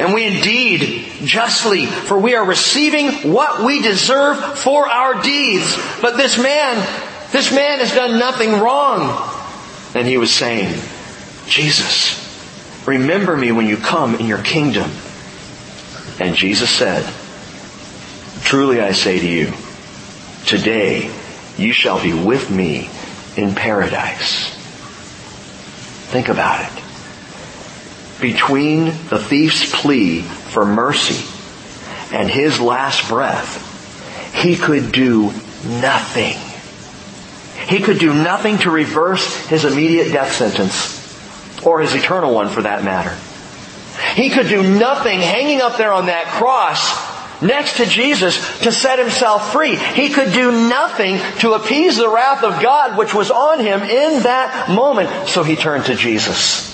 And 0.03 0.13
we 0.13 0.27
indeed 0.27 1.07
justly, 1.23 1.87
for 1.87 2.19
we 2.19 2.35
are 2.35 2.45
receiving 2.45 3.33
what 3.33 3.65
we 3.65 3.81
deserve 3.81 4.59
for 4.59 4.89
our 4.89 5.23
deeds. 5.23 5.79
But 6.01 6.17
this 6.17 6.43
man, 6.43 6.75
this 7.31 7.55
man 7.55 7.79
has 7.79 7.95
done 7.95 8.19
nothing 8.19 8.51
wrong. 8.51 9.33
And 9.95 10.09
he 10.09 10.19
was 10.19 10.35
saying, 10.35 10.75
Jesus, 11.47 12.19
remember 12.85 13.37
me 13.37 13.53
when 13.53 13.69
you 13.69 13.77
come 13.77 14.17
in 14.17 14.27
your 14.27 14.43
kingdom. 14.43 14.91
And 16.19 16.35
Jesus 16.35 16.69
said, 16.69 17.09
Truly 18.43 18.81
I 18.81 18.91
say 18.91 19.21
to 19.21 19.29
you, 19.29 19.53
today 20.47 21.15
you 21.57 21.73
shall 21.73 22.03
be 22.03 22.13
with 22.13 22.51
me 22.51 22.91
in 23.37 23.55
paradise. 23.55 24.51
Think 26.11 26.29
about 26.29 26.73
it. 26.73 26.82
Between 28.23 28.85
the 28.85 29.19
thief's 29.19 29.81
plea 29.81 30.23
for 30.23 30.65
mercy 30.65 31.29
and 32.15 32.31
his 32.31 32.61
last 32.61 33.09
breath, 33.09 34.33
he 34.33 34.57
could 34.57 34.93
do 34.93 35.33
nothing. 35.65 36.39
He 37.67 37.83
could 37.83 37.99
do 37.99 38.15
nothing 38.15 38.59
to 38.59 38.71
reverse 38.71 39.47
his 39.49 39.65
immediate 39.65 40.13
death 40.13 40.33
sentence 40.33 41.67
or 41.67 41.81
his 41.81 41.95
eternal 41.95 42.33
one 42.33 42.49
for 42.49 42.63
that 42.63 42.85
matter. 42.85 43.17
He 44.15 44.31
could 44.31 44.49
do 44.49 44.63
nothing 44.63 45.19
hanging 45.19 45.61
up 45.61 45.77
there 45.77 45.93
on 45.93 46.07
that 46.07 46.27
cross 46.27 47.43
next 47.43 47.79
to 47.79 47.87
Jesus 47.87 48.61
to 48.61 48.71
set 48.71 49.01
himself 49.01 49.53
free. 49.53 49.75
He 49.75 50.11
could 50.11 50.33
do 50.33 50.69
nothing 50.69 51.19
to 51.41 51.55
appease 51.55 51.97
the 51.97 52.09
wrath 52.09 52.45
of 52.45 52.63
God 52.63 52.97
which 52.97 53.15
was 53.15 53.33
on 53.33 53.59
him 53.59 53.83
in 53.83 54.23
that 54.23 54.71
moment. 54.71 55.29
So 55.29 55.43
he 55.43 55.57
turned 55.57 55.87
to 55.87 55.97
Jesus. 55.97 56.72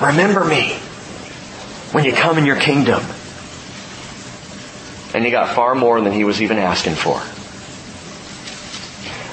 Remember 0.00 0.44
me 0.44 0.78
when 1.92 2.04
you 2.04 2.12
come 2.12 2.38
in 2.38 2.46
your 2.46 2.56
kingdom. 2.56 3.02
And 5.12 5.24
he 5.24 5.30
got 5.30 5.54
far 5.54 5.74
more 5.74 6.00
than 6.00 6.12
he 6.12 6.24
was 6.24 6.40
even 6.40 6.58
asking 6.58 6.94
for. 6.94 7.20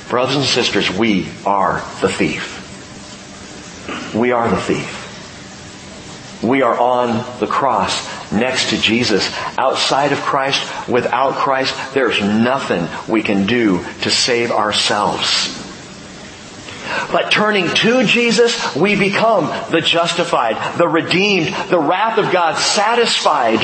Brothers 0.10 0.38
and 0.38 0.46
sisters, 0.46 0.90
we 0.90 1.28
are 1.46 1.84
the 2.02 2.10
thief. 2.10 2.56
We 4.16 4.32
are 4.32 4.50
the 4.50 4.58
thief. 4.58 5.04
We 6.44 6.62
are 6.62 6.78
on 6.78 7.40
the 7.40 7.48
cross 7.48 8.32
next 8.32 8.70
to 8.72 8.78
Jesus. 8.78 9.30
Outside 9.58 10.12
of 10.12 10.20
Christ, 10.20 10.88
without 10.88 11.36
Christ, 11.36 11.76
there's 11.94 12.22
nothing 12.22 12.88
we 13.12 13.22
can 13.24 13.46
do 13.46 13.84
to 14.02 14.10
save 14.10 14.52
ourselves. 14.52 15.67
But 17.12 17.32
turning 17.32 17.68
to 17.68 18.04
Jesus, 18.04 18.76
we 18.76 18.96
become 18.96 19.48
the 19.72 19.82
justified, 19.82 20.78
the 20.78 20.88
redeemed, 20.88 21.54
the 21.70 21.80
wrath 21.80 22.18
of 22.18 22.32
God 22.32 22.58
satisfied. 22.58 23.60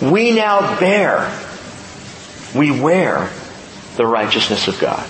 We 0.00 0.32
now 0.32 0.78
bear, 0.78 1.32
we 2.54 2.70
wear 2.70 3.30
the 3.96 4.06
righteousness 4.06 4.68
of 4.68 4.78
God. 4.78 5.04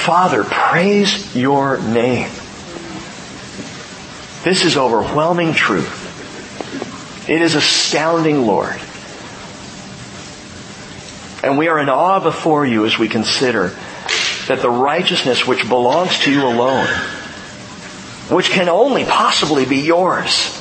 Father, 0.00 0.44
praise 0.44 1.36
your 1.36 1.78
name. 1.78 2.30
This 4.42 4.64
is 4.64 4.76
overwhelming 4.78 5.52
truth. 5.52 7.28
It 7.28 7.42
is 7.42 7.54
astounding, 7.54 8.46
Lord. 8.46 8.80
And 11.42 11.58
we 11.58 11.68
are 11.68 11.78
in 11.78 11.88
awe 11.88 12.20
before 12.20 12.64
you 12.66 12.86
as 12.86 12.98
we 12.98 13.08
consider 13.08 13.76
that 14.50 14.62
the 14.62 14.68
righteousness 14.68 15.46
which 15.46 15.68
belongs 15.68 16.18
to 16.18 16.32
you 16.32 16.44
alone, 16.44 16.88
which 18.30 18.50
can 18.50 18.68
only 18.68 19.04
possibly 19.04 19.64
be 19.64 19.76
yours, 19.76 20.56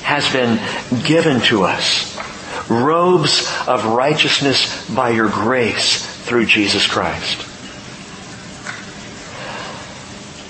has 0.00 0.26
been 0.32 0.58
given 1.04 1.42
to 1.42 1.64
us. 1.64 2.18
Robes 2.70 3.46
of 3.68 3.84
righteousness 3.84 4.88
by 4.88 5.10
your 5.10 5.28
grace 5.28 6.02
through 6.24 6.46
Jesus 6.46 6.86
Christ. 6.86 7.46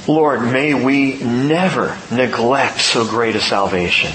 Lord, 0.06 0.42
may 0.52 0.74
we 0.74 1.14
never 1.18 1.98
neglect 2.12 2.80
so 2.80 3.04
great 3.04 3.34
a 3.34 3.40
salvation. 3.40 4.12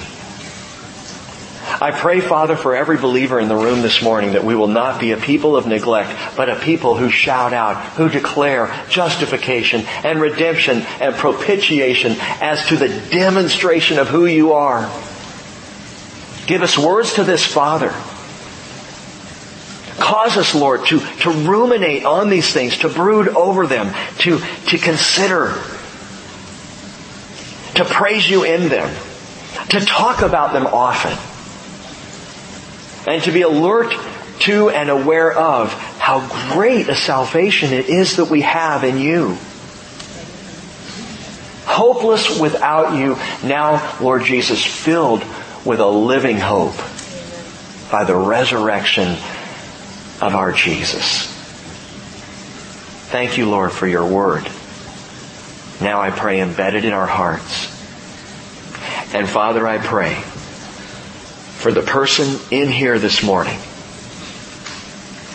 I 1.82 1.92
pray, 1.92 2.22
Father, 2.22 2.56
for 2.56 2.76
every 2.76 2.98
believer 2.98 3.40
in 3.40 3.48
the 3.48 3.56
room 3.56 3.82
this 3.82 4.02
morning 4.02 4.34
that 4.34 4.44
we 4.44 4.56
will 4.56 4.68
not 4.68 5.00
be 5.00 5.12
a 5.12 5.18
people 5.18 5.58
of 5.58 5.68
neglect, 5.68 6.38
but 6.38 6.50
a 6.50 6.56
people 6.56 6.96
who 6.96 7.10
shout 7.10 7.54
out, 7.54 7.84
who 7.94 8.10
declare 8.10 8.74
justification 8.90 9.82
and 10.04 10.22
redemption 10.22 10.82
and 11.00 11.16
propitiation 11.16 12.16
as 12.20 12.66
to 12.68 12.78
the 12.78 12.90
demonstration 13.10 14.00
of 14.00 14.08
who 14.08 14.26
you 14.26 14.54
are. 14.54 14.84
Give 16.48 16.62
us 16.62 16.78
words 16.78 17.14
to 17.14 17.24
this, 17.24 17.44
Father, 17.44 17.94
Cause 19.98 20.36
us, 20.38 20.54
Lord, 20.54 20.86
to, 20.88 21.00
to 21.00 21.32
ruminate 21.32 22.06
on 22.06 22.30
these 22.30 22.52
things, 22.52 22.78
to 22.80 22.90
brood 22.90 23.30
over 23.30 23.66
them, 23.66 23.94
to, 24.20 24.40
to 24.40 24.78
consider, 24.78 25.54
to 27.76 27.86
praise 27.86 28.30
you 28.30 28.44
in 28.44 28.68
them, 28.68 28.94
to 29.70 29.80
talk 29.80 30.22
about 30.22 30.52
them 30.52 30.68
often, 30.68 31.18
and 33.08 33.24
to 33.24 33.32
be 33.32 33.42
alert 33.42 33.94
to 34.40 34.70
and 34.70 34.90
aware 34.90 35.32
of 35.32 35.72
how 36.00 36.54
great 36.54 36.90
a 36.90 36.96
salvation 36.96 37.72
it 37.74 37.88
is 37.88 38.18
that 38.18 38.26
we 38.26 38.42
have 38.42 38.84
in 38.84 38.98
you. 38.98 39.38
hopeless 41.66 42.40
without 42.40 42.96
you. 42.96 43.18
Now, 43.48 43.98
Lord 44.00 44.24
Jesus, 44.24 44.64
filled 44.64 45.24
with 45.66 45.80
a 45.80 45.88
living 45.88 46.38
hope 46.38 46.78
by 47.92 48.04
the 48.04 48.16
resurrection 48.16 49.08
of 50.22 50.36
our 50.36 50.52
Jesus. 50.52 51.28
Thank 53.10 53.38
you, 53.38 53.50
Lord, 53.50 53.72
for 53.72 53.88
your 53.88 54.06
word. 54.06 54.48
Now 55.82 56.02
I 56.02 56.12
pray 56.12 56.40
embedded 56.40 56.86
in 56.86 56.94
our 56.94 57.08
hearts. 57.08 57.68
And 59.14 59.28
Father, 59.28 59.68
I 59.68 59.78
pray 59.78 60.24
for 61.66 61.72
the 61.72 61.82
person 61.82 62.40
in 62.52 62.70
here 62.70 63.00
this 63.00 63.24
morning, 63.24 63.58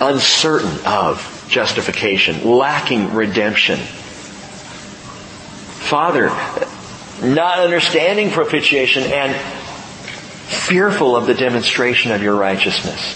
uncertain 0.01 0.78
of 0.87 1.45
justification, 1.49 2.45
lacking 2.45 3.14
redemption. 3.14 3.76
Father, 5.81 6.28
not 7.20 7.59
understanding 7.59 8.31
propitiation 8.31 9.03
and 9.03 9.35
fearful 10.47 11.16
of 11.16 11.26
the 11.26 11.35
demonstration 11.35 12.12
of 12.12 12.22
your 12.22 12.37
righteousness. 12.37 13.14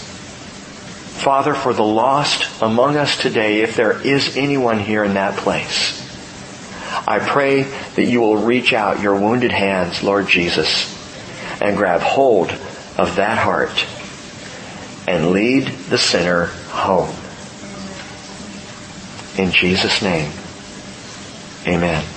Father, 1.23 1.53
for 1.53 1.71
the 1.71 1.85
lost 1.85 2.61
among 2.61 2.97
us 2.97 3.17
today, 3.17 3.61
if 3.61 3.77
there 3.77 4.05
is 4.05 4.35
anyone 4.35 4.79
here 4.79 5.05
in 5.05 5.13
that 5.13 5.37
place, 5.37 6.01
I 7.07 7.19
pray 7.19 7.63
that 7.63 8.03
you 8.03 8.19
will 8.19 8.43
reach 8.43 8.73
out 8.73 8.99
your 8.99 9.15
wounded 9.15 9.53
hands, 9.53 10.03
Lord 10.03 10.27
Jesus, 10.27 10.93
and 11.61 11.77
grab 11.77 12.01
hold 12.01 12.53
of 12.97 13.15
that 13.17 13.37
heart 13.37 13.85
and 15.07 15.31
lead 15.31 15.67
the 15.89 15.97
sinner 15.97 16.45
home. 16.69 17.13
In 19.37 19.51
Jesus' 19.51 20.01
name, 20.01 20.31
amen. 21.67 22.14